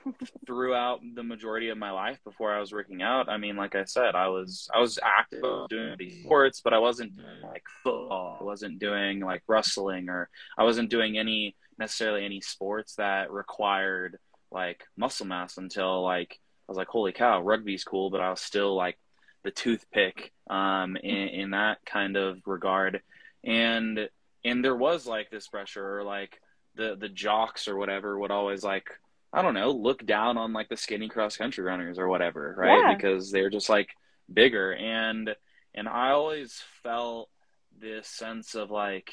throughout 0.46 1.00
the 1.14 1.22
majority 1.22 1.68
of 1.68 1.78
my 1.78 1.90
life 1.90 2.18
before 2.24 2.54
I 2.54 2.60
was 2.60 2.72
working 2.72 3.02
out, 3.02 3.28
I 3.28 3.36
mean, 3.36 3.56
like 3.56 3.74
I 3.74 3.84
said, 3.84 4.14
I 4.14 4.28
was 4.28 4.68
I 4.74 4.80
was 4.80 4.98
active 5.02 5.68
doing 5.68 5.96
these 5.98 6.22
sports, 6.22 6.60
but 6.60 6.72
I 6.72 6.78
wasn't 6.78 7.16
doing 7.16 7.42
like 7.42 7.64
football. 7.82 8.38
I 8.40 8.44
wasn't 8.44 8.78
doing 8.78 9.20
like 9.20 9.42
wrestling, 9.46 10.08
or 10.08 10.28
I 10.58 10.64
wasn't 10.64 10.90
doing 10.90 11.18
any 11.18 11.56
necessarily 11.78 12.24
any 12.24 12.40
sports 12.40 12.96
that 12.96 13.30
required 13.30 14.18
like 14.50 14.84
muscle 14.96 15.26
mass 15.26 15.56
until 15.56 16.02
like 16.02 16.38
I 16.68 16.72
was 16.72 16.76
like, 16.76 16.88
holy 16.88 17.12
cow, 17.12 17.42
rugby's 17.42 17.84
cool, 17.84 18.10
but 18.10 18.20
I 18.20 18.30
was 18.30 18.40
still 18.40 18.74
like 18.74 18.98
the 19.42 19.50
toothpick 19.50 20.32
um, 20.48 20.96
in, 20.96 21.28
in 21.28 21.50
that 21.50 21.78
kind 21.84 22.16
of 22.16 22.38
regard, 22.46 23.00
and 23.44 24.08
and 24.44 24.64
there 24.64 24.76
was 24.76 25.06
like 25.06 25.30
this 25.30 25.48
pressure, 25.48 25.98
or 25.98 26.04
like 26.04 26.40
the 26.76 26.96
the 26.98 27.08
jocks 27.08 27.68
or 27.68 27.76
whatever 27.76 28.18
would 28.18 28.30
always 28.30 28.62
like 28.62 28.88
I 29.32 29.42
don't 29.42 29.54
know 29.54 29.70
look 29.70 30.04
down 30.04 30.36
on 30.38 30.52
like 30.52 30.68
the 30.68 30.76
skinny 30.76 31.08
cross 31.08 31.36
country 31.36 31.64
runners 31.64 31.98
or 31.98 32.08
whatever, 32.08 32.54
right? 32.56 32.80
Yeah. 32.80 32.94
Because 32.94 33.30
they're 33.30 33.50
just 33.50 33.68
like 33.68 33.88
bigger, 34.32 34.72
and 34.72 35.34
and 35.74 35.88
I 35.88 36.10
always 36.10 36.62
felt 36.82 37.30
this 37.78 38.08
sense 38.08 38.54
of 38.54 38.70
like 38.70 39.10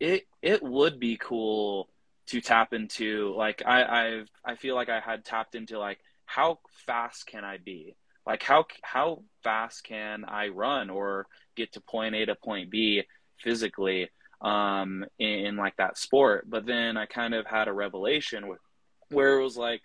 it 0.00 0.24
it 0.42 0.62
would 0.62 1.00
be 1.00 1.18
cool 1.20 1.88
to 2.28 2.40
tap 2.40 2.72
into 2.72 3.34
like 3.36 3.62
I 3.66 3.84
I've 3.84 4.28
I 4.44 4.54
feel 4.56 4.74
like 4.74 4.88
I 4.88 5.00
had 5.00 5.24
tapped 5.24 5.54
into 5.54 5.78
like 5.78 5.98
how 6.24 6.58
fast 6.86 7.26
can 7.26 7.44
I 7.44 7.58
be 7.58 7.96
like 8.28 8.42
how 8.42 8.66
how 8.82 9.22
fast 9.42 9.84
can 9.84 10.24
I 10.28 10.48
run 10.48 10.90
or 10.90 11.26
get 11.56 11.72
to 11.72 11.80
point 11.80 12.14
A 12.14 12.26
to 12.26 12.34
point 12.34 12.70
B 12.70 13.04
physically 13.38 14.10
um, 14.42 15.04
in, 15.18 15.46
in 15.46 15.56
like 15.56 15.76
that 15.78 15.96
sport? 15.96 16.44
But 16.46 16.66
then 16.66 16.98
I 16.98 17.06
kind 17.06 17.32
of 17.34 17.46
had 17.46 17.68
a 17.68 17.72
revelation 17.72 18.46
with, 18.46 18.60
where 19.10 19.38
it 19.38 19.42
was 19.42 19.56
like, 19.56 19.82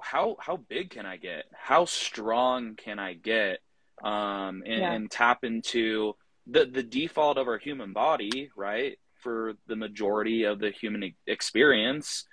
how 0.00 0.36
how 0.40 0.56
big 0.56 0.90
can 0.90 1.06
I 1.06 1.16
get? 1.16 1.44
How 1.52 1.84
strong 1.84 2.76
can 2.76 2.98
I 2.98 3.14
get? 3.14 3.60
Um, 4.02 4.62
and, 4.66 4.80
yeah. 4.80 4.92
and 4.92 5.10
tap 5.10 5.44
into 5.44 6.14
the 6.46 6.66
the 6.66 6.82
default 6.82 7.38
of 7.38 7.48
our 7.48 7.58
human 7.58 7.92
body, 7.92 8.50
right? 8.56 8.98
For 9.22 9.54
the 9.66 9.76
majority 9.76 10.44
of 10.44 10.58
the 10.58 10.70
human 10.70 11.14
experience, 11.26 12.24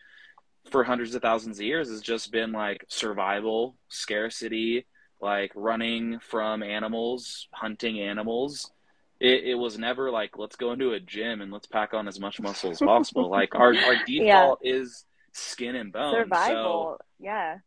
for 0.72 0.84
hundreds 0.84 1.16
of 1.16 1.22
thousands 1.22 1.60
of 1.60 1.66
years 1.66 1.90
has 1.90 2.02
just 2.02 2.32
been 2.32 2.52
like 2.52 2.86
survival, 2.88 3.76
scarcity, 3.90 4.86
like 5.22 5.52
running 5.56 6.20
from 6.20 6.64
animals, 6.64 7.48
hunting 7.52 8.00
animals. 8.00 8.72
It, 9.20 9.46
it 9.46 9.56
was 9.56 9.78
never 9.78 10.12
like 10.12 10.38
let's 10.38 10.56
go 10.56 10.72
into 10.74 10.94
a 10.94 11.00
gym 11.00 11.42
and 11.42 11.52
let's 11.52 11.68
pack 11.68 11.94
on 11.94 12.08
as 12.08 12.20
much 12.20 12.40
muscle 12.40 12.72
as 12.72 12.80
possible. 12.80 13.30
like 13.30 13.56
our 13.56 13.76
our 13.76 13.96
default 14.08 14.60
yeah. 14.62 14.74
is 14.74 15.06
skin 15.34 15.76
and 15.76 15.92
bone. 15.92 16.14
Survival. 16.14 16.98
So, 17.00 17.06
yeah. 17.20 17.58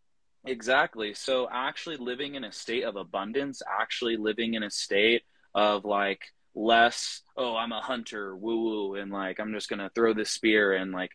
Exactly. 0.46 1.14
So 1.14 1.48
actually 1.52 1.98
living 1.98 2.34
in 2.34 2.44
a 2.44 2.52
state 2.52 2.84
of 2.84 2.96
abundance, 2.96 3.62
actually 3.80 4.16
living 4.16 4.54
in 4.54 4.62
a 4.62 4.70
state 4.70 5.22
of 5.54 5.84
like 5.84 6.22
less, 6.54 7.22
oh, 7.36 7.56
I'm 7.56 7.72
a 7.72 7.80
hunter, 7.80 8.36
woo 8.36 8.62
woo, 8.62 8.94
and 8.94 9.12
like 9.12 9.38
I'm 9.38 9.52
just 9.52 9.68
gonna 9.68 9.90
throw 9.94 10.14
this 10.14 10.30
spear 10.30 10.72
and 10.72 10.92
like 10.92 11.10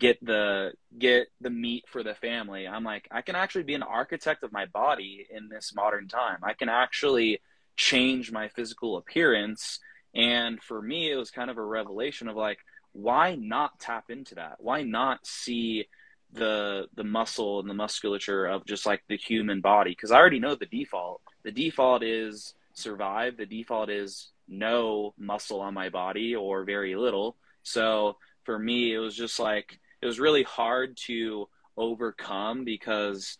get 0.00 0.24
the 0.24 0.72
get 0.98 1.28
the 1.40 1.50
meat 1.50 1.84
for 1.86 2.02
the 2.02 2.14
family 2.14 2.66
i'm 2.66 2.82
like 2.82 3.06
i 3.10 3.20
can 3.20 3.36
actually 3.36 3.62
be 3.62 3.74
an 3.74 3.82
architect 3.82 4.42
of 4.42 4.50
my 4.50 4.66
body 4.66 5.26
in 5.30 5.48
this 5.48 5.72
modern 5.74 6.08
time 6.08 6.38
i 6.42 6.54
can 6.54 6.68
actually 6.68 7.40
change 7.76 8.32
my 8.32 8.48
physical 8.48 8.96
appearance 8.96 9.78
and 10.14 10.60
for 10.62 10.80
me 10.80 11.10
it 11.10 11.16
was 11.16 11.30
kind 11.30 11.50
of 11.50 11.58
a 11.58 11.64
revelation 11.64 12.28
of 12.28 12.34
like 12.34 12.58
why 12.92 13.36
not 13.36 13.78
tap 13.78 14.10
into 14.10 14.36
that? 14.36 14.56
Why 14.58 14.82
not 14.82 15.26
see 15.26 15.88
the 16.32 16.86
the 16.94 17.04
muscle 17.04 17.60
and 17.60 17.68
the 17.68 17.74
musculature 17.74 18.46
of 18.46 18.64
just 18.66 18.86
like 18.86 19.02
the 19.08 19.16
human 19.16 19.60
body? 19.60 19.90
Because 19.90 20.10
i 20.10 20.18
already 20.18 20.40
know 20.40 20.54
the 20.54 20.66
default. 20.66 21.20
The 21.42 21.52
default 21.52 22.02
is 22.02 22.54
survive. 22.74 23.36
The 23.36 23.46
default 23.46 23.90
is 23.90 24.30
no 24.48 25.14
muscle 25.18 25.60
on 25.60 25.74
my 25.74 25.88
body 25.88 26.34
or 26.34 26.64
very 26.64 26.96
little. 26.96 27.36
So 27.62 28.16
for 28.44 28.58
me 28.58 28.92
it 28.92 28.98
was 28.98 29.16
just 29.16 29.38
like 29.38 29.78
it 30.02 30.06
was 30.06 30.18
really 30.18 30.42
hard 30.42 30.96
to 31.06 31.48
overcome 31.76 32.64
because 32.64 33.38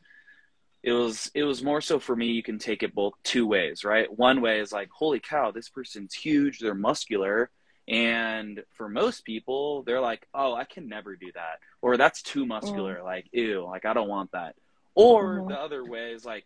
it 0.82 0.92
was 0.92 1.30
it 1.34 1.42
was 1.42 1.62
more 1.62 1.80
so 1.80 1.98
for 1.98 2.14
me 2.14 2.26
you 2.26 2.42
can 2.42 2.58
take 2.58 2.82
it 2.82 2.94
both 2.94 3.14
two 3.24 3.46
ways 3.46 3.84
right? 3.84 4.06
One 4.16 4.40
way 4.40 4.60
is 4.60 4.72
like 4.72 4.88
holy 4.90 5.20
cow 5.20 5.50
this 5.50 5.68
person's 5.68 6.14
huge. 6.14 6.58
They're 6.58 6.74
muscular 6.74 7.50
and 7.88 8.62
for 8.76 8.88
most 8.88 9.24
people 9.24 9.82
they're 9.82 10.00
like 10.00 10.26
oh 10.34 10.54
i 10.54 10.64
can 10.64 10.88
never 10.88 11.16
do 11.16 11.30
that. 11.34 11.58
Or 11.82 11.96
that's 11.96 12.22
too 12.22 12.46
muscular. 12.46 12.96
Mm. 12.96 13.04
like 13.04 13.26
ew 13.32 13.64
like 13.64 13.84
i 13.84 13.92
don't 13.92 14.08
want 14.08 14.32
that. 14.32 14.56
Or 14.94 15.36
mm-hmm. 15.36 15.48
the 15.48 15.54
other 15.54 15.84
way 15.84 16.12
is 16.12 16.24
like 16.24 16.44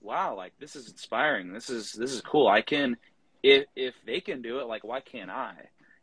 wow 0.00 0.36
like 0.36 0.52
this 0.58 0.76
is 0.76 0.88
inspiring. 0.88 1.52
This 1.52 1.70
is 1.70 1.92
this 1.92 2.12
is 2.12 2.20
cool. 2.20 2.46
I 2.46 2.62
can 2.62 2.96
if 3.42 3.64
if 3.74 3.94
they 4.06 4.20
can 4.20 4.42
do 4.42 4.60
it 4.60 4.66
like 4.66 4.84
why 4.84 5.00
can't 5.00 5.30
i? 5.30 5.54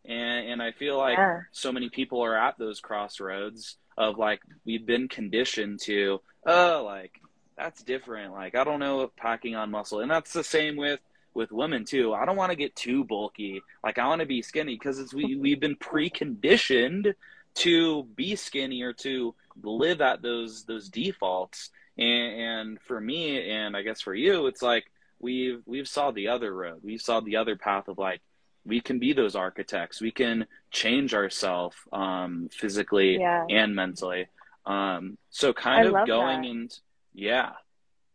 And 0.06 0.50
and 0.50 0.62
I 0.62 0.72
feel 0.72 0.98
like 0.98 1.18
yeah. 1.18 1.42
so 1.52 1.72
many 1.72 1.90
people 1.90 2.22
are 2.24 2.38
at 2.38 2.58
those 2.58 2.80
crossroads 2.80 3.78
of 3.98 4.18
like 4.18 4.42
we've 4.66 4.86
been 4.86 5.08
conditioned 5.08 5.80
to 5.82 6.22
oh 6.46 6.84
like 6.86 7.12
that's 7.58 7.84
different. 7.84 8.34
Like 8.34 8.56
I 8.56 8.64
don't 8.64 8.80
know 8.80 9.02
if 9.02 9.16
packing 9.16 9.56
on 9.56 9.72
muscle. 9.72 10.00
And 10.00 10.10
that's 10.10 10.34
the 10.34 10.44
same 10.44 10.76
with 10.76 11.00
with 11.34 11.52
women 11.52 11.86
too 11.86 12.14
I 12.14 12.26
don't 12.26 12.36
want 12.36 12.52
to 12.52 12.58
get 12.58 12.76
too 12.76 13.04
bulky 13.04 13.62
like 13.84 13.98
I 13.98 14.08
want 14.08 14.22
to 14.22 14.28
be 14.28 14.42
skinny 14.42 14.76
because 14.76 15.00
it's 15.00 15.14
we 15.14 15.36
we've 15.36 15.60
been 15.60 15.76
preconditioned 15.76 17.14
to 17.56 18.04
be 18.04 18.36
skinny 18.36 18.82
or 18.82 18.94
to 18.94 19.36
live 19.64 20.02
at 20.02 20.22
those 20.22 20.64
those 20.66 20.90
defaults 20.90 21.70
and, 21.98 22.42
and 22.42 22.82
for 22.82 23.00
me 23.00 23.50
and 23.52 23.76
I 23.76 23.82
guess 23.82 24.02
for 24.02 24.14
you 24.14 24.48
it's 24.48 24.62
like 24.62 24.86
we've 25.20 25.62
we've 25.66 25.88
saw 25.88 26.12
the 26.12 26.30
other 26.30 26.54
road 26.54 26.80
we've 26.84 27.02
saw 27.02 27.20
the 27.20 27.38
other 27.38 27.56
path 27.56 27.88
of 27.88 27.98
like 27.98 28.22
we 28.66 28.82
can 28.82 29.00
be 29.00 29.14
those 29.14 29.36
architects. 29.36 30.02
We 30.02 30.12
can 30.12 30.46
change 30.70 31.14
ourselves 31.14 31.76
um, 31.92 32.50
physically 32.52 33.20
yeah. 33.20 33.46
and 33.50 33.76
mentally. 33.76 34.28
Um, 34.66 35.18
so 35.30 35.54
kind 35.54 35.96
I 35.96 36.02
of 36.02 36.08
going 36.08 36.46
and 36.46 36.80
yeah. 37.14 37.52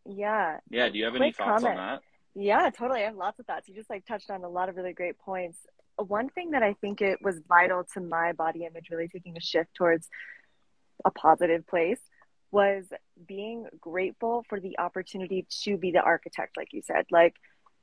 Yeah. 0.05 0.57
Yeah. 0.69 0.89
Do 0.89 0.97
you 0.97 1.05
have 1.05 1.13
Quick 1.13 1.21
any 1.21 1.31
thoughts 1.33 1.63
comment. 1.63 1.79
on 1.79 1.87
that? 1.95 2.01
Yeah, 2.39 2.69
totally. 2.69 3.01
I 3.01 3.05
have 3.05 3.15
lots 3.15 3.39
of 3.39 3.47
thoughts. 3.47 3.67
You 3.67 3.73
just 3.73 3.89
like 3.89 4.05
touched 4.05 4.29
on 4.29 4.43
a 4.43 4.49
lot 4.49 4.69
of 4.69 4.75
really 4.75 4.93
great 4.93 5.17
points. 5.17 5.57
One 5.97 6.29
thing 6.29 6.51
that 6.51 6.61
I 6.61 6.73
think 6.73 7.01
it 7.01 7.19
was 7.19 7.39
vital 7.49 7.83
to 7.95 7.99
my 7.99 8.33
body 8.33 8.63
image 8.65 8.89
really 8.91 9.07
taking 9.07 9.35
a 9.35 9.41
shift 9.41 9.73
towards 9.73 10.07
a 11.03 11.09
positive 11.09 11.65
place 11.65 11.99
was 12.51 12.85
being 13.27 13.65
grateful 13.81 14.45
for 14.47 14.59
the 14.59 14.77
opportunity 14.77 15.47
to 15.63 15.77
be 15.77 15.89
the 15.89 16.01
architect, 16.01 16.57
like 16.57 16.73
you 16.73 16.83
said. 16.83 17.07
Like 17.09 17.33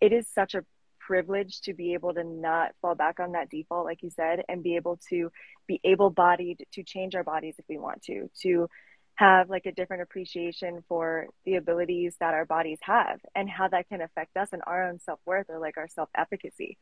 it 0.01 0.13
is 0.13 0.29
such 0.33 0.55
a 0.55 0.65
privilege 1.01 1.61
to 1.63 1.75
be 1.75 1.95
able 1.95 2.15
to 2.15 2.23
not 2.23 2.77
fall 2.81 2.95
back 2.95 3.19
on 3.19 3.33
that 3.33 3.51
default, 3.51 3.85
like 3.85 4.05
you 4.05 4.11
said, 4.11 4.45
and 4.49 4.63
be 4.63 4.77
able 4.77 5.01
to 5.11 5.33
be 5.67 5.81
able 5.83 6.11
bodied 6.11 6.65
to 6.75 6.85
change 6.85 7.17
our 7.17 7.25
bodies 7.25 7.57
if 7.59 7.65
we 7.69 7.77
want 7.77 8.03
to, 8.03 8.31
to 8.43 8.69
have 9.17 9.49
like 9.49 9.67
a 9.67 9.73
different 9.73 10.03
appreciation 10.03 10.83
for 10.89 11.27
the 11.45 11.55
abilities 11.55 12.17
that 12.21 12.35
our 12.35 12.45
bodies 12.45 12.79
have 12.83 13.21
and 13.35 13.49
how 13.49 13.69
that 13.69 13.89
can 13.89 14.01
affect 14.01 14.37
us 14.37 14.49
and 14.53 14.63
our 14.67 14.89
own 14.89 14.99
self 14.99 15.21
worth 15.25 15.47
or 15.49 15.59
like 15.59 15.77
our 15.77 15.89
self 15.89 16.09
efficacy. 16.17 16.79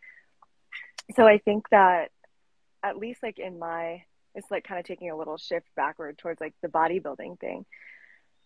So 1.15 1.27
I 1.27 1.39
think 1.39 1.69
that 1.71 2.11
at 2.83 2.97
least 2.97 3.23
like 3.23 3.39
in 3.39 3.59
my, 3.59 4.03
it's 4.35 4.51
like 4.51 4.65
kind 4.65 4.81
of 4.81 4.87
taking 4.87 5.11
a 5.11 5.17
little 5.17 5.37
shift 5.37 5.67
backward 5.77 6.17
towards 6.17 6.41
like 6.41 6.55
the 6.63 6.69
bodybuilding 6.69 7.39
thing 7.39 7.67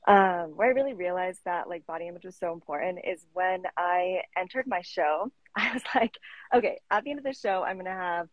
um, 0.07 0.53
where 0.55 0.69
I 0.69 0.73
really 0.73 0.95
realized 0.95 1.41
that 1.45 1.69
like 1.69 1.87
body 1.87 2.07
image 2.07 2.25
was 2.25 2.37
so 2.37 2.53
important 2.53 3.01
is 3.05 3.25
when 3.33 3.65
I 3.77 4.23
entered 4.37 4.67
my 4.67 4.83
show. 4.83 5.33
I 5.57 5.73
was 5.73 5.83
like, 5.95 6.17
okay, 6.55 6.79
at 6.91 7.05
the 7.05 7.11
end 7.11 7.19
of 7.19 7.25
the 7.25 7.33
show, 7.33 7.65
I'm 7.65 7.77
gonna 7.77 7.91
have 7.91 8.29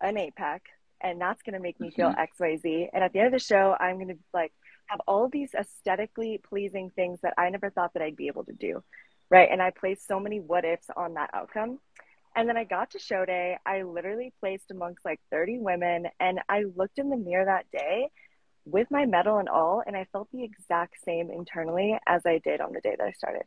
an 0.00 0.18
eight 0.18 0.36
pack, 0.36 0.62
and 1.00 1.20
that's 1.20 1.42
gonna 1.42 1.60
make 1.60 1.80
me 1.80 1.90
feel 1.90 2.10
mm-hmm. 2.10 2.20
X, 2.20 2.36
Y, 2.38 2.56
Z. 2.56 2.88
And 2.92 3.02
at 3.02 3.12
the 3.12 3.20
end 3.20 3.28
of 3.28 3.32
the 3.32 3.44
show, 3.44 3.76
I'm 3.78 3.98
gonna 3.98 4.14
be 4.14 4.20
like 4.34 4.52
have 4.88 5.00
all 5.06 5.28
these 5.28 5.54
aesthetically 5.54 6.40
pleasing 6.48 6.90
things 6.90 7.20
that 7.22 7.34
I 7.38 7.50
never 7.50 7.70
thought 7.70 7.94
that 7.94 8.02
I'd 8.02 8.16
be 8.16 8.26
able 8.26 8.44
to 8.44 8.52
do, 8.52 8.82
right? 9.30 9.48
And 9.50 9.62
I 9.62 9.70
placed 9.70 10.06
so 10.06 10.18
many 10.18 10.40
what 10.40 10.64
ifs 10.64 10.88
on 10.96 11.14
that 11.14 11.30
outcome. 11.32 11.78
And 12.34 12.48
then 12.48 12.56
I 12.56 12.64
got 12.64 12.90
to 12.92 12.98
show 12.98 13.24
day. 13.24 13.56
I 13.66 13.82
literally 13.82 14.32
placed 14.40 14.70
amongst 14.70 15.04
like 15.04 15.20
30 15.30 15.58
women. 15.58 16.06
And 16.20 16.40
I 16.48 16.64
looked 16.76 16.98
in 16.98 17.10
the 17.10 17.16
mirror 17.16 17.44
that 17.44 17.66
day 17.72 18.10
with 18.64 18.88
my 18.90 19.06
medal 19.06 19.38
and 19.38 19.48
all. 19.48 19.82
And 19.86 19.96
I 19.96 20.06
felt 20.12 20.28
the 20.32 20.44
exact 20.44 20.96
same 21.04 21.30
internally 21.30 21.98
as 22.06 22.22
I 22.26 22.38
did 22.38 22.60
on 22.60 22.72
the 22.72 22.80
day 22.80 22.94
that 22.98 23.04
I 23.04 23.12
started. 23.12 23.44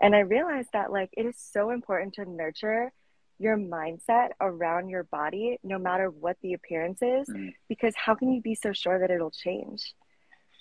And 0.00 0.14
I 0.14 0.20
realized 0.20 0.70
that 0.72 0.92
like 0.92 1.10
it 1.16 1.24
is 1.26 1.36
so 1.38 1.70
important 1.70 2.14
to 2.14 2.24
nurture 2.24 2.92
your 3.38 3.56
mindset 3.56 4.30
around 4.40 4.88
your 4.88 5.04
body, 5.04 5.58
no 5.62 5.78
matter 5.78 6.08
what 6.08 6.36
the 6.42 6.54
appearance 6.54 7.00
is, 7.02 7.28
mm. 7.28 7.52
because 7.68 7.94
how 7.96 8.14
can 8.14 8.32
you 8.32 8.40
be 8.40 8.54
so 8.54 8.72
sure 8.72 8.98
that 8.98 9.10
it'll 9.10 9.30
change? 9.30 9.94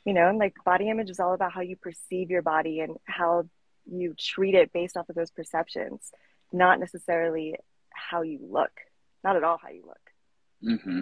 You 0.05 0.13
know, 0.13 0.29
and 0.29 0.37
like 0.37 0.53
body 0.63 0.89
image 0.89 1.09
is 1.09 1.19
all 1.19 1.33
about 1.33 1.51
how 1.51 1.61
you 1.61 1.75
perceive 1.75 2.29
your 2.29 2.43
body 2.43 2.79
and 2.79 2.95
how 3.05 3.45
you 3.85 4.13
treat 4.17 4.55
it 4.55 4.71
based 4.71 4.97
off 4.97 5.09
of 5.09 5.15
those 5.15 5.31
perceptions, 5.31 6.11
not 6.53 6.79
necessarily 6.79 7.55
how 7.91 8.21
you 8.21 8.39
look, 8.41 8.71
not 9.23 9.35
at 9.35 9.43
all 9.43 9.57
how 9.61 9.69
you 9.69 9.83
look. 9.85 10.79
Mm-hmm. 10.79 10.99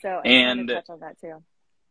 So, 0.00 0.08
I 0.08 0.28
and 0.28 0.68
touch 0.68 0.88
on 0.88 1.00
that 1.00 1.20
too. 1.20 1.42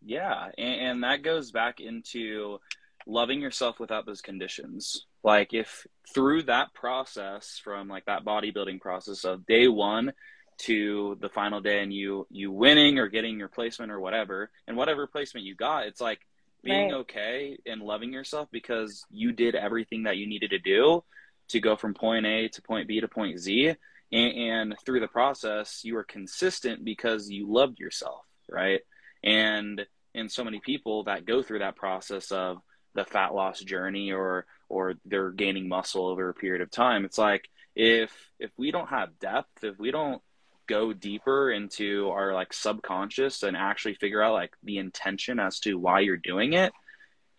Yeah, 0.04 0.50
and, 0.58 0.82
and 0.82 1.04
that 1.04 1.24
goes 1.24 1.52
back 1.52 1.80
into 1.80 2.60
loving 3.08 3.42
yourself 3.42 3.80
without 3.80 4.06
those 4.06 4.22
conditions 4.22 5.06
like 5.26 5.54
if 5.54 5.88
through 6.14 6.44
that 6.44 6.74
process 6.74 7.60
from 7.64 7.88
like 7.88 8.06
that 8.06 8.24
bodybuilding 8.24 8.80
process 8.80 9.26
of 9.26 9.46
day 9.46 9.68
one 9.68 10.14
to 10.58 11.18
the 11.20 11.30
final 11.30 11.60
day 11.60 11.82
and 11.82 11.92
you 11.92 12.26
you 12.30 12.52
winning 12.52 13.00
or 13.00 13.08
getting 13.08 13.38
your 13.38 13.50
placement 13.50 13.92
or 13.92 14.00
whatever 14.00 14.50
and 14.68 14.78
whatever 14.78 15.08
placement 15.08 15.46
you 15.46 15.56
got 15.56 15.88
it's 15.88 16.00
like 16.00 16.20
being 16.66 16.92
right. 16.92 17.00
okay 17.00 17.58
and 17.66 17.82
loving 17.82 18.12
yourself 18.12 18.50
because 18.52 19.06
you 19.10 19.32
did 19.32 19.56
everything 19.56 20.04
that 20.04 20.18
you 20.18 20.28
needed 20.28 20.50
to 20.50 20.60
do 20.60 21.04
to 21.48 21.60
go 21.60 21.76
from 21.76 21.94
point 21.94 22.26
a 22.26 22.48
to 22.50 22.62
point 22.62 22.88
b 22.88 23.00
to 23.00 23.08
point 23.08 23.40
z 23.40 23.74
and, 24.12 24.34
and 24.38 24.76
through 24.86 25.00
the 25.00 25.08
process 25.08 25.82
you 25.84 25.94
were 25.94 26.04
consistent 26.04 26.84
because 26.84 27.30
you 27.30 27.52
loved 27.52 27.80
yourself 27.80 28.26
right 28.50 28.82
and 29.24 29.86
and 30.14 30.32
so 30.32 30.44
many 30.44 30.60
people 30.60 31.04
that 31.04 31.26
go 31.26 31.44
through 31.44 31.60
that 31.60 31.76
process 31.76 32.32
of 32.32 32.58
the 32.96 33.06
fat 33.06 33.36
loss 33.36 33.60
journey 33.60 34.12
or 34.12 34.46
or 34.70 34.96
they're 35.06 35.32
gaining 35.32 35.68
muscle 35.68 36.08
over 36.08 36.30
a 36.30 36.34
period 36.34 36.62
of 36.62 36.72
time. 36.72 37.06
It's 37.06 37.18
like 37.18 37.48
if 37.76 38.12
if 38.40 38.52
we 38.58 38.72
don't 38.72 38.90
have 38.90 39.20
depth, 39.20 39.64
if 39.64 39.78
we 39.78 39.92
don't 39.92 40.22
go 40.68 40.94
deeper 40.94 41.52
into 41.52 42.10
our 42.10 42.34
like 42.34 42.54
subconscious 42.54 43.44
and 43.44 43.56
actually 43.56 43.96
figure 43.96 44.22
out 44.22 44.34
like 44.34 44.54
the 44.64 44.78
intention 44.78 45.40
as 45.40 45.60
to 45.60 45.78
why 45.78 46.00
you're 46.00 46.18
doing 46.18 46.54
it 46.54 46.74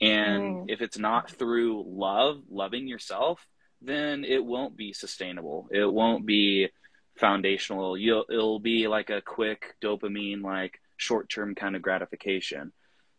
and 0.00 0.42
mm. 0.42 0.64
if 0.68 0.80
it's 0.80 0.98
not 0.98 1.30
through 1.30 1.84
love 1.86 2.42
loving 2.50 2.86
yourself 2.86 3.46
then 3.82 4.24
it 4.24 4.44
won't 4.44 4.76
be 4.76 4.92
sustainable 4.92 5.68
it 5.70 5.90
won't 5.90 6.26
be 6.26 6.68
foundational 7.16 7.96
you'll 7.96 8.24
it'll 8.30 8.60
be 8.60 8.88
like 8.88 9.10
a 9.10 9.22
quick 9.22 9.74
dopamine 9.82 10.42
like 10.42 10.80
short-term 10.96 11.54
kind 11.54 11.76
of 11.76 11.82
gratification 11.82 12.72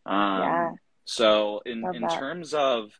um 0.05 0.41
yeah. 0.41 0.71
so 1.05 1.61
in 1.65 1.81
Love 1.81 1.95
in 1.95 2.01
that. 2.03 2.19
terms 2.19 2.53
of 2.53 2.91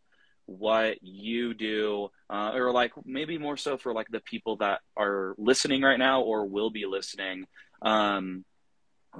what 0.47 0.97
you 1.01 1.53
do 1.53 2.10
uh, 2.29 2.51
or 2.55 2.71
like 2.71 2.91
maybe 3.05 3.38
more 3.38 3.57
so 3.57 3.77
for 3.77 3.93
like 3.93 4.07
the 4.10 4.21
people 4.21 4.57
that 4.57 4.79
are 4.95 5.36
listening 5.38 5.81
right 5.81 5.99
now 5.99 6.21
or 6.21 6.45
will 6.45 6.69
be 6.69 6.86
listening 6.86 7.45
um 7.81 8.43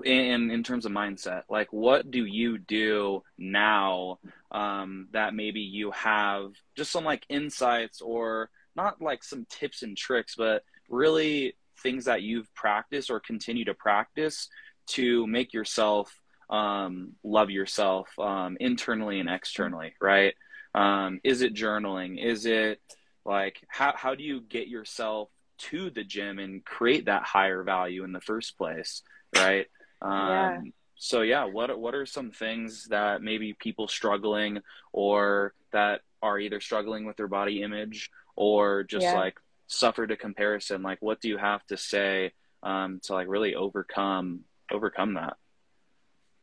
in 0.04 0.50
in 0.52 0.64
terms 0.64 0.86
of 0.86 0.92
mindset 0.92 1.44
like 1.50 1.72
what 1.72 2.10
do 2.10 2.26
you 2.26 2.58
do 2.58 3.22
now 3.38 4.20
um 4.52 5.08
that 5.12 5.34
maybe 5.34 5.62
you 5.62 5.92
have 5.92 6.52
just 6.76 6.92
some 6.92 7.04
like 7.04 7.26
insights 7.30 8.02
or 8.02 8.50
not 8.76 9.02
like 9.02 9.24
some 9.24 9.46
tips 9.50 9.84
and 9.84 9.98
tricks 9.98 10.36
but 10.36 10.64
really 10.90 11.56
things 11.82 12.06
that 12.06 12.22
you've 12.22 12.54
practiced 12.56 13.10
or 13.10 13.20
continue 13.20 13.66
to 13.66 13.74
practice 13.74 14.50
to 14.88 15.28
make 15.28 15.54
yourself 15.54 16.12
um, 16.50 17.14
love 17.24 17.50
yourself 17.50 18.08
um, 18.20 18.58
internally 18.60 19.20
and 19.20 19.30
externally, 19.30 19.94
right? 20.02 20.34
Um, 20.78 21.20
is 21.24 21.42
it 21.42 21.56
journaling? 21.56 22.24
Is 22.24 22.46
it 22.46 22.80
like 23.26 23.66
how 23.68 23.94
how 23.96 24.14
do 24.14 24.24
you 24.24 24.42
get 24.42 24.68
yourself 24.68 25.30
to 25.58 25.90
the 25.90 26.04
gym 26.04 26.38
and 26.38 26.64
create 26.64 27.06
that 27.06 27.24
higher 27.24 27.64
value 27.64 28.04
in 28.04 28.12
the 28.12 28.22
first 28.22 28.58
place, 28.58 29.02
right? 29.36 29.66
Um, 30.04 30.12
yeah. 30.12 30.62
So 30.98 31.22
yeah, 31.22 31.46
what 31.46 31.78
what 31.80 31.96
are 31.96 32.06
some 32.06 32.32
things 32.32 32.86
that 32.90 33.24
maybe 33.24 33.54
people 33.54 33.88
struggling 33.88 34.60
or 34.94 35.54
that 35.72 36.02
are 36.22 36.40
either 36.40 36.62
struggling 36.62 37.06
with 37.06 37.18
their 37.18 37.28
body 37.28 37.64
image 37.64 38.12
or 38.36 38.84
just 38.84 39.04
yeah. 39.04 39.16
like 39.16 39.40
suffered 39.66 40.12
a 40.12 40.16
comparison? 40.16 40.84
Like, 40.84 41.00
what 41.02 41.22
do 41.22 41.28
you 41.28 41.38
have 41.38 41.66
to 41.68 41.78
say 41.78 42.34
um, 42.62 43.00
to 43.04 43.14
like 43.14 43.28
really 43.28 43.56
overcome 43.56 44.42
overcome 44.72 45.16
that? 45.16 45.38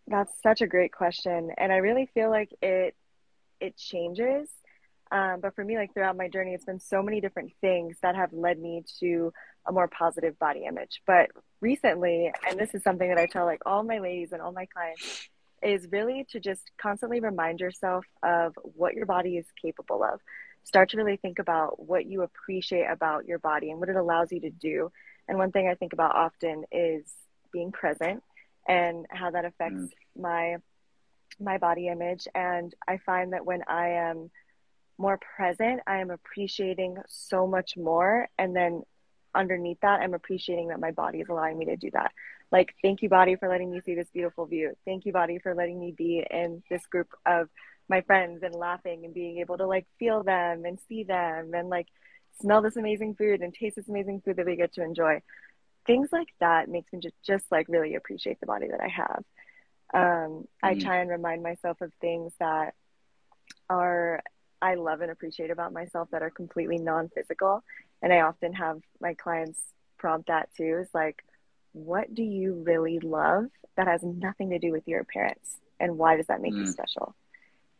That's 0.08 0.32
such 0.42 0.60
a 0.60 0.66
great 0.66 0.92
question, 0.92 1.52
and 1.56 1.72
I 1.72 1.76
really 1.76 2.10
feel 2.14 2.30
like 2.30 2.50
it 2.60 2.96
it 3.64 3.76
changes. 3.76 4.48
Um, 5.10 5.40
but 5.40 5.54
for 5.54 5.64
me, 5.64 5.76
like 5.76 5.92
throughout 5.94 6.16
my 6.16 6.28
journey, 6.28 6.54
it's 6.54 6.64
been 6.64 6.80
so 6.80 7.02
many 7.02 7.20
different 7.20 7.52
things 7.60 7.96
that 8.02 8.16
have 8.16 8.32
led 8.32 8.58
me 8.58 8.82
to 9.00 9.32
a 9.66 9.72
more 9.72 9.88
positive 9.88 10.38
body 10.38 10.64
image. 10.66 11.02
But 11.06 11.30
recently, 11.60 12.32
and 12.48 12.58
this 12.58 12.74
is 12.74 12.82
something 12.82 13.08
that 13.08 13.18
I 13.18 13.26
tell 13.26 13.44
like 13.44 13.60
all 13.64 13.82
my 13.82 13.98
ladies 13.98 14.32
and 14.32 14.42
all 14.42 14.52
my 14.52 14.66
clients, 14.66 15.28
is 15.62 15.88
really 15.90 16.26
to 16.30 16.40
just 16.40 16.70
constantly 16.76 17.20
remind 17.20 17.60
yourself 17.60 18.04
of 18.22 18.52
what 18.62 18.94
your 18.94 19.06
body 19.06 19.38
is 19.38 19.46
capable 19.60 20.04
of. 20.04 20.20
Start 20.64 20.90
to 20.90 20.96
really 20.96 21.16
think 21.16 21.38
about 21.38 21.80
what 21.80 22.06
you 22.06 22.22
appreciate 22.22 22.84
about 22.84 23.26
your 23.26 23.38
body 23.38 23.70
and 23.70 23.80
what 23.80 23.88
it 23.88 23.96
allows 23.96 24.30
you 24.30 24.40
to 24.40 24.50
do. 24.50 24.90
And 25.26 25.38
one 25.38 25.52
thing 25.52 25.68
I 25.68 25.74
think 25.74 25.92
about 25.94 26.14
often 26.14 26.64
is 26.70 27.04
being 27.52 27.72
present 27.72 28.22
and 28.68 29.06
how 29.10 29.30
that 29.30 29.44
affects 29.44 29.80
mm. 29.80 29.88
my 30.20 30.56
my 31.40 31.58
body 31.58 31.88
image. 31.88 32.26
And 32.34 32.74
I 32.86 32.98
find 32.98 33.32
that 33.32 33.46
when 33.46 33.62
I 33.68 33.88
am 33.90 34.30
more 34.98 35.18
present, 35.36 35.80
I 35.86 35.98
am 35.98 36.10
appreciating 36.10 36.96
so 37.08 37.46
much 37.46 37.76
more. 37.76 38.28
And 38.38 38.54
then 38.54 38.82
underneath 39.34 39.78
that, 39.82 40.00
I'm 40.00 40.14
appreciating 40.14 40.68
that 40.68 40.80
my 40.80 40.92
body 40.92 41.20
is 41.20 41.28
allowing 41.28 41.58
me 41.58 41.66
to 41.66 41.76
do 41.76 41.90
that. 41.92 42.12
Like, 42.52 42.74
thank 42.82 43.02
you, 43.02 43.08
body, 43.08 43.36
for 43.36 43.48
letting 43.48 43.70
me 43.70 43.80
see 43.84 43.94
this 43.94 44.10
beautiful 44.12 44.46
view. 44.46 44.74
Thank 44.84 45.06
you, 45.06 45.12
body, 45.12 45.38
for 45.38 45.54
letting 45.54 45.80
me 45.80 45.92
be 45.96 46.24
in 46.30 46.62
this 46.70 46.86
group 46.86 47.08
of 47.26 47.48
my 47.88 48.00
friends 48.02 48.42
and 48.42 48.54
laughing 48.54 49.04
and 49.04 49.12
being 49.12 49.38
able 49.38 49.58
to 49.58 49.66
like 49.66 49.86
feel 49.98 50.22
them 50.22 50.64
and 50.64 50.78
see 50.88 51.04
them 51.04 51.52
and 51.54 51.68
like 51.68 51.88
smell 52.40 52.62
this 52.62 52.76
amazing 52.76 53.14
food 53.14 53.40
and 53.40 53.52
taste 53.52 53.76
this 53.76 53.88
amazing 53.88 54.22
food 54.24 54.36
that 54.36 54.46
we 54.46 54.56
get 54.56 54.72
to 54.74 54.82
enjoy. 54.82 55.20
Things 55.86 56.08
like 56.12 56.28
that 56.40 56.68
makes 56.68 56.92
me 56.92 57.00
just, 57.00 57.14
just 57.26 57.44
like 57.50 57.66
really 57.68 57.94
appreciate 57.94 58.40
the 58.40 58.46
body 58.46 58.68
that 58.68 58.80
I 58.80 58.88
have. 58.88 59.24
Um, 59.92 60.00
mm 60.02 60.46
I 60.62 60.74
try 60.78 60.98
and 61.00 61.10
remind 61.10 61.42
myself 61.42 61.80
of 61.80 61.92
things 62.00 62.32
that 62.40 62.74
are 63.68 64.22
I 64.62 64.76
love 64.76 65.02
and 65.02 65.10
appreciate 65.10 65.50
about 65.50 65.74
myself 65.74 66.08
that 66.10 66.22
are 66.22 66.30
completely 66.30 66.78
non-physical, 66.78 67.62
and 68.00 68.12
I 68.12 68.20
often 68.20 68.54
have 68.54 68.80
my 69.00 69.12
clients 69.14 69.60
prompt 69.98 70.28
that 70.28 70.48
too. 70.56 70.78
Is 70.80 70.88
like, 70.94 71.22
what 71.72 72.14
do 72.14 72.22
you 72.22 72.54
really 72.64 72.98
love 72.98 73.46
that 73.76 73.86
has 73.86 74.02
nothing 74.02 74.50
to 74.50 74.58
do 74.58 74.72
with 74.72 74.88
your 74.88 75.00
appearance, 75.00 75.58
and 75.78 75.98
why 75.98 76.16
does 76.16 76.26
that 76.28 76.40
make 76.40 76.54
mm 76.54 76.60
you 76.60 76.66
special? 76.66 77.14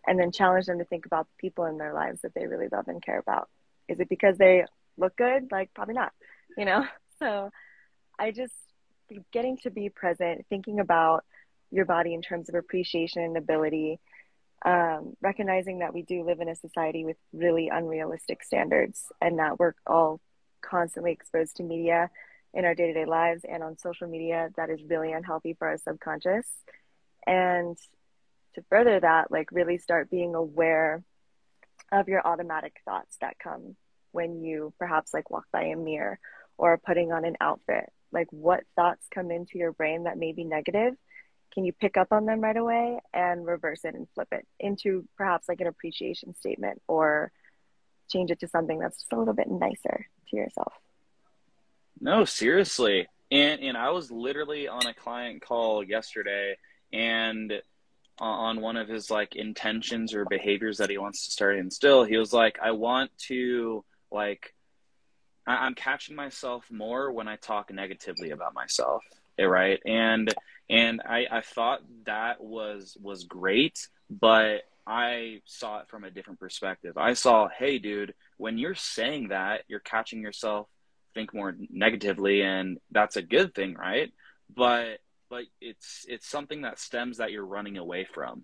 And 0.07 0.21
then 0.21 0.31
challenge 0.31 0.67
them 0.67 0.79
to 0.79 0.85
think 0.85 1.07
about 1.07 1.27
the 1.27 1.49
people 1.49 1.65
in 1.65 1.79
their 1.79 1.95
lives 1.95 2.21
that 2.21 2.35
they 2.35 2.47
really 2.47 2.69
love 2.71 2.89
and 2.89 3.03
care 3.03 3.19
about. 3.19 3.49
Is 3.89 3.99
it 4.01 4.11
because 4.11 4.37
they 4.37 4.67
look 4.99 5.17
good? 5.17 5.51
Like, 5.51 5.73
probably 5.73 5.95
not. 5.95 6.13
You 6.57 6.67
know. 6.67 6.85
So, 7.21 7.53
I 8.19 8.33
just 8.33 8.53
getting 9.33 9.57
to 9.59 9.71
be 9.71 9.89
present, 9.89 10.45
thinking 10.49 10.81
about 10.81 11.25
your 11.75 11.85
body 11.85 12.15
in 12.15 12.23
terms 12.23 12.49
of 12.49 12.55
appreciation 12.55 13.23
and 13.23 13.37
ability. 13.37 13.99
Um, 14.65 15.15
recognizing 15.21 15.81
that 15.81 15.93
we 15.93 16.03
do 16.03 16.25
live 16.25 16.41
in 16.41 16.49
a 16.49 16.55
society 16.55 17.05
with 17.05 17.19
really 17.35 17.69
unrealistic 17.69 18.43
standards 18.43 19.13
and 19.21 19.39
that 19.39 19.59
we're 19.59 19.75
all 19.87 20.21
constantly 20.63 21.13
exposed 21.13 21.57
to 21.57 21.63
media 21.63 22.11
in 22.55 22.65
our 22.65 22.75
day-to-day 22.75 23.05
lives 23.05 23.43
and 23.47 23.63
on 23.63 23.77
social 23.77 24.09
media 24.09 24.49
that 24.57 24.71
is 24.71 24.81
really 24.89 25.13
unhealthy 25.13 25.55
for 25.55 25.69
our 25.69 25.77
subconscious 25.77 26.47
and 27.27 27.77
to 28.55 28.63
further 28.71 29.01
that 29.01 29.31
like 29.31 29.51
really 29.51 29.77
start 29.77 30.09
being 30.09 30.35
aware 30.35 31.03
of 31.93 32.09
your 32.09 32.27
automatic 32.27 32.81
thoughts 32.85 33.17
that 33.21 33.39
come 33.39 33.77
when 34.13 34.43
you 34.43 34.73
perhaps 34.79 35.13
like 35.13 35.31
walk 35.31 35.45
by 35.53 35.65
a 35.65 35.77
mirror 35.77 36.19
or 36.57 36.79
putting 36.79 37.13
on 37.13 37.25
an 37.25 37.37
outfit 37.41 37.93
like 38.13 38.29
what 38.31 38.63
thoughts 38.77 39.07
come 39.13 39.31
into 39.31 39.59
your 39.59 39.73
brain 39.73 40.05
that 40.05 40.17
may 40.17 40.33
be 40.33 40.45
negative 40.45 40.95
can 41.55 41.65
you 41.65 41.73
pick 41.73 41.97
up 41.97 42.09
on 42.11 42.27
them 42.27 42.41
right 42.41 42.57
away 42.57 42.99
and 43.13 43.47
reverse 43.47 43.85
it 43.85 43.95
and 43.95 44.09
flip 44.15 44.29
it 44.33 44.47
into 44.59 45.07
perhaps 45.17 45.49
like 45.49 45.61
an 45.61 45.67
appreciation 45.67 46.35
statement 46.35 46.83
or 46.89 47.31
change 48.11 48.31
it 48.31 48.41
to 48.41 48.49
something 48.49 48.79
that's 48.79 48.99
just 48.99 49.13
a 49.13 49.19
little 49.19 49.35
bit 49.35 49.49
nicer 49.49 50.07
to 50.29 50.37
yourself? 50.37 50.73
No 52.01 52.25
seriously. 52.25 53.07
And 53.31 53.63
and 53.63 53.77
i 53.77 53.91
was 53.91 54.11
literally 54.11 54.69
on 54.69 54.87
a 54.87 54.93
client 54.93 55.41
call 55.41 55.83
yesterday 55.83 56.57
and 56.93 57.63
on 58.19 58.61
one 58.61 58.77
of 58.77 58.87
his 58.87 59.11
like 59.11 59.35
intentions 59.35 60.15
or 60.15 60.27
behaviors 60.27 60.79
that 60.79 60.91
he 60.91 60.99
wants 60.99 61.25
to 61.25 61.33
start 61.33 61.57
instill 61.57 62.05
he 62.05 62.19
was 62.19 62.33
like 62.35 62.59
i 62.63 62.71
want 62.71 63.11
to 63.19 63.83
like 64.13 64.55
I, 65.47 65.67
am 65.67 65.75
catching 65.75 66.17
myself 66.17 66.71
more 66.71 67.13
when 67.13 67.29
I 67.29 67.37
talk 67.37 67.73
negatively 67.73 68.31
about 68.31 68.55
myself, 68.55 69.05
right? 69.39 69.81
And 69.85 70.33
and 70.71 71.03
I, 71.07 71.27
I 71.31 71.41
thought 71.43 71.81
that 72.07 72.43
was 72.43 72.97
was 73.01 73.25
great, 73.25 73.89
but 74.11 74.63
I 74.87 75.41
saw 75.47 75.81
it 75.81 75.89
from 75.89 76.05
a 76.05 76.11
different 76.11 76.41
perspective. 76.41 76.97
I 76.97 77.15
saw, 77.15 77.49
hey, 77.49 77.79
dude, 77.79 78.15
when 78.37 78.59
you're 78.59 78.75
saying 78.75 79.29
that, 79.29 79.63
you're 79.69 79.81
catching 79.81 80.21
yourself 80.21 80.69
think 81.15 81.33
more 81.33 81.57
negatively, 81.71 82.43
and 82.43 82.79
that's 82.91 83.17
a 83.17 83.23
good 83.23 83.55
thing, 83.55 83.75
right? 83.75 84.13
But 84.55 84.99
but 85.31 85.45
it's 85.61 86.05
it's 86.09 86.29
something 86.29 86.63
that 86.63 86.79
stems 86.79 87.19
that 87.19 87.33
you're 87.33 87.47
running 87.47 87.79
away 87.79 88.05
from, 88.05 88.43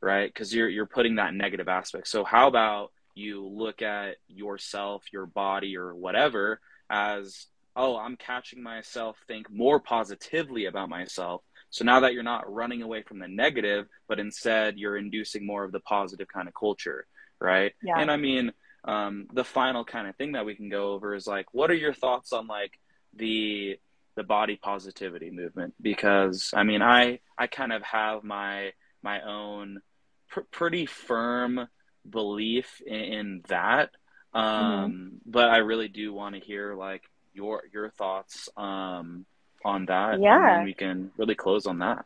right? 0.00 0.28
Because 0.32 0.54
you're 0.54 0.68
you're 0.68 0.86
putting 0.86 1.16
that 1.16 1.34
negative 1.34 1.68
aspect. 1.68 2.08
So 2.08 2.24
how 2.24 2.48
about 2.48 2.92
you 3.14 3.46
look 3.46 3.82
at 3.82 4.16
yourself, 4.28 5.04
your 5.12 5.26
body, 5.26 5.76
or 5.76 5.94
whatever 5.94 6.60
as, 6.88 7.46
oh, 7.76 7.96
I'm 7.96 8.16
catching 8.16 8.62
myself 8.62 9.16
think 9.26 9.50
more 9.50 9.80
positively 9.80 10.66
about 10.66 10.88
myself. 10.88 11.42
So 11.70 11.84
now 11.84 12.00
that 12.00 12.12
you're 12.12 12.22
not 12.22 12.52
running 12.52 12.82
away 12.82 13.02
from 13.02 13.18
the 13.18 13.28
negative, 13.28 13.86
but 14.06 14.20
instead 14.20 14.76
you're 14.76 14.98
inducing 14.98 15.46
more 15.46 15.64
of 15.64 15.72
the 15.72 15.80
positive 15.80 16.28
kind 16.28 16.46
of 16.46 16.54
culture, 16.54 17.06
right? 17.40 17.72
Yeah. 17.82 17.98
And 17.98 18.10
I 18.10 18.16
mean, 18.16 18.52
um, 18.84 19.26
the 19.32 19.44
final 19.44 19.84
kind 19.84 20.06
of 20.06 20.16
thing 20.16 20.32
that 20.32 20.44
we 20.44 20.54
can 20.54 20.68
go 20.68 20.92
over 20.92 21.14
is 21.14 21.26
like, 21.26 21.46
what 21.52 21.70
are 21.70 21.74
your 21.74 21.94
thoughts 21.94 22.32
on 22.32 22.46
like 22.46 22.78
the 23.14 23.78
the 24.16 24.22
body 24.22 24.56
positivity 24.56 25.30
movement? 25.30 25.74
Because 25.80 26.50
I 26.54 26.64
mean, 26.64 26.82
I 26.82 27.20
I 27.38 27.46
kind 27.46 27.72
of 27.72 27.82
have 27.84 28.22
my 28.22 28.72
my 29.02 29.22
own 29.22 29.80
pr- 30.28 30.40
pretty 30.50 30.86
firm 30.86 31.68
belief 32.08 32.82
in, 32.86 32.94
in 32.94 33.42
that. 33.48 33.90
Mm-hmm. 34.34 34.38
Um, 34.38 34.90
mm-hmm. 34.92 35.16
But 35.26 35.50
I 35.50 35.58
really 35.58 35.88
do 35.88 36.12
want 36.12 36.34
to 36.34 36.40
hear 36.40 36.74
like 36.74 37.02
your 37.34 37.62
your 37.72 37.90
thoughts 37.90 38.48
um, 38.56 39.26
on 39.64 39.86
that. 39.86 40.20
Yeah, 40.20 40.56
and 40.56 40.64
we 40.64 40.74
can 40.74 41.10
really 41.16 41.34
close 41.34 41.66
on 41.66 41.78
that. 41.78 42.04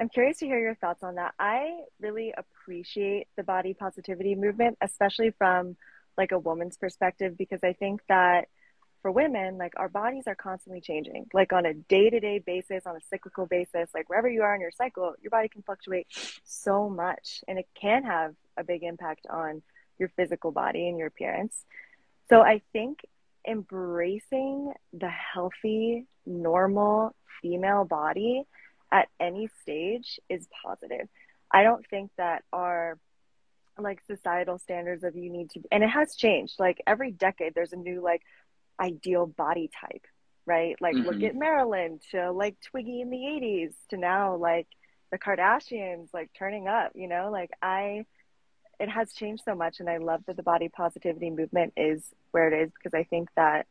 I'm 0.00 0.08
curious 0.08 0.38
to 0.38 0.46
hear 0.46 0.58
your 0.58 0.74
thoughts 0.74 1.02
on 1.02 1.14
that. 1.16 1.34
I 1.38 1.78
really 2.00 2.34
appreciate 2.36 3.28
the 3.36 3.44
body 3.44 3.74
positivity 3.74 4.34
movement, 4.34 4.76
especially 4.80 5.30
from 5.30 5.76
like 6.18 6.32
a 6.32 6.38
woman's 6.38 6.76
perspective, 6.76 7.38
because 7.38 7.60
I 7.62 7.72
think 7.74 8.00
that 8.08 8.48
for 9.02 9.12
women, 9.12 9.58
like 9.58 9.74
our 9.76 9.88
bodies 9.88 10.24
are 10.26 10.34
constantly 10.34 10.80
changing, 10.80 11.26
like 11.34 11.52
on 11.52 11.66
a 11.66 11.74
day 11.74 12.08
to 12.10 12.20
day 12.20 12.38
basis, 12.38 12.86
on 12.86 12.96
a 12.96 13.00
cyclical 13.10 13.46
basis, 13.46 13.90
like 13.94 14.08
wherever 14.08 14.28
you 14.28 14.42
are 14.42 14.54
in 14.54 14.60
your 14.60 14.70
cycle, 14.70 15.14
your 15.20 15.30
body 15.30 15.48
can 15.48 15.62
fluctuate 15.62 16.06
so 16.42 16.88
much 16.88 17.44
and 17.46 17.58
it 17.58 17.68
can 17.74 18.02
have 18.04 18.34
a 18.56 18.64
big 18.64 18.82
impact 18.82 19.26
on 19.28 19.62
your 19.98 20.08
physical 20.08 20.52
body 20.52 20.88
and 20.88 20.98
your 20.98 21.08
appearance. 21.08 21.64
So 22.30 22.40
I 22.40 22.62
think 22.72 23.04
embracing 23.46 24.72
the 24.92 25.08
healthy, 25.08 26.06
normal 26.26 27.14
female 27.42 27.84
body 27.84 28.44
at 28.90 29.08
any 29.20 29.48
stage 29.62 30.20
is 30.28 30.48
positive. 30.64 31.08
I 31.50 31.62
don't 31.62 31.86
think 31.88 32.10
that 32.16 32.42
our 32.52 32.98
like 33.78 34.00
societal 34.06 34.58
standards 34.58 35.02
of 35.02 35.16
you 35.16 35.30
need 35.30 35.50
to 35.50 35.60
and 35.72 35.82
it 35.82 35.88
has 35.88 36.14
changed 36.14 36.54
like 36.60 36.80
every 36.86 37.10
decade 37.10 37.54
there's 37.54 37.72
a 37.72 37.76
new 37.76 38.00
like 38.00 38.22
ideal 38.80 39.26
body 39.26 39.70
type, 39.80 40.04
right? 40.46 40.76
Like 40.80 40.94
mm-hmm. 40.94 41.06
look 41.06 41.22
at 41.22 41.34
Marilyn 41.34 42.00
to 42.10 42.30
like 42.32 42.56
Twiggy 42.60 43.00
in 43.00 43.10
the 43.10 43.16
80s 43.16 43.72
to 43.90 43.96
now 43.96 44.36
like 44.36 44.68
the 45.10 45.18
Kardashians 45.18 46.08
like 46.12 46.30
turning 46.36 46.68
up, 46.68 46.92
you 46.94 47.08
know? 47.08 47.30
Like 47.30 47.50
I 47.62 48.04
it 48.80 48.88
has 48.88 49.12
changed 49.12 49.42
so 49.44 49.54
much 49.54 49.80
and 49.80 49.88
I 49.88 49.98
love 49.98 50.22
that 50.26 50.36
the 50.36 50.42
body 50.42 50.68
positivity 50.68 51.30
movement 51.30 51.72
is 51.76 52.04
where 52.30 52.48
it 52.52 52.66
is 52.66 52.72
because 52.72 52.94
I 52.94 53.04
think 53.04 53.28
that 53.36 53.66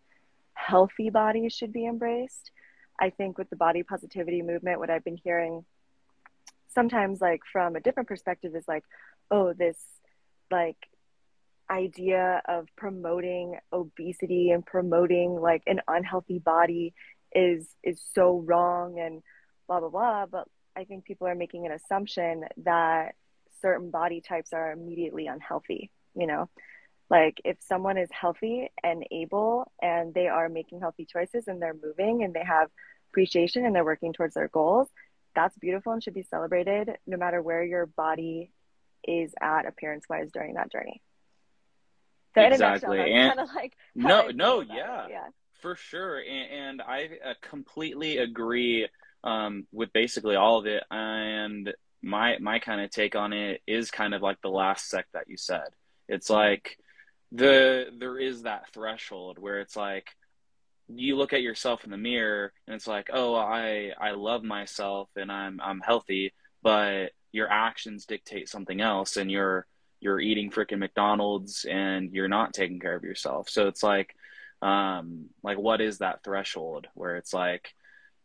healthy 0.54 1.10
bodies 1.10 1.54
should 1.54 1.74
be 1.74 1.86
embraced. 1.86 2.52
I 3.00 3.10
think 3.10 3.38
with 3.38 3.50
the 3.50 3.56
body 3.56 3.84
positivity 3.84 4.42
movement 4.42 4.80
what 4.80 4.90
I've 4.90 5.04
been 5.04 5.18
hearing 5.18 5.66
sometimes 6.74 7.22
like 7.22 7.42
from 7.52 7.76
a 7.76 7.80
different 7.80 8.10
perspective 8.10 8.56
is 8.56 8.68
like 8.68 8.84
oh 9.32 9.54
this 9.54 9.78
like 10.52 10.78
idea 11.70 12.42
of 12.48 12.68
promoting 12.76 13.58
obesity 13.72 14.52
and 14.52 14.66
promoting 14.66 15.40
like 15.40 15.64
an 15.66 15.82
unhealthy 15.88 16.40
body 16.40 16.94
is 17.34 17.68
is 17.84 18.02
so 18.14 18.44
wrong 18.46 19.00
and 19.00 19.22
blah 19.68 19.80
blah 19.80 19.90
blah 19.90 20.26
but 20.26 20.48
i 20.76 20.84
think 20.84 21.06
people 21.06 21.28
are 21.28 21.36
making 21.36 21.66
an 21.66 21.72
assumption 21.72 22.44
that 22.58 23.16
certain 23.64 23.90
body 23.90 24.22
types 24.22 24.54
are 24.54 24.72
immediately 24.72 25.26
unhealthy 25.28 25.90
you 26.14 26.28
know 26.28 26.50
like 27.10 27.42
if 27.44 27.58
someone 27.62 27.98
is 27.98 28.10
healthy 28.12 28.70
and 28.84 29.06
able 29.12 29.72
and 29.82 30.14
they 30.14 30.28
are 30.28 30.50
making 30.50 30.80
healthy 30.80 31.06
choices 31.06 31.48
and 31.48 31.62
they're 31.62 31.76
moving 31.82 32.24
and 32.24 32.34
they 32.34 32.44
have 32.44 32.70
appreciation 33.12 33.66
and 33.66 33.76
they're 33.76 33.84
working 33.84 34.14
towards 34.14 34.36
their 34.36 34.50
goals 34.50 34.88
that's 35.34 35.58
beautiful 35.58 35.94
and 35.94 36.04
should 36.04 36.14
be 36.14 36.28
celebrated 36.30 36.92
no 37.08 37.18
matter 37.18 37.42
where 37.42 37.64
your 37.64 37.88
body 37.88 38.52
is 39.08 39.34
at 39.42 39.66
appearance 39.66 40.06
wise 40.10 40.30
during 40.32 40.54
that 40.54 40.72
journey 40.72 41.02
so 42.36 42.42
exactly. 42.42 43.14
and 43.14 43.40
like 43.56 43.74
no, 43.96 44.30
no, 44.30 44.62
yeah, 44.62 45.08
yeah, 45.08 45.28
for 45.64 45.76
sure. 45.76 46.20
And, 46.20 46.52
and 46.52 46.82
I 46.82 47.10
uh, 47.26 47.34
completely 47.42 48.18
agree 48.18 48.88
um, 49.24 49.66
with 49.72 49.92
basically 49.94 50.36
all 50.36 50.60
of 50.60 50.66
it. 50.66 50.84
And 50.92 51.74
my 52.04 52.38
my 52.40 52.60
kind 52.60 52.82
of 52.82 52.92
take 52.92 53.16
on 53.16 53.34
it 53.34 53.62
is 53.66 53.90
kind 53.90 54.14
of 54.14 54.22
like 54.22 54.42
the 54.42 54.50
last 54.50 54.90
sec 54.90 55.08
that 55.14 55.30
you 55.30 55.38
said. 55.38 55.70
It's 56.08 56.30
like 56.30 56.78
the 57.32 57.88
there 57.98 58.20
is 58.20 58.44
that 58.44 58.72
threshold 58.74 59.40
where 59.40 59.60
it's 59.62 59.76
like 59.76 60.10
you 60.90 61.16
look 61.16 61.34
at 61.34 61.42
yourself 61.42 61.86
in 61.86 61.92
the 61.92 61.98
mirror 61.98 62.52
and 62.68 62.76
it's 62.76 62.88
like, 62.88 63.10
oh, 63.12 63.36
I 63.36 63.92
I 64.00 64.12
love 64.12 64.44
myself 64.44 65.10
and 65.16 65.32
I'm 65.32 65.60
I'm 65.64 65.80
healthy, 65.80 66.34
but 66.62 67.12
your 67.32 67.50
actions 67.50 68.06
dictate 68.06 68.50
something 68.50 68.82
else, 68.82 69.18
and 69.18 69.32
you're 69.32 69.66
you're 70.02 70.20
eating 70.20 70.52
freaking 70.52 70.80
McDonald's 70.80 71.66
and 71.66 72.12
you're 72.12 72.28
not 72.28 72.54
taking 72.54 72.80
care 72.80 72.96
of 72.96 73.06
yourself. 73.06 73.50
So 73.50 73.68
it's 73.68 73.82
like, 73.82 74.14
um, 74.62 75.30
like 75.42 75.58
what 75.58 75.80
is 75.80 76.00
that 76.00 76.24
threshold 76.26 76.88
where 76.94 77.16
it's 77.16 77.34
like, 77.34 77.74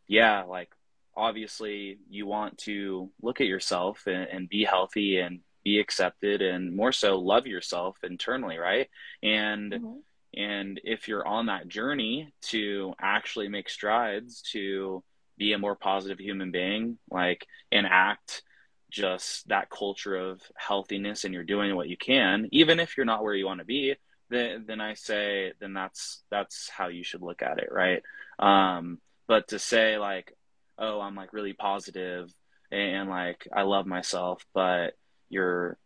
yeah, 0.05 0.43
like 0.43 0.69
obviously 1.19 1.99
you 2.09 2.25
want 2.25 2.57
to 2.59 3.09
look 3.21 3.41
at 3.41 3.47
yourself 3.47 4.03
and, 4.07 4.27
and 4.31 4.49
be 4.49 4.63
healthy 4.63 5.19
and 5.19 5.41
be 5.63 5.79
accepted 5.79 6.41
and 6.41 6.75
more 6.75 6.91
so 6.91 7.17
love 7.19 7.45
yourself 7.45 7.97
internally, 8.03 8.57
right? 8.57 8.89
And 9.21 9.73
mm-hmm. 9.73 10.39
and 10.41 10.81
if 10.83 11.07
you're 11.07 11.27
on 11.27 11.47
that 11.47 11.67
journey 11.67 12.33
to 12.43 12.93
actually 12.99 13.49
make 13.49 13.69
strides 13.69 14.41
to 14.53 15.03
be 15.37 15.53
a 15.53 15.59
more 15.59 15.75
positive 15.75 16.19
human 16.19 16.51
being, 16.51 16.97
like 17.11 17.45
and 17.71 17.85
act 17.85 18.43
just 18.89 19.47
that 19.49 19.69
culture 19.69 20.15
of 20.15 20.41
healthiness 20.55 21.23
and 21.23 21.33
you're 21.33 21.43
doing 21.43 21.75
what 21.75 21.89
you 21.89 21.97
can, 21.97 22.49
even 22.51 22.79
if 22.79 22.97
you're 22.97 23.05
not 23.05 23.23
where 23.23 23.35
you 23.35 23.45
want 23.45 23.59
to 23.59 23.65
be, 23.65 23.95
then 24.29 24.65
then 24.67 24.81
I 24.81 24.93
say 24.93 25.53
then 25.59 25.73
that's 25.73 26.23
that's 26.31 26.69
how 26.69 26.87
you 26.87 27.03
should 27.03 27.21
look 27.21 27.41
at 27.41 27.59
it, 27.59 27.69
right? 27.71 28.01
Um, 28.39 28.99
but 29.27 29.49
to 29.49 29.59
say 29.59 29.97
like, 29.97 30.33
oh, 30.79 30.99
I'm 31.01 31.15
like 31.15 31.33
really 31.33 31.53
positive 31.53 32.33
and, 32.71 33.09
like 33.09 33.47
I 33.53 33.63
love 33.63 33.85
myself, 33.85 34.45
but 34.53 34.93
you're 35.29 35.77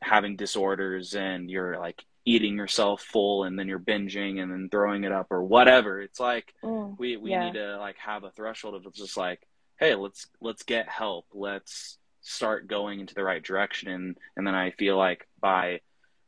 having 0.00 0.36
disorders 0.36 1.14
and 1.14 1.50
you're 1.50 1.78
like 1.78 2.04
eating 2.24 2.56
yourself 2.56 3.02
full 3.02 3.44
and 3.44 3.58
then 3.58 3.68
you're 3.68 3.78
binging 3.78 4.42
and 4.42 4.50
then 4.50 4.68
throwing 4.70 5.04
it 5.04 5.12
up 5.12 5.28
or 5.30 5.42
whatever. 5.42 6.00
It's 6.00 6.20
like 6.20 6.52
mm, 6.62 6.96
we 6.98 7.16
we 7.16 7.30
yeah. 7.30 7.46
need 7.46 7.54
to 7.54 7.78
like 7.78 7.96
have 7.98 8.24
a 8.24 8.30
threshold 8.30 8.74
of 8.74 8.92
just 8.94 9.16
like, 9.16 9.40
hey, 9.78 9.94
let's 9.94 10.26
let's 10.40 10.62
get 10.62 10.88
help. 10.88 11.26
Let's 11.32 11.98
start 12.22 12.66
going 12.66 13.00
into 13.00 13.14
the 13.14 13.22
right 13.22 13.42
direction 13.42 13.88
and 13.90 14.16
and 14.36 14.46
then 14.46 14.54
I 14.54 14.70
feel 14.72 14.96
like 14.96 15.28
by 15.40 15.80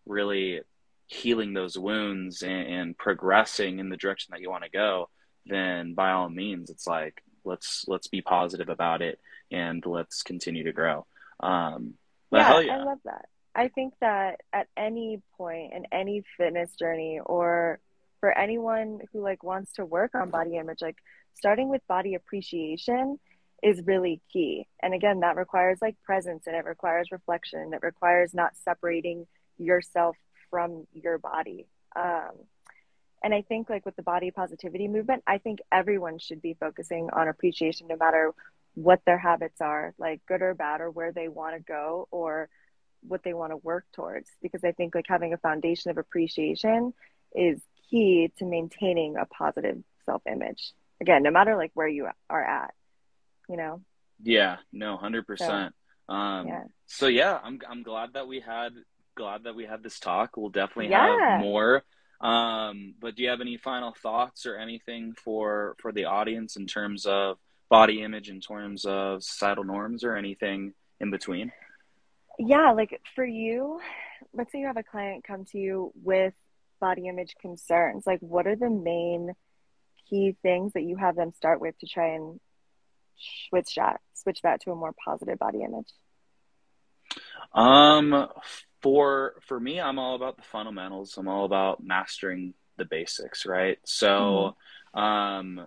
really 0.04 0.60
healing 1.06 1.54
those 1.54 1.78
wounds 1.78 2.42
and, 2.42 2.66
and 2.66 2.98
progressing 2.98 3.78
in 3.78 3.88
the 3.88 3.96
direction 3.96 4.32
that 4.32 4.40
you 4.40 4.50
want 4.50 4.64
to 4.64 4.70
go 4.70 5.08
then 5.46 5.94
by 5.94 6.10
all 6.10 6.28
means 6.28 6.68
it's 6.68 6.86
like 6.86 7.22
let's 7.46 7.84
let's 7.88 8.08
be 8.08 8.20
positive 8.20 8.68
about 8.68 9.00
it 9.00 9.18
and 9.50 9.84
let's 9.86 10.22
continue 10.22 10.64
to 10.64 10.72
grow 10.72 11.06
um 11.40 11.94
yeah, 12.32 12.60
yeah, 12.60 12.74
I 12.74 12.84
love 12.84 12.98
that. 13.04 13.26
I 13.54 13.68
think 13.68 13.94
that 14.00 14.40
at 14.52 14.68
any 14.76 15.22
point 15.38 15.72
in 15.72 15.86
any 15.92 16.24
fitness 16.36 16.74
journey 16.76 17.20
or 17.24 17.80
for 18.20 18.36
anyone 18.36 19.00
who 19.12 19.22
like 19.22 19.42
wants 19.42 19.72
to 19.74 19.84
work 19.84 20.14
on 20.14 20.30
body 20.30 20.56
image, 20.56 20.82
like 20.82 20.98
starting 21.34 21.68
with 21.68 21.86
body 21.86 22.14
appreciation 22.14 23.18
is 23.62 23.80
really 23.86 24.20
key. 24.32 24.66
And 24.82 24.92
again, 24.92 25.20
that 25.20 25.36
requires 25.36 25.78
like 25.80 25.96
presence 26.02 26.46
and 26.46 26.54
it 26.54 26.64
requires 26.64 27.08
reflection. 27.10 27.72
It 27.72 27.82
requires 27.82 28.34
not 28.34 28.52
separating 28.62 29.26
yourself 29.58 30.16
from 30.50 30.86
your 30.92 31.18
body. 31.18 31.66
Um, 31.94 32.32
and 33.22 33.34
I 33.34 33.42
think 33.42 33.68
like 33.70 33.84
with 33.84 33.96
the 33.96 34.02
body 34.02 34.30
positivity 34.30 34.88
movement, 34.88 35.22
I 35.26 35.38
think 35.38 35.60
everyone 35.72 36.18
should 36.18 36.42
be 36.42 36.56
focusing 36.58 37.10
on 37.12 37.28
appreciation 37.28 37.88
no 37.88 37.96
matter 37.96 38.32
what 38.74 39.00
their 39.06 39.18
habits 39.18 39.60
are, 39.60 39.94
like 39.98 40.20
good 40.26 40.42
or 40.42 40.54
bad, 40.54 40.80
or 40.80 40.90
where 40.90 41.12
they 41.12 41.28
want 41.28 41.56
to 41.56 41.62
go 41.62 42.08
or 42.10 42.48
what 43.00 43.22
they 43.24 43.34
want 43.34 43.52
to 43.52 43.56
work 43.56 43.86
towards. 43.94 44.28
Because 44.42 44.64
I 44.64 44.72
think 44.72 44.94
like 44.94 45.06
having 45.08 45.32
a 45.32 45.38
foundation 45.38 45.90
of 45.90 45.98
appreciation 45.98 46.92
is 47.34 47.60
key 47.90 48.32
to 48.38 48.44
maintaining 48.44 49.16
a 49.16 49.26
positive 49.26 49.82
self 50.04 50.22
image. 50.30 50.72
Again, 51.00 51.22
no 51.22 51.30
matter 51.30 51.56
like 51.56 51.72
where 51.74 51.88
you 51.88 52.08
are 52.30 52.44
at, 52.44 52.74
you 53.48 53.56
know? 53.56 53.82
Yeah, 54.22 54.56
no, 54.72 54.96
hundred 54.96 55.26
percent. 55.26 55.74
Um, 56.08 56.46
yeah. 56.46 56.64
so 56.86 57.06
yeah, 57.06 57.38
I'm 57.42 57.60
I'm 57.68 57.82
glad 57.82 58.14
that 58.14 58.28
we 58.28 58.40
had 58.40 58.72
glad 59.14 59.44
that 59.44 59.54
we 59.54 59.64
had 59.64 59.82
this 59.82 59.98
talk. 59.98 60.36
We'll 60.36 60.50
definitely 60.50 60.90
yeah. 60.90 61.32
have 61.32 61.40
more. 61.40 61.82
Um, 62.20 62.94
but 63.00 63.14
do 63.14 63.22
you 63.22 63.28
have 63.28 63.40
any 63.40 63.56
final 63.56 63.92
thoughts 63.92 64.46
or 64.46 64.56
anything 64.56 65.14
for 65.22 65.76
for 65.80 65.92
the 65.92 66.06
audience 66.06 66.56
in 66.56 66.66
terms 66.66 67.06
of 67.06 67.38
body 67.68 68.02
image, 68.02 68.30
in 68.30 68.40
terms 68.40 68.84
of 68.84 69.22
societal 69.22 69.64
norms, 69.64 70.04
or 70.04 70.16
anything 70.16 70.72
in 71.00 71.10
between? 71.10 71.52
Yeah, 72.38 72.72
like 72.72 73.00
for 73.14 73.24
you, 73.24 73.80
let's 74.32 74.52
say 74.52 74.60
you 74.60 74.66
have 74.66 74.76
a 74.76 74.82
client 74.82 75.24
come 75.24 75.44
to 75.46 75.58
you 75.58 75.92
with 76.02 76.34
body 76.80 77.08
image 77.08 77.34
concerns. 77.40 78.06
Like, 78.06 78.20
what 78.20 78.46
are 78.46 78.56
the 78.56 78.70
main 78.70 79.32
key 80.08 80.36
things 80.42 80.72
that 80.74 80.82
you 80.82 80.96
have 80.96 81.16
them 81.16 81.32
start 81.32 81.60
with 81.60 81.78
to 81.80 81.86
try 81.86 82.14
and 82.14 82.40
switch 83.48 83.74
that 83.76 84.00
switch 84.14 84.40
that 84.42 84.60
to 84.62 84.70
a 84.70 84.76
more 84.76 84.94
positive 85.04 85.38
body 85.38 85.62
image? 85.62 85.88
Um, 87.52 88.28
for 88.82 89.34
for 89.46 89.58
me, 89.58 89.80
I'm 89.80 89.98
all 89.98 90.14
about 90.14 90.36
the 90.36 90.42
fundamentals. 90.42 91.16
I'm 91.16 91.28
all 91.28 91.44
about 91.44 91.82
mastering 91.82 92.54
the 92.76 92.84
basics, 92.84 93.46
right? 93.46 93.78
So, 93.84 94.54
mm-hmm. 94.94 94.98
um, 94.98 95.66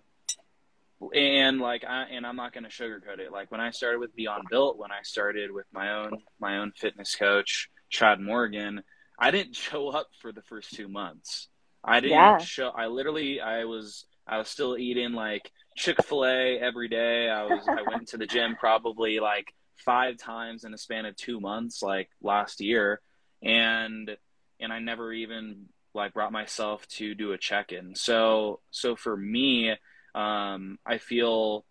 and 1.14 1.60
like 1.60 1.84
I 1.86 2.04
and 2.12 2.26
I'm 2.26 2.36
not 2.36 2.54
going 2.54 2.66
to 2.66 2.70
sugarcoat 2.70 3.20
it. 3.20 3.32
Like 3.32 3.52
when 3.52 3.62
I 3.62 3.72
started 3.72 4.00
with 4.00 4.16
Beyond 4.16 4.44
Built, 4.50 4.78
when 4.78 4.92
I 4.92 5.02
started 5.04 5.52
with 5.52 5.66
my 5.72 5.94
own 5.94 6.18
my 6.40 6.58
own 6.58 6.72
fitness 6.76 7.16
coach, 7.16 7.70
Chad 7.90 8.20
Morgan, 8.20 8.84
I 9.18 9.32
didn't 9.32 9.56
show 9.56 9.90
up 9.90 10.08
for 10.22 10.32
the 10.32 10.42
first 10.44 10.74
two 10.74 10.88
months. 10.88 11.48
I 11.84 12.02
didn't 12.02 12.18
yeah. 12.18 12.38
show. 12.40 12.70
I 12.70 12.88
literally 12.88 13.40
I 13.40 13.66
was 13.66 14.06
I 14.28 14.38
was 14.38 14.50
still 14.50 14.78
eating 14.78 15.14
like 15.14 15.52
Chick 15.78 16.04
Fil 16.04 16.26
A 16.26 16.60
every 16.60 16.90
day. 16.90 17.30
I 17.30 17.44
was 17.44 17.66
I 17.68 17.82
went 17.90 18.10
to 18.10 18.18
the 18.18 18.28
gym 18.28 18.56
probably 18.60 19.20
like 19.20 19.54
five 19.86 20.18
times 20.18 20.64
in 20.64 20.74
a 20.74 20.78
span 20.78 21.06
of 21.06 21.16
two 21.16 21.40
months, 21.40 21.82
like 21.82 22.10
last 22.22 22.62
year, 22.62 23.02
and 23.42 24.16
and 24.60 24.74
I 24.74 24.80
never 24.80 25.12
even 25.14 25.68
like 25.94 26.14
brought 26.14 26.32
myself 26.32 26.88
to 26.88 27.16
do 27.16 27.32
a 27.32 27.38
check 27.38 27.72
in. 27.72 27.96
So 27.96 28.60
so 28.72 28.96
for 28.96 29.16
me, 29.16 29.72
um, 30.16 30.80
I 30.86 30.98
feel 30.98 31.66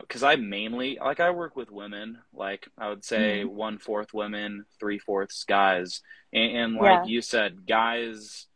because 0.00 0.24
uh, 0.24 0.28
I 0.28 0.36
mainly 0.36 0.98
like 1.00 1.20
I 1.20 1.30
work 1.30 1.54
with 1.54 1.70
women, 1.70 2.18
like 2.32 2.68
I 2.76 2.88
would 2.88 3.04
say 3.04 3.42
mm-hmm. 3.42 3.54
one 3.54 3.78
fourth 3.78 4.12
women, 4.12 4.64
three 4.80 4.98
fourths 4.98 5.44
guys, 5.44 6.02
and, 6.32 6.56
and 6.56 6.74
like 6.74 7.06
yeah. 7.06 7.12
you 7.12 7.22
said, 7.22 7.66
guys 7.66 8.46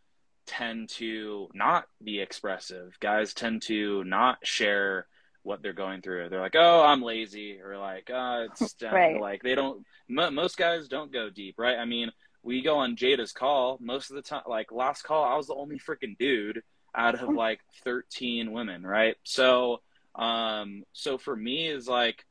tend 0.46 0.88
to 0.88 1.48
not 1.54 1.84
be 2.02 2.20
expressive. 2.20 2.98
Guys 2.98 3.32
tend 3.32 3.62
to 3.62 4.02
not 4.04 4.38
share 4.44 5.06
what 5.42 5.62
they're 5.62 5.72
going 5.72 6.02
through. 6.02 6.28
They're 6.28 6.40
like, 6.40 6.56
"Oh, 6.56 6.82
I'm 6.82 7.02
lazy," 7.02 7.60
or 7.60 7.78
like, 7.78 8.10
"Oh, 8.12 8.46
it's 8.60 8.74
right. 8.82 9.20
like 9.20 9.42
they 9.42 9.54
don't." 9.54 9.84
most 10.08 10.56
guys 10.56 10.88
don't 10.88 11.12
go 11.12 11.30
deep, 11.30 11.54
right? 11.58 11.78
I 11.78 11.84
mean, 11.84 12.10
we 12.42 12.62
go 12.62 12.78
on 12.78 12.96
Jada's 12.96 13.32
call 13.32 13.78
most 13.80 14.10
of 14.10 14.16
the 14.16 14.22
time. 14.22 14.42
Like 14.46 14.72
last 14.72 15.02
call, 15.02 15.24
I 15.24 15.36
was 15.36 15.46
the 15.46 15.54
only 15.54 15.78
freaking 15.78 16.16
dude 16.18 16.62
out 16.94 17.20
of 17.20 17.28
like 17.28 17.60
13 17.84 18.52
women, 18.52 18.84
right? 18.84 19.16
So, 19.22 19.80
um, 20.14 20.84
so 20.92 21.18
for 21.18 21.36
me 21.36 21.68
is 21.68 21.86
like, 21.86 22.24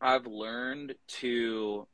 I've 0.00 0.26
learned 0.26 0.94
to, 1.20 1.86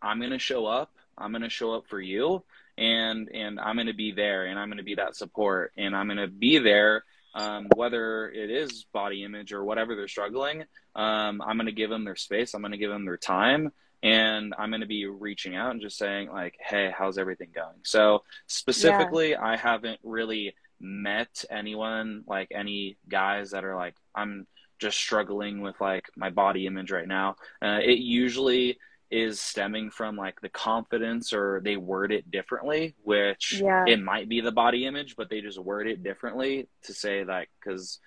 I'm 0.00 0.20
gonna 0.20 0.38
show 0.38 0.66
up. 0.66 0.92
I'm 1.18 1.32
gonna 1.32 1.50
show 1.50 1.72
up 1.72 1.86
for 1.88 2.00
you, 2.00 2.44
and 2.78 3.28
and 3.34 3.58
I'm 3.58 3.76
gonna 3.76 3.92
be 3.92 4.12
there, 4.12 4.46
and 4.46 4.58
I'm 4.58 4.68
gonna 4.68 4.82
be 4.82 4.94
that 4.94 5.16
support, 5.16 5.72
and 5.76 5.94
I'm 5.94 6.08
gonna 6.08 6.28
be 6.28 6.58
there 6.58 7.04
um, 7.34 7.68
whether 7.74 8.30
it 8.30 8.50
is 8.50 8.84
body 8.92 9.24
image 9.24 9.52
or 9.52 9.64
whatever 9.64 9.94
they're 9.94 10.08
struggling. 10.08 10.64
Um, 10.94 11.42
I'm 11.42 11.56
going 11.56 11.66
to 11.66 11.72
give 11.72 11.90
them 11.90 12.04
their 12.04 12.16
space. 12.16 12.54
I'm 12.54 12.62
going 12.62 12.72
to 12.72 12.78
give 12.78 12.90
them 12.90 13.04
their 13.04 13.16
time. 13.16 13.72
And 14.02 14.54
I'm 14.58 14.70
going 14.70 14.80
to 14.80 14.86
be 14.86 15.06
reaching 15.06 15.56
out 15.56 15.72
and 15.72 15.80
just 15.80 15.98
saying, 15.98 16.30
like, 16.30 16.56
hey, 16.58 16.90
how's 16.96 17.18
everything 17.18 17.50
going? 17.54 17.76
So, 17.82 18.22
specifically, 18.46 19.30
yeah. 19.30 19.44
I 19.44 19.56
haven't 19.56 20.00
really 20.02 20.54
met 20.80 21.44
anyone, 21.50 22.24
like 22.26 22.48
any 22.54 22.96
guys 23.08 23.50
that 23.50 23.64
are 23.64 23.76
like, 23.76 23.94
I'm 24.14 24.46
just 24.78 24.96
struggling 24.96 25.60
with 25.60 25.78
like 25.80 26.06
my 26.16 26.30
body 26.30 26.66
image 26.66 26.90
right 26.90 27.06
now. 27.06 27.36
Uh, 27.60 27.80
it 27.82 27.98
usually 27.98 28.78
is 29.10 29.40
stemming 29.40 29.90
from 29.90 30.16
like 30.16 30.40
the 30.40 30.48
confidence 30.48 31.32
or 31.32 31.60
they 31.64 31.76
word 31.76 32.12
it 32.12 32.30
differently 32.30 32.94
which 33.02 33.60
yeah. 33.62 33.84
it 33.86 34.00
might 34.00 34.28
be 34.28 34.40
the 34.40 34.52
body 34.52 34.86
image 34.86 35.16
but 35.16 35.28
they 35.28 35.40
just 35.40 35.58
word 35.58 35.88
it 35.88 36.02
differently 36.02 36.68
to 36.82 36.94
say 36.94 37.24
that 37.24 37.48
because 37.58 37.98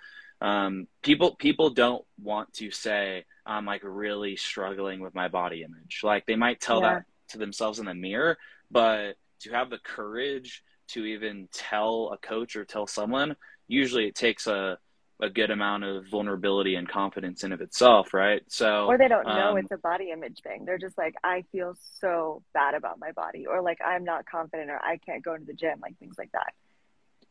um, 0.42 0.88
people 1.02 1.36
people 1.36 1.70
don't 1.70 2.04
want 2.22 2.52
to 2.54 2.72
say 2.72 3.26
i'm 3.46 3.66
like 3.66 3.82
really 3.84 4.36
struggling 4.36 5.00
with 5.00 5.14
my 5.14 5.28
body 5.28 5.64
image 5.64 6.02
like 6.04 6.26
they 6.26 6.36
might 6.36 6.62
tell 6.62 6.82
yeah. 6.82 6.96
that 6.96 7.04
to 7.30 7.38
themselves 7.38 7.80
in 7.80 7.86
the 7.86 7.94
mirror 7.94 8.38
but 8.72 9.16
to 9.40 9.52
have 9.52 9.70
the 9.70 9.80
courage 9.80 10.64
to 10.88 11.06
even 11.06 11.48
tell 11.52 12.12
a 12.14 12.18
coach 12.18 12.56
or 12.56 12.66
tell 12.66 12.88
someone 12.88 13.36
usually 13.68 14.08
it 14.08 14.16
takes 14.16 14.48
a 14.48 14.78
a 15.24 15.30
good 15.30 15.52
amount 15.52 15.86
of 15.86 16.06
vulnerability 16.08 16.76
and 16.76 16.88
confidence 16.88 17.46
in 17.46 17.54
of 17.54 17.62
itself, 17.62 18.14
right? 18.14 18.44
So 18.50 18.88
or 18.88 18.98
they 18.98 19.08
don't 19.08 19.26
know 19.26 19.52
um, 19.52 19.58
it's 19.58 19.72
a 19.72 19.78
body 19.78 20.12
image 20.12 20.42
thing. 20.42 20.66
They're 20.66 20.78
just 20.78 20.98
like, 20.98 21.16
I 21.24 21.46
feel 21.52 21.78
so 22.00 22.44
bad 22.54 22.74
about 22.74 23.00
my 23.00 23.14
body, 23.14 23.46
or 23.46 23.62
like 23.62 23.80
I'm 23.84 24.04
not 24.04 24.26
confident, 24.26 24.70
or 24.70 24.80
I 24.84 24.98
can't 24.98 25.24
go 25.24 25.34
into 25.34 25.46
the 25.46 25.54
gym, 25.54 25.80
like 25.82 25.98
things 25.98 26.16
like 26.18 26.32
that. 26.34 26.54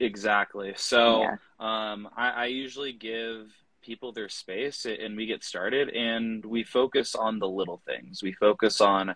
Exactly. 0.01 0.73
So 0.77 1.23
yeah. 1.23 1.37
um, 1.61 2.09
I, 2.17 2.31
I 2.31 2.45
usually 2.47 2.95
give 2.95 3.53
people 3.83 4.13
their 4.13 4.31
space, 4.31 4.87
and 4.87 5.15
we 5.15 5.27
get 5.27 5.45
started, 5.45 5.91
and 5.91 6.43
we 6.45 6.65
focus 6.65 7.15
on 7.15 7.39
the 7.39 7.49
little 7.49 7.83
things. 7.85 8.23
We 8.23 8.33
focus 8.33 8.81
on 8.81 9.15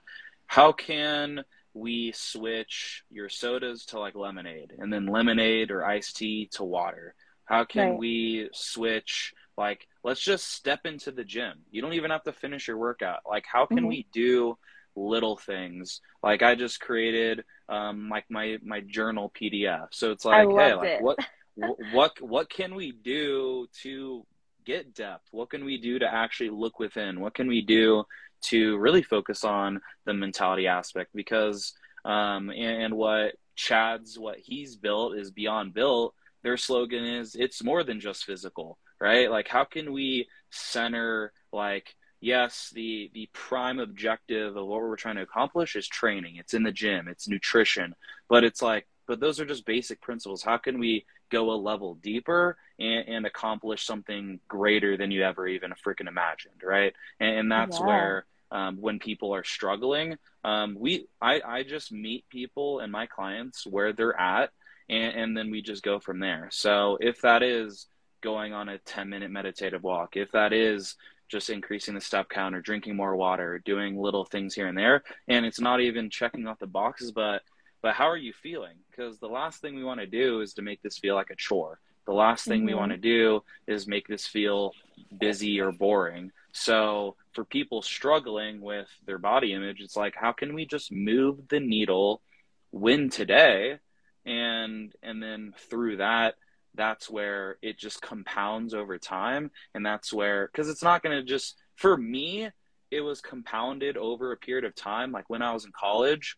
how 0.48 0.72
can 0.72 1.44
we 1.72 2.12
switch 2.12 3.04
your 3.10 3.30
sodas 3.30 3.86
to 3.86 3.98
like 3.98 4.16
lemonade, 4.16 4.74
and 4.78 4.92
then 4.92 5.06
lemonade 5.06 5.70
or 5.70 5.86
iced 5.86 6.18
tea 6.18 6.50
to 6.52 6.62
water 6.62 7.14
how 7.46 7.64
can 7.64 7.90
right. 7.90 7.98
we 7.98 8.50
switch? 8.52 9.32
Like, 9.56 9.88
let's 10.04 10.20
just 10.20 10.52
step 10.52 10.80
into 10.84 11.10
the 11.10 11.24
gym. 11.24 11.54
You 11.70 11.80
don't 11.80 11.94
even 11.94 12.10
have 12.10 12.24
to 12.24 12.32
finish 12.32 12.68
your 12.68 12.76
workout. 12.76 13.20
Like, 13.26 13.46
how 13.50 13.66
can 13.66 13.78
mm-hmm. 13.78 13.86
we 13.86 14.06
do 14.12 14.58
little 14.94 15.36
things? 15.36 16.00
Like, 16.22 16.42
I 16.42 16.54
just 16.54 16.80
created 16.80 17.44
um, 17.68 18.08
like 18.10 18.24
my 18.28 18.58
my 18.62 18.80
journal 18.80 19.32
PDF. 19.40 19.88
So 19.92 20.12
it's 20.12 20.24
like, 20.24 20.48
hey, 20.48 20.74
like 20.74 20.88
it. 20.88 21.02
what 21.02 21.18
what 21.92 22.20
what 22.20 22.50
can 22.50 22.74
we 22.74 22.92
do 22.92 23.66
to 23.82 24.26
get 24.64 24.94
depth? 24.94 25.28
What 25.30 25.50
can 25.50 25.64
we 25.64 25.78
do 25.78 25.98
to 25.98 26.12
actually 26.12 26.50
look 26.50 26.78
within? 26.78 27.20
What 27.20 27.34
can 27.34 27.48
we 27.48 27.62
do 27.62 28.04
to 28.42 28.76
really 28.76 29.02
focus 29.02 29.44
on 29.44 29.80
the 30.04 30.12
mentality 30.12 30.66
aspect? 30.66 31.10
Because 31.14 31.72
um, 32.04 32.50
and, 32.50 32.82
and 32.82 32.94
what 32.94 33.36
Chad's 33.54 34.18
what 34.18 34.38
he's 34.38 34.76
built 34.76 35.16
is 35.16 35.30
beyond 35.30 35.72
built 35.72 36.14
their 36.46 36.56
slogan 36.56 37.04
is 37.04 37.34
it's 37.34 37.64
more 37.64 37.82
than 37.82 37.98
just 37.98 38.24
physical, 38.24 38.78
right? 39.00 39.28
Like 39.28 39.48
how 39.48 39.64
can 39.64 39.92
we 39.92 40.28
center 40.50 41.32
like 41.52 41.96
yes, 42.20 42.70
the 42.72 43.10
the 43.14 43.28
prime 43.32 43.80
objective 43.80 44.56
of 44.56 44.64
what 44.64 44.80
we're 44.80 44.94
trying 44.94 45.16
to 45.16 45.22
accomplish 45.22 45.74
is 45.74 45.88
training. 45.88 46.36
It's 46.36 46.54
in 46.54 46.62
the 46.62 46.70
gym, 46.70 47.08
it's 47.08 47.26
nutrition, 47.26 47.96
but 48.28 48.44
it's 48.44 48.62
like 48.62 48.86
but 49.08 49.18
those 49.18 49.40
are 49.40 49.44
just 49.44 49.66
basic 49.66 50.00
principles. 50.00 50.44
How 50.44 50.56
can 50.56 50.78
we 50.78 51.04
go 51.30 51.50
a 51.50 51.58
level 51.70 51.96
deeper 51.96 52.56
and, 52.78 53.08
and 53.08 53.26
accomplish 53.26 53.84
something 53.84 54.38
greater 54.46 54.96
than 54.96 55.10
you 55.10 55.24
ever 55.24 55.48
even 55.48 55.72
freaking 55.84 56.06
imagined, 56.06 56.62
right? 56.62 56.94
And, 57.18 57.38
and 57.40 57.52
that's 57.52 57.80
yeah. 57.80 57.86
where 57.86 58.26
um, 58.52 58.80
when 58.80 59.00
people 59.00 59.34
are 59.34 59.42
struggling, 59.42 60.16
um, 60.44 60.76
we 60.78 61.08
I, 61.20 61.40
I 61.44 61.62
just 61.64 61.90
meet 61.90 62.28
people 62.28 62.78
and 62.78 62.92
my 62.92 63.06
clients 63.06 63.66
where 63.66 63.92
they're 63.92 64.20
at 64.20 64.52
and, 64.88 65.14
and 65.14 65.36
then 65.36 65.50
we 65.50 65.62
just 65.62 65.82
go 65.82 65.98
from 65.98 66.20
there. 66.20 66.48
So 66.52 66.98
if 67.00 67.20
that 67.22 67.42
is 67.42 67.86
going 68.22 68.52
on 68.52 68.68
a 68.68 68.78
10 68.78 69.08
minute 69.08 69.30
meditative 69.30 69.82
walk, 69.82 70.16
if 70.16 70.32
that 70.32 70.52
is 70.52 70.96
just 71.28 71.50
increasing 71.50 71.94
the 71.94 72.00
step 72.00 72.28
count 72.28 72.54
or 72.54 72.60
drinking 72.60 72.96
more 72.96 73.16
water, 73.16 73.60
doing 73.64 73.98
little 73.98 74.24
things 74.24 74.54
here 74.54 74.68
and 74.68 74.78
there, 74.78 75.02
and 75.28 75.44
it's 75.44 75.60
not 75.60 75.80
even 75.80 76.10
checking 76.10 76.46
off 76.46 76.58
the 76.58 76.66
boxes, 76.66 77.12
but 77.12 77.42
but 77.82 77.94
how 77.94 78.08
are 78.08 78.16
you 78.16 78.32
feeling? 78.32 78.76
Because 78.90 79.18
the 79.18 79.28
last 79.28 79.60
thing 79.60 79.76
we 79.76 79.84
want 79.84 80.00
to 80.00 80.06
do 80.06 80.40
is 80.40 80.54
to 80.54 80.62
make 80.62 80.82
this 80.82 80.98
feel 80.98 81.14
like 81.14 81.30
a 81.30 81.36
chore. 81.36 81.78
The 82.06 82.12
last 82.12 82.44
thing 82.44 82.60
mm-hmm. 82.60 82.68
we 82.68 82.74
want 82.74 82.92
to 82.92 82.98
do 82.98 83.42
is 83.66 83.86
make 83.86 84.08
this 84.08 84.26
feel 84.26 84.72
busy 85.16 85.60
or 85.60 85.72
boring. 85.72 86.32
So 86.52 87.16
for 87.32 87.44
people 87.44 87.82
struggling 87.82 88.60
with 88.60 88.88
their 89.04 89.18
body 89.18 89.52
image, 89.52 89.80
it's 89.80 89.96
like, 89.96 90.14
how 90.16 90.32
can 90.32 90.54
we 90.54 90.66
just 90.66 90.90
move 90.90 91.48
the 91.48 91.60
needle, 91.60 92.22
win 92.72 93.10
today, 93.10 93.78
and 94.26 94.92
and 95.02 95.22
then 95.22 95.54
through 95.70 95.96
that 95.96 96.34
that's 96.74 97.08
where 97.08 97.56
it 97.62 97.78
just 97.78 98.02
compounds 98.02 98.74
over 98.74 98.98
time 98.98 99.50
and 99.74 99.86
that's 99.86 100.12
where 100.12 100.48
because 100.52 100.68
it's 100.68 100.82
not 100.82 101.02
going 101.02 101.16
to 101.16 101.22
just 101.22 101.56
for 101.76 101.96
me 101.96 102.48
it 102.90 103.00
was 103.00 103.20
compounded 103.20 103.96
over 103.96 104.32
a 104.32 104.36
period 104.36 104.64
of 104.64 104.74
time 104.74 105.10
like 105.12 105.30
when 105.30 105.40
i 105.42 105.52
was 105.52 105.64
in 105.64 105.72
college 105.78 106.36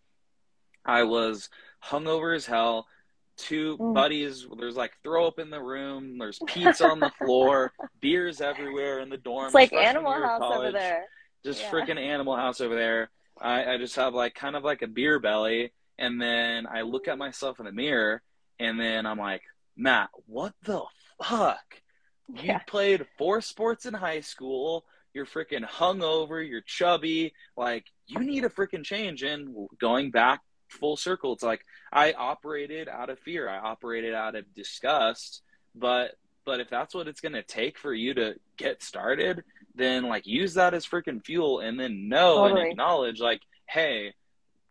i 0.84 1.03
was 1.03 1.49
hungover 1.84 2.36
as 2.36 2.47
hell 2.47 2.86
two 3.36 3.78
Mm. 3.78 3.95
buddies. 3.95 4.47
There's 4.59 4.74
like 4.76 4.91
throw 5.05 5.24
up 5.28 5.39
in 5.39 5.49
the 5.49 5.62
room. 5.62 6.18
There's 6.18 6.41
pizza 6.49 6.89
on 6.89 6.99
the 6.99 7.11
floor. 7.11 7.72
Beers 8.01 8.41
everywhere 8.41 8.99
in 8.99 9.11
the 9.11 9.16
dorm. 9.16 9.45
It's 9.47 9.55
like 9.55 9.72
Animal 9.72 10.12
House 10.12 10.43
over 10.43 10.72
there. 10.72 11.05
Just 11.45 11.62
Yeah. 11.62 11.70
freaking 11.70 11.99
Animal 12.01 12.34
House 12.34 12.61
over 12.61 12.74
there. 12.74 13.11
I, 13.41 13.74
I 13.74 13.78
just 13.78 13.95
have 13.95 14.12
like 14.12 14.34
kind 14.34 14.57
of 14.57 14.64
like 14.64 14.82
a 14.82 14.89
beer 14.89 15.20
belly, 15.20 15.72
and 15.99 16.20
then 16.20 16.66
I 16.66 16.82
look 16.82 17.09
at 17.09 17.18
myself 17.18 17.59
in 17.59 17.66
the 17.66 17.72
mirror, 17.72 18.22
and 18.59 18.78
then 18.78 19.07
I'm 19.07 19.18
like, 19.18 19.42
Matt, 19.76 20.11
what 20.26 20.55
the 20.64 20.82
fuck? 21.22 21.82
You 22.34 22.57
played 22.66 23.07
four 23.16 23.40
sports 23.40 23.86
in 23.86 23.94
high 23.94 24.20
school. 24.20 24.84
You're 25.14 25.26
freaking 25.26 25.66
hungover. 25.66 26.46
You're 26.46 26.61
chubby. 26.61 27.32
Like 27.57 27.86
you 28.07 28.20
need 28.20 28.44
a 28.44 28.51
freaking 28.51 28.84
change. 28.84 29.22
And 29.22 29.68
going 29.80 30.11
back 30.11 30.42
full 30.68 30.96
circle, 30.96 31.32
it's 31.32 31.42
like 31.42 31.62
I 31.92 32.12
operated 32.12 32.88
out 32.88 33.09
of 33.09 33.18
fear. 33.20 33.49
I 33.49 33.59
operated 33.59 34.14
out 34.14 34.34
of 34.34 34.53
disgust. 34.55 35.42
But 35.74 36.12
but 36.44 36.61
if 36.61 36.68
that's 36.68 36.94
what 36.94 37.09
it's 37.09 37.20
gonna 37.20 37.42
take 37.42 37.78
for 37.78 37.94
you 37.94 38.14
to 38.14 38.34
get 38.57 38.82
started, 38.82 39.42
then 39.74 40.05
like 40.05 40.26
use 40.26 40.55
that 40.55 40.74
as 40.74 40.86
freaking 40.86 41.24
fuel, 41.24 41.61
and 41.61 41.80
then 41.80 42.09
know 42.09 42.36
Totally. 42.36 42.61
and 42.62 42.70
acknowledge 42.70 43.20
like, 43.20 43.40
hey, 43.68 44.12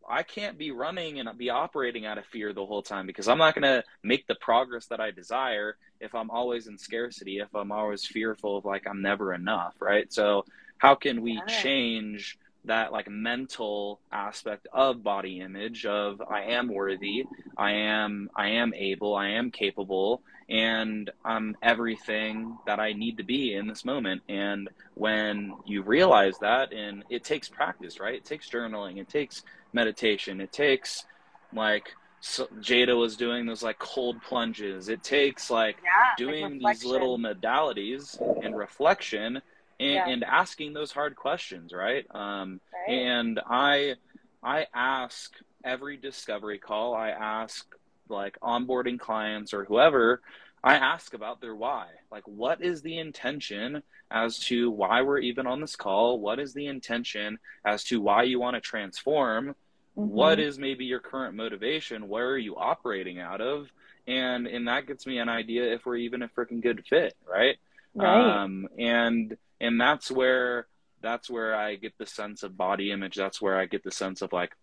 I 0.07 0.23
can't 0.23 0.57
be 0.57 0.71
running 0.71 1.19
and 1.19 1.29
be 1.37 1.49
operating 1.49 2.05
out 2.05 2.17
of 2.17 2.25
fear 2.25 2.53
the 2.53 2.65
whole 2.65 2.83
time 2.83 3.07
because 3.07 3.27
I'm 3.27 3.37
not 3.39 3.55
going 3.55 3.63
to 3.63 3.83
make 4.03 4.27
the 4.27 4.35
progress 4.41 4.87
that 4.87 4.99
I 5.01 5.11
desire 5.11 5.77
if 6.01 6.15
I'm 6.15 6.29
always 6.31 6.67
in 6.67 6.77
scarcity, 6.77 7.39
if 7.39 7.53
I'm 7.55 7.71
always 7.71 8.05
fearful 8.05 8.57
of 8.57 8.65
like 8.65 8.83
I'm 8.89 9.01
never 9.01 9.33
enough, 9.33 9.75
right? 9.81 10.11
So, 10.13 10.45
how 10.79 10.95
can 10.95 11.21
we 11.21 11.43
Yeah. 11.47 11.47
change 11.47 12.37
that 12.65 12.91
like 12.91 13.07
mental 13.09 14.01
aspect 14.11 14.67
of 14.73 15.03
body 15.03 15.39
image 15.39 15.85
of 15.85 16.21
I 16.29 16.43
am 16.43 16.67
worthy, 16.69 17.27
I 17.57 17.71
am 17.73 18.29
I 18.35 18.49
am 18.49 18.73
able, 18.73 19.15
I 19.15 19.29
am 19.29 19.51
capable, 19.51 20.21
and 20.49 21.09
I'm 21.25 21.55
everything 21.63 22.59
that 22.67 22.79
I 22.79 22.93
need 22.93 23.17
to 23.17 23.23
be 23.23 23.53
in 23.55 23.67
this 23.67 23.85
moment. 23.85 24.23
And 24.29 24.69
when 24.95 25.57
you 25.65 25.83
realize 25.83 26.37
that 26.39 26.73
and 26.73 27.03
it 27.09 27.23
takes 27.23 27.49
practice, 27.49 27.99
right? 27.99 28.15
It 28.15 28.25
takes 28.25 28.49
journaling, 28.49 28.99
it 28.99 29.09
takes 29.09 29.43
meditation. 29.73 30.41
It 30.41 30.51
takes 30.51 31.05
like 31.53 31.89
so 32.19 32.47
Jada 32.59 32.97
was 32.99 33.15
doing 33.15 33.45
those 33.45 33.63
like 33.63 33.79
cold 33.79 34.21
plunges. 34.27 34.89
It 34.89 35.03
takes 35.03 35.49
like 35.49 35.77
Yeah, 35.83 36.15
doing 36.25 36.59
like 36.61 36.79
these 36.79 36.85
little 36.85 37.17
modalities 37.17 38.19
and 38.43 38.55
reflection 38.57 39.37
and, 39.79 39.93
Yeah. 39.93 40.07
and 40.07 40.23
asking 40.23 40.73
those 40.73 40.91
hard 40.91 41.15
questions, 41.15 41.71
right? 41.73 42.05
Um, 42.13 42.59
Right? 42.87 42.95
and 42.95 43.39
I 43.47 43.95
I 44.43 44.67
ask 44.73 45.31
every 45.63 45.97
discovery 45.97 46.59
call, 46.59 46.93
I 46.93 47.09
ask 47.09 47.65
like 48.09 48.37
onboarding 48.41 48.99
clients 48.99 49.53
or 49.53 49.65
whoever, 49.65 50.21
I 50.63 50.75
ask 50.75 51.13
about 51.13 51.41
their 51.41 51.55
why. 51.55 51.87
Like 52.11 52.27
what 52.27 52.61
is 52.61 52.81
the 52.81 52.97
intention 52.97 53.83
as 54.09 54.39
to 54.39 54.69
why 54.71 55.01
we're 55.01 55.19
even 55.19 55.47
on 55.47 55.61
this 55.61 55.75
call? 55.75 56.19
What 56.19 56.39
is 56.39 56.53
the 56.53 56.67
intention 56.67 57.39
as 57.65 57.83
to 57.85 58.01
why 58.01 58.23
you 58.23 58.39
want 58.39 58.55
to 58.55 58.61
transform? 58.61 59.49
Mhm. 59.49 59.53
What 59.95 60.39
is 60.39 60.59
maybe 60.59 60.85
your 60.85 60.99
current 60.99 61.35
motivation? 61.35 62.07
Where 62.07 62.29
are 62.29 62.37
you 62.37 62.55
operating 62.55 63.19
out 63.19 63.41
of? 63.41 63.71
And 64.07 64.47
and 64.47 64.67
that 64.67 64.87
gets 64.87 65.05
me 65.05 65.19
an 65.19 65.29
idea 65.29 65.73
if 65.73 65.85
we're 65.85 65.97
even 65.97 66.21
a 66.21 66.29
freaking 66.29 66.61
good 66.61 66.85
fit, 66.87 67.15
right? 67.29 67.57
right? 67.93 68.43
Um, 68.43 68.67
and 68.77 69.37
and 69.59 69.79
that's 69.81 70.09
where 70.11 70.67
that's 71.01 71.29
where 71.29 71.55
I 71.55 71.75
get 71.75 71.97
the 71.97 72.05
sense 72.05 72.43
of 72.43 72.57
body 72.57 72.91
image. 72.91 73.15
That's 73.15 73.41
where 73.41 73.57
I 73.57 73.65
get 73.65 73.83
the 73.83 73.91
sense 73.91 74.21
of 74.21 74.33
like 74.33 74.55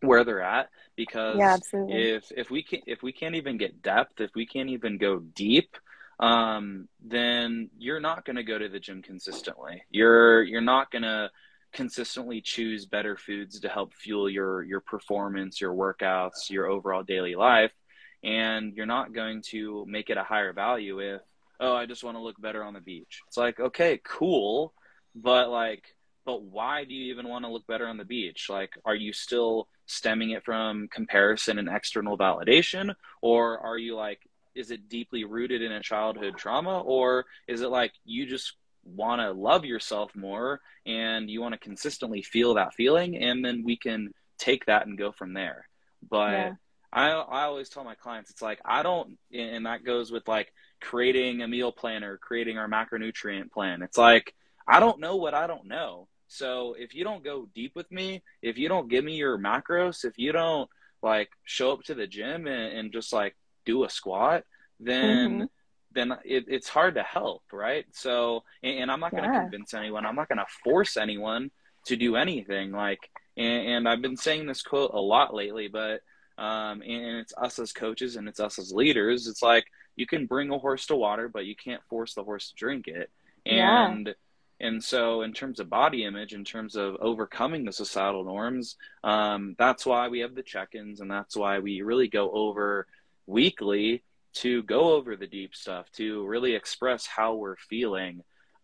where 0.00 0.24
they're 0.24 0.42
at 0.42 0.68
because 0.96 1.36
yeah, 1.38 1.56
if 1.88 2.30
if 2.36 2.50
we 2.50 2.62
can 2.62 2.80
if 2.86 3.02
we 3.02 3.12
can't 3.12 3.34
even 3.34 3.56
get 3.56 3.82
depth, 3.82 4.20
if 4.20 4.30
we 4.34 4.46
can't 4.46 4.70
even 4.70 4.98
go 4.98 5.18
deep, 5.18 5.76
um, 6.20 6.88
then 7.04 7.70
you're 7.78 8.00
not 8.00 8.24
going 8.24 8.36
to 8.36 8.42
go 8.42 8.58
to 8.58 8.68
the 8.68 8.80
gym 8.80 9.02
consistently. 9.02 9.82
You're 9.90 10.42
you're 10.42 10.60
not 10.60 10.90
going 10.90 11.02
to 11.02 11.30
consistently 11.72 12.40
choose 12.40 12.86
better 12.86 13.16
foods 13.16 13.60
to 13.60 13.68
help 13.68 13.92
fuel 13.94 14.30
your 14.30 14.62
your 14.62 14.80
performance, 14.80 15.60
your 15.60 15.74
workouts, 15.74 16.50
your 16.50 16.66
overall 16.66 17.02
daily 17.02 17.34
life, 17.34 17.72
and 18.22 18.74
you're 18.74 18.86
not 18.86 19.12
going 19.12 19.42
to 19.50 19.84
make 19.88 20.10
it 20.10 20.16
a 20.16 20.24
higher 20.24 20.52
value 20.52 21.00
if 21.00 21.20
oh, 21.60 21.74
I 21.74 21.86
just 21.86 22.04
want 22.04 22.16
to 22.16 22.22
look 22.22 22.40
better 22.40 22.64
on 22.64 22.74
the 22.74 22.80
beach. 22.80 23.20
It's 23.28 23.36
like, 23.36 23.60
okay, 23.60 24.00
cool, 24.04 24.74
but 25.14 25.50
like 25.50 25.94
but 26.24 26.42
why 26.42 26.84
do 26.84 26.94
you 26.94 27.12
even 27.12 27.28
want 27.28 27.44
to 27.44 27.50
look 27.50 27.66
better 27.66 27.86
on 27.86 27.98
the 27.98 28.04
beach? 28.04 28.46
Like, 28.48 28.78
are 28.84 28.94
you 28.94 29.12
still 29.12 29.68
stemming 29.86 30.30
it 30.30 30.44
from 30.44 30.88
comparison 30.88 31.58
and 31.58 31.68
external 31.68 32.16
validation? 32.16 32.94
Or 33.20 33.58
are 33.58 33.78
you 33.78 33.96
like, 33.96 34.20
is 34.54 34.70
it 34.70 34.88
deeply 34.88 35.24
rooted 35.24 35.62
in 35.62 35.72
a 35.72 35.80
childhood 35.80 36.36
trauma? 36.36 36.80
Or 36.80 37.26
is 37.48 37.60
it 37.60 37.68
like 37.70 37.92
you 38.04 38.26
just 38.26 38.54
want 38.84 39.20
to 39.20 39.32
love 39.32 39.64
yourself 39.64 40.14
more 40.14 40.60
and 40.86 41.30
you 41.30 41.40
want 41.40 41.52
to 41.52 41.58
consistently 41.58 42.22
feel 42.22 42.54
that 42.54 42.74
feeling? 42.74 43.16
And 43.16 43.44
then 43.44 43.64
we 43.64 43.76
can 43.76 44.12
take 44.38 44.66
that 44.66 44.86
and 44.86 44.98
go 44.98 45.12
from 45.12 45.34
there. 45.34 45.68
But 46.08 46.30
Yeah. 46.30 46.52
I, 46.92 47.10
I 47.10 47.42
always 47.44 47.68
tell 47.68 47.82
my 47.82 47.96
clients, 47.96 48.30
it's 48.30 48.42
like, 48.42 48.60
I 48.64 48.84
don't, 48.84 49.18
and 49.32 49.66
that 49.66 49.84
goes 49.84 50.12
with 50.12 50.28
like 50.28 50.52
creating 50.80 51.42
a 51.42 51.48
meal 51.48 51.72
plan 51.72 52.04
or 52.04 52.18
creating 52.18 52.56
our 52.56 52.68
macronutrient 52.68 53.50
plan. 53.50 53.82
It's 53.82 53.98
like, 53.98 54.32
I 54.66 54.78
don't 54.78 55.00
know 55.00 55.16
what 55.16 55.34
I 55.34 55.48
don't 55.48 55.66
know. 55.66 56.06
So 56.34 56.74
if 56.78 56.94
you 56.94 57.04
don't 57.04 57.22
go 57.24 57.48
deep 57.54 57.72
with 57.76 57.90
me, 57.92 58.22
if 58.42 58.58
you 58.58 58.68
don't 58.68 58.88
give 58.88 59.04
me 59.04 59.14
your 59.16 59.38
macros, 59.38 60.04
if 60.04 60.18
you 60.18 60.32
don't 60.32 60.68
like 61.02 61.28
show 61.44 61.72
up 61.72 61.82
to 61.84 61.94
the 61.94 62.06
gym 62.06 62.46
and, 62.46 62.76
and 62.78 62.92
just 62.92 63.12
like 63.12 63.36
do 63.64 63.84
a 63.84 63.90
squat, 63.90 64.44
then 64.80 65.40
Mhm. 65.40 65.48
then 65.92 66.10
it, 66.24 66.44
it's 66.48 66.68
hard 66.68 66.96
to 66.96 67.04
help, 67.04 67.42
right? 67.52 67.86
So 67.92 68.42
and, 68.64 68.78
and 68.80 68.90
I'm 68.90 69.00
not 69.00 69.14
going 69.14 69.30
to 69.30 69.30
Yeah. 69.30 69.42
convince 69.42 69.74
anyone. 69.74 70.04
I'm 70.04 70.16
not 70.16 70.28
going 70.28 70.38
to 70.38 70.46
force 70.64 70.96
anyone 70.96 71.50
to 71.86 71.96
do 71.96 72.16
anything. 72.16 72.72
Like 72.72 73.08
and, 73.36 73.66
and 73.68 73.88
I've 73.88 74.02
been 74.02 74.16
saying 74.16 74.46
this 74.46 74.62
quote 74.62 74.90
a 74.92 75.00
lot 75.00 75.34
lately, 75.34 75.68
but 75.68 76.00
um, 76.36 76.82
and 76.82 77.18
it's 77.18 77.32
us 77.36 77.58
as 77.60 77.72
coaches 77.72 78.16
and 78.16 78.28
it's 78.28 78.40
us 78.40 78.58
as 78.58 78.72
leaders. 78.72 79.28
It's 79.28 79.42
like 79.42 79.66
you 79.94 80.06
can 80.06 80.26
bring 80.26 80.50
a 80.50 80.58
horse 80.58 80.86
to 80.86 80.96
water, 80.96 81.28
but 81.28 81.46
you 81.46 81.54
can't 81.54 81.82
force 81.88 82.14
the 82.14 82.24
horse 82.24 82.48
to 82.48 82.54
drink 82.56 82.88
it. 82.88 83.08
Yeah. 83.44 83.98
And 84.64 84.82
so, 84.82 85.22
in 85.26 85.32
terms 85.34 85.60
of 85.60 85.68
body 85.68 86.04
image, 86.04 86.32
in 86.32 86.44
terms 86.44 86.74
of 86.74 86.96
overcoming 87.10 87.64
the 87.64 87.72
societal 87.72 88.24
norms, 88.24 88.76
um, 89.12 89.54
that's 89.58 89.84
why 89.84 90.08
we 90.08 90.20
have 90.20 90.34
the 90.34 90.42
check-ins, 90.42 91.00
and 91.00 91.10
that's 91.10 91.36
why 91.36 91.58
we 91.66 91.82
really 91.90 92.08
go 92.08 92.30
over 92.30 92.86
weekly 93.26 94.02
to 94.42 94.62
go 94.62 94.94
over 94.94 95.16
the 95.16 95.26
deep 95.38 95.54
stuff, 95.54 95.84
to 95.92 96.26
really 96.26 96.54
express 96.54 97.06
how 97.06 97.30
we're 97.34 97.56
feeling. 97.72 98.14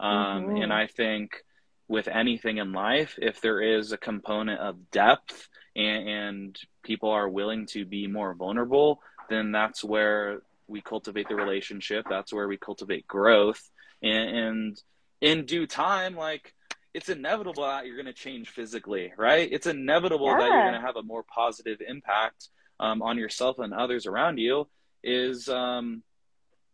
Um, 0.01 0.39
Mhm. 0.47 0.63
And 0.63 0.73
I 0.73 0.87
think 0.87 1.45
with 1.87 2.09
anything 2.09 2.57
in 2.59 2.73
life, 2.73 3.13
if 3.31 3.41
there 3.41 3.61
is 3.61 3.93
a 3.93 3.99
component 4.11 4.61
of 4.61 4.91
depth 4.91 5.49
and, 5.77 6.09
and 6.09 6.59
people 6.83 7.11
are 7.11 7.29
willing 7.29 7.67
to 7.75 7.85
be 7.85 8.07
more 8.07 8.33
vulnerable, 8.35 8.91
then 9.29 9.53
that's 9.53 9.85
where 9.85 10.43
we 10.67 10.81
cultivate 10.81 11.29
the 11.29 11.35
relationship. 11.45 12.07
That's 12.09 12.33
where 12.33 12.49
we 12.49 12.57
cultivate 12.57 13.07
growth. 13.07 13.63
And, 14.03 14.39
and 14.45 14.83
in 15.21 15.45
due 15.47 15.67
time, 15.67 16.17
like 16.17 16.55
it's 16.95 17.09
inevitable 17.09 17.63
that 17.63 17.87
you're 17.87 17.97
going 17.97 18.07
to 18.07 18.13
change 18.13 18.49
physically, 18.51 19.13
right? 19.17 19.49
It's 19.51 19.67
inevitable 19.67 20.27
that 20.39 20.49
you're 20.51 20.63
going 20.71 20.81
to 20.81 20.87
have 20.87 20.97
a 20.97 21.03
more 21.03 21.23
positive 21.23 21.81
impact 21.87 22.49
um, 22.81 23.03
on 23.03 23.17
yourself 23.19 23.59
and 23.59 23.73
others 23.73 24.07
around 24.07 24.39
you. 24.39 24.69
Is 25.03 25.49
um, 25.49 26.03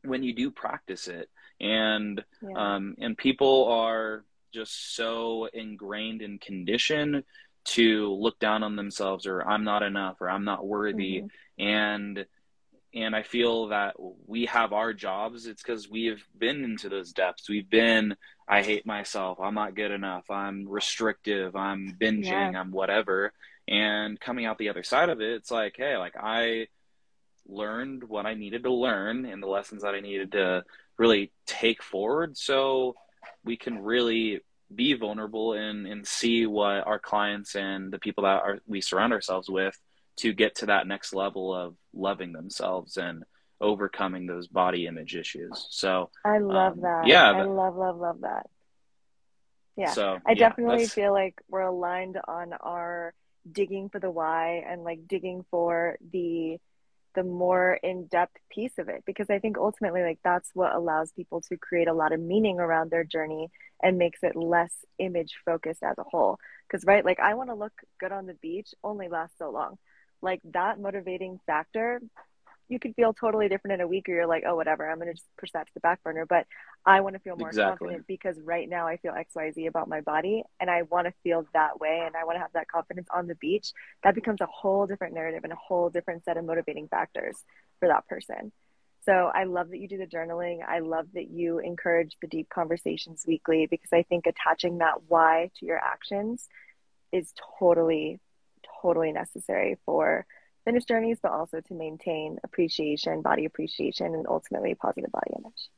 when 0.03 0.23
you 0.23 0.35
do 0.35 0.51
practice 0.51 1.07
it, 1.09 1.29
and 1.61 2.25
Yeah. 2.43 2.75
um, 2.77 2.97
and 2.99 3.17
people 3.17 3.67
are 3.67 4.25
just 4.53 4.95
so 4.97 5.47
ingrained 5.53 6.23
in 6.23 6.39
condition 6.39 7.25
to 7.67 8.13
look 8.15 8.39
down 8.39 8.63
on 8.63 8.77
themselves 8.77 9.27
or 9.27 9.43
I'm 9.43 9.65
not 9.65 9.83
enough 9.83 10.21
or 10.21 10.31
I'm 10.31 10.45
not 10.45 10.65
worthy 10.67 11.23
Mhm. 11.23 11.31
and 11.59 12.27
and 12.95 13.15
I 13.15 13.23
feel 13.23 13.69
that 13.69 13.95
we 14.27 14.47
have 14.47 14.73
our 14.73 14.93
jobs. 14.93 15.47
It's 15.47 15.63
cuz 15.63 15.89
we 15.89 16.07
have 16.07 16.23
been 16.37 16.65
into 16.65 16.89
those 16.89 17.13
depths. 17.13 17.49
We've 17.49 17.69
been 17.69 18.17
I 18.49 18.63
hate 18.63 18.87
myself. 18.87 19.41
I'm 19.41 19.55
not 19.55 19.75
good 19.75 19.91
enough. 19.91 20.31
I'm 20.31 20.69
restrictive. 20.69 21.57
I'm 21.57 21.97
binging. 22.01 22.53
Yeah. 22.53 22.61
I'm 22.61 22.71
whatever. 22.71 23.33
And 23.69 24.19
coming 24.21 24.47
out 24.47 24.59
the 24.59 24.69
other 24.69 24.85
side 24.85 25.09
of 25.09 25.21
it 25.21 25.33
it's 25.33 25.51
like 25.51 25.75
hey 25.77 25.97
like 25.97 26.15
I 26.17 26.69
learned 27.49 28.05
what 28.05 28.27
I 28.27 28.35
needed 28.35 28.65
to 28.65 28.73
learn 28.73 29.25
and 29.25 29.43
the 29.43 29.47
lessons 29.47 29.83
that 29.83 29.95
I 29.95 30.01
needed 30.01 30.33
to 30.33 30.65
really 30.99 31.33
take 31.47 31.83
forward 31.83 32.37
so 32.37 32.95
we 33.45 33.57
can 33.57 33.79
really 33.79 34.41
be 34.75 34.95
vulnerable 34.95 35.53
and, 35.53 35.87
and 35.87 36.07
see 36.07 36.47
what 36.47 36.87
our 36.87 36.99
clients 36.99 37.55
and 37.55 37.93
the 37.93 37.99
people 37.99 38.25
that 38.25 38.43
are, 38.43 38.59
we 38.67 38.81
surround 38.81 39.13
ourselves 39.13 39.49
with 39.49 39.79
to 40.17 40.33
get 40.33 40.57
to 40.57 40.67
that 40.67 40.87
next 40.87 41.15
level 41.15 41.55
of 41.55 41.77
loving 41.95 42.33
themselves 42.33 42.97
and 42.97 43.25
overcoming 43.61 44.27
those 44.27 44.49
body 44.49 44.87
image 44.87 45.17
issues. 45.17 45.67
So, 45.71 46.11
I 46.25 46.39
love 46.39 46.75
um, 46.75 46.81
that. 46.83 47.07
yeah, 47.07 47.31
I 47.31 47.43
love, 47.45 47.77
love, 47.77 47.97
love 47.97 48.21
that. 48.21 48.47
Yeah. 49.77 49.93
so 49.93 50.19
I 50.27 50.33
yeah, 50.33 50.49
definitely 50.49 50.85
that's- 50.85 50.95
feel 50.95 51.13
like 51.13 51.35
we're 51.49 51.61
aligned 51.61 52.19
on 52.27 52.55
our 52.55 53.15
digging 53.51 53.89
for 53.91 54.01
the 54.01 54.11
why 54.11 54.65
and 54.69 54.83
like 54.83 55.07
digging 55.07 55.45
for 55.51 55.97
the 56.13 56.59
the 57.15 57.23
more 57.23 57.75
in-depth 57.83 58.37
piece 58.51 58.77
of 58.79 58.89
it 58.89 59.03
because 59.07 59.31
i 59.31 59.39
think 59.39 59.57
ultimately 59.57 60.03
like 60.03 60.19
that's 60.25 60.51
what 60.53 60.75
allows 60.75 61.13
people 61.13 61.41
to 61.41 61.57
create 61.57 61.87
a 61.89 61.95
lot 61.95 62.13
of 62.13 62.21
meaning 62.21 62.59
around 62.59 62.91
their 62.91 63.05
journey 63.05 63.49
and 63.83 63.97
makes 63.99 64.23
it 64.23 64.35
less 64.35 64.73
image 64.99 65.35
focused 65.45 65.83
as 65.83 65.97
a 65.97 66.03
whole 66.03 66.39
because 66.67 66.85
right 66.85 67.05
like 67.05 67.21
i 67.21 67.35
want 67.35 67.49
to 67.49 67.55
look 67.55 67.73
good 68.01 68.13
on 68.13 68.27
the 68.27 68.35
beach 68.35 68.75
only 68.83 69.09
lasts 69.09 69.37
so 69.39 69.51
long 69.51 69.79
like 70.23 70.41
that 70.53 70.81
motivating 70.81 71.41
factor 71.47 72.01
you 72.69 72.79
could 72.79 72.95
feel 72.95 73.13
totally 73.13 73.49
different 73.49 73.75
in 73.75 73.81
a 73.81 73.87
week 73.87 74.09
or 74.09 74.13
you're 74.13 74.27
like, 74.27 74.43
oh, 74.47 74.57
whatever, 74.57 74.91
I'm 74.91 74.97
going 74.97 75.09
to 75.09 75.15
just 75.15 75.29
push 75.39 75.53
that 75.53 75.67
to 75.69 75.75
the 75.75 75.81
back 75.81 76.03
burner. 76.03 76.27
But 76.27 76.47
I 76.85 77.01
want 77.01 77.15
to 77.15 77.21
feel 77.21 77.37
more 77.37 77.49
exactly. 77.49 77.87
confident 77.87 78.07
because 78.07 78.37
right 78.41 78.69
now 78.69 78.87
I 78.87 78.97
feel 78.97 79.13
XYZ 79.13 79.69
about 79.69 79.89
my 79.89 80.01
body 80.01 80.43
and 80.59 80.69
I 80.69 80.83
want 80.83 81.07
to 81.07 81.15
feel 81.23 81.47
that 81.53 81.79
way 81.81 82.03
and 82.05 82.17
I 82.17 82.25
want 82.25 82.37
to 82.37 82.41
have 82.41 82.53
that 82.55 82.69
confidence 82.69 83.09
on 83.15 83.29
the 83.29 83.37
beach. 83.37 83.73
That 84.03 84.15
becomes 84.15 84.41
a 84.41 84.47
whole 84.47 84.87
different 84.87 85.15
narrative 85.15 85.45
and 85.45 85.53
a 85.53 85.57
whole 85.57 85.91
different 85.91 86.25
set 86.25 86.37
of 86.37 86.45
motivating 86.45 86.89
factors 86.89 87.37
for 87.79 87.89
that 87.89 88.07
person. 88.09 88.53
So 89.05 89.31
I 89.33 89.45
love 89.45 89.71
that 89.71 89.79
you 89.79 89.87
do 89.87 89.99
the 89.99 90.07
journaling. 90.07 90.67
I 90.67 90.81
love 90.81 91.07
that 91.15 91.31
you 91.31 91.61
encourage 91.61 92.17
the 92.21 92.27
deep 92.27 92.49
conversations 92.49 93.25
weekly 93.27 93.69
because 93.71 93.93
I 93.93 94.03
think 94.03 94.27
attaching 94.27 94.79
that 94.79 94.95
why 95.07 95.51
to 95.61 95.67
your 95.67 95.79
actions 95.79 96.49
is 97.13 97.33
totally, 97.61 98.19
totally 98.81 99.13
necessary 99.13 99.79
for 99.85 100.27
finish 100.65 100.85
journeys, 100.85 101.19
but 101.23 101.33
also 101.33 101.61
to 101.61 101.75
maintain 101.75 102.39
appreciation, 102.45 103.23
body 103.23 103.45
appreciation, 103.45 104.15
and 104.15 104.27
ultimately 104.29 104.75
positive 104.75 105.11
body 105.13 105.33
image. 105.39 105.71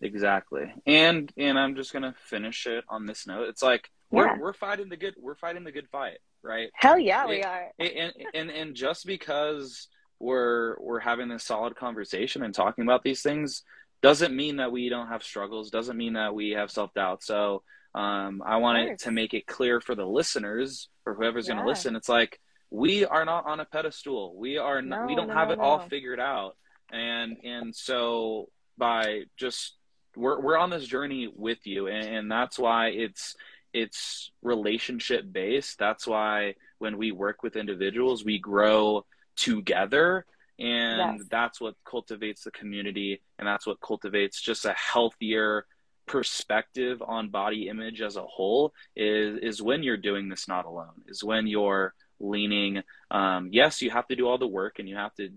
Exactly. 0.00 0.72
And 0.86 1.32
and 1.36 1.58
I'm 1.58 1.74
just 1.74 1.92
gonna 1.92 2.14
finish 2.28 2.66
it 2.66 2.84
on 2.88 3.06
this 3.06 3.26
note. 3.26 3.48
It's 3.48 3.62
like 3.62 3.90
we're 4.10 4.26
yeah. 4.26 4.38
we're 4.38 4.52
fighting 4.52 4.88
the 4.88 4.96
good 4.96 5.14
we're 5.18 5.36
fighting 5.36 5.64
the 5.64 5.72
good 5.72 5.88
fight, 5.88 6.18
right? 6.42 6.70
Hell 6.74 6.98
yeah, 6.98 7.24
it, 7.24 7.28
we 7.28 7.42
are. 7.42 7.72
and 7.78 8.12
and 8.34 8.50
and 8.50 8.74
just 8.74 9.06
because 9.06 9.88
we're 10.18 10.76
we're 10.80 11.00
having 11.00 11.28
this 11.28 11.44
solid 11.44 11.76
conversation 11.76 12.42
and 12.42 12.54
talking 12.54 12.84
about 12.84 13.02
these 13.02 13.22
things 13.22 13.62
doesn't 14.02 14.36
mean 14.36 14.56
that 14.56 14.72
we 14.72 14.88
don't 14.88 15.08
have 15.08 15.22
struggles, 15.22 15.70
doesn't 15.70 15.96
mean 15.96 16.12
that 16.14 16.34
we 16.34 16.50
have 16.50 16.70
self 16.70 16.92
doubt. 16.92 17.22
So 17.22 17.62
um, 17.94 18.42
I 18.44 18.58
wanted 18.58 18.98
to 19.00 19.10
make 19.10 19.32
it 19.32 19.46
clear 19.46 19.80
for 19.80 19.94
the 19.94 20.06
listeners 20.06 20.88
or 21.06 21.14
whoever's 21.14 21.46
yeah. 21.46 21.54
going 21.54 21.64
to 21.64 21.68
listen. 21.68 21.96
It's 21.96 22.08
like 22.08 22.40
we 22.70 23.04
are 23.04 23.24
not 23.24 23.46
on 23.46 23.60
a 23.60 23.64
pedestal. 23.64 24.34
We 24.36 24.58
are 24.58 24.82
not, 24.82 25.02
no, 25.02 25.06
we 25.06 25.14
don't 25.14 25.28
no, 25.28 25.34
have 25.34 25.50
it 25.50 25.58
no. 25.58 25.64
all 25.64 25.78
figured 25.88 26.20
out. 26.20 26.56
And 26.92 27.36
and 27.44 27.74
so 27.74 28.48
by 28.76 29.22
just 29.36 29.76
we're 30.16 30.40
we're 30.40 30.58
on 30.58 30.70
this 30.70 30.86
journey 30.86 31.32
with 31.34 31.66
you 31.66 31.88
and, 31.88 32.06
and 32.06 32.30
that's 32.30 32.58
why 32.58 32.88
it's 32.88 33.34
it's 33.72 34.30
relationship 34.42 35.24
based. 35.30 35.78
That's 35.78 36.06
why 36.06 36.54
when 36.78 36.96
we 36.96 37.12
work 37.12 37.42
with 37.42 37.56
individuals, 37.56 38.24
we 38.24 38.38
grow 38.38 39.04
together 39.36 40.24
and 40.58 41.18
yes. 41.18 41.26
that's 41.30 41.60
what 41.60 41.74
cultivates 41.84 42.44
the 42.44 42.50
community 42.50 43.20
and 43.38 43.46
that's 43.46 43.66
what 43.66 43.80
cultivates 43.80 44.40
just 44.40 44.64
a 44.64 44.72
healthier 44.72 45.66
perspective 46.06 47.02
on 47.04 47.28
body 47.28 47.68
image 47.68 48.00
as 48.00 48.16
a 48.16 48.22
whole 48.22 48.72
is 48.94 49.38
is 49.42 49.62
when 49.62 49.82
you're 49.82 49.96
doing 49.96 50.28
this 50.28 50.46
not 50.46 50.64
alone 50.64 51.02
is 51.08 51.24
when 51.24 51.46
you're 51.46 51.94
leaning 52.20 52.82
um, 53.10 53.48
yes 53.52 53.82
you 53.82 53.90
have 53.90 54.06
to 54.06 54.16
do 54.16 54.26
all 54.26 54.38
the 54.38 54.46
work 54.46 54.78
and 54.78 54.88
you 54.88 54.96
have 54.96 55.14
to 55.14 55.30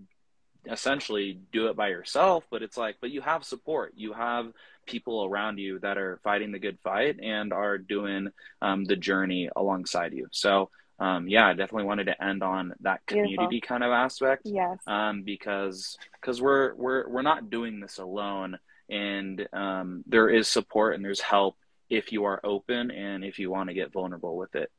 essentially 0.70 1.40
do 1.52 1.68
it 1.68 1.76
by 1.76 1.88
yourself 1.88 2.44
but 2.50 2.62
it's 2.62 2.76
like 2.76 2.96
but 3.00 3.10
you 3.10 3.20
have 3.20 3.44
support. 3.44 3.92
You 3.96 4.12
have 4.12 4.52
people 4.86 5.24
around 5.24 5.58
you 5.58 5.78
that 5.80 5.98
are 5.98 6.20
fighting 6.24 6.52
the 6.52 6.58
good 6.58 6.78
fight 6.82 7.18
and 7.22 7.52
are 7.52 7.78
doing 7.78 8.28
um, 8.60 8.84
the 8.84 8.96
journey 8.96 9.48
alongside 9.54 10.12
you. 10.12 10.26
So 10.32 10.70
um, 10.98 11.28
yeah 11.28 11.46
i 11.46 11.54
definitely 11.54 11.84
wanted 11.84 12.04
to 12.04 12.22
end 12.22 12.42
on 12.42 12.74
that 12.80 13.00
community 13.06 13.46
Beautiful. 13.48 13.68
kind 13.68 13.84
of 13.84 13.90
aspect 13.90 14.42
yes. 14.44 14.76
um, 14.86 15.22
because 15.22 15.96
because 16.20 16.42
we're 16.42 16.74
we're 16.74 17.08
we're 17.08 17.22
not 17.22 17.48
doing 17.48 17.80
this 17.80 17.96
alone 17.96 18.58
and 18.90 19.48
um, 19.52 20.04
there 20.06 20.28
is 20.28 20.48
support 20.48 20.94
and 20.94 21.04
there's 21.04 21.20
help 21.20 21.56
if 21.88 22.12
you 22.12 22.24
are 22.24 22.40
open 22.44 22.90
and 22.90 23.24
if 23.24 23.38
you 23.38 23.50
want 23.50 23.68
to 23.68 23.74
get 23.74 23.92
vulnerable 23.92 24.36
with 24.36 24.54
it 24.54 24.70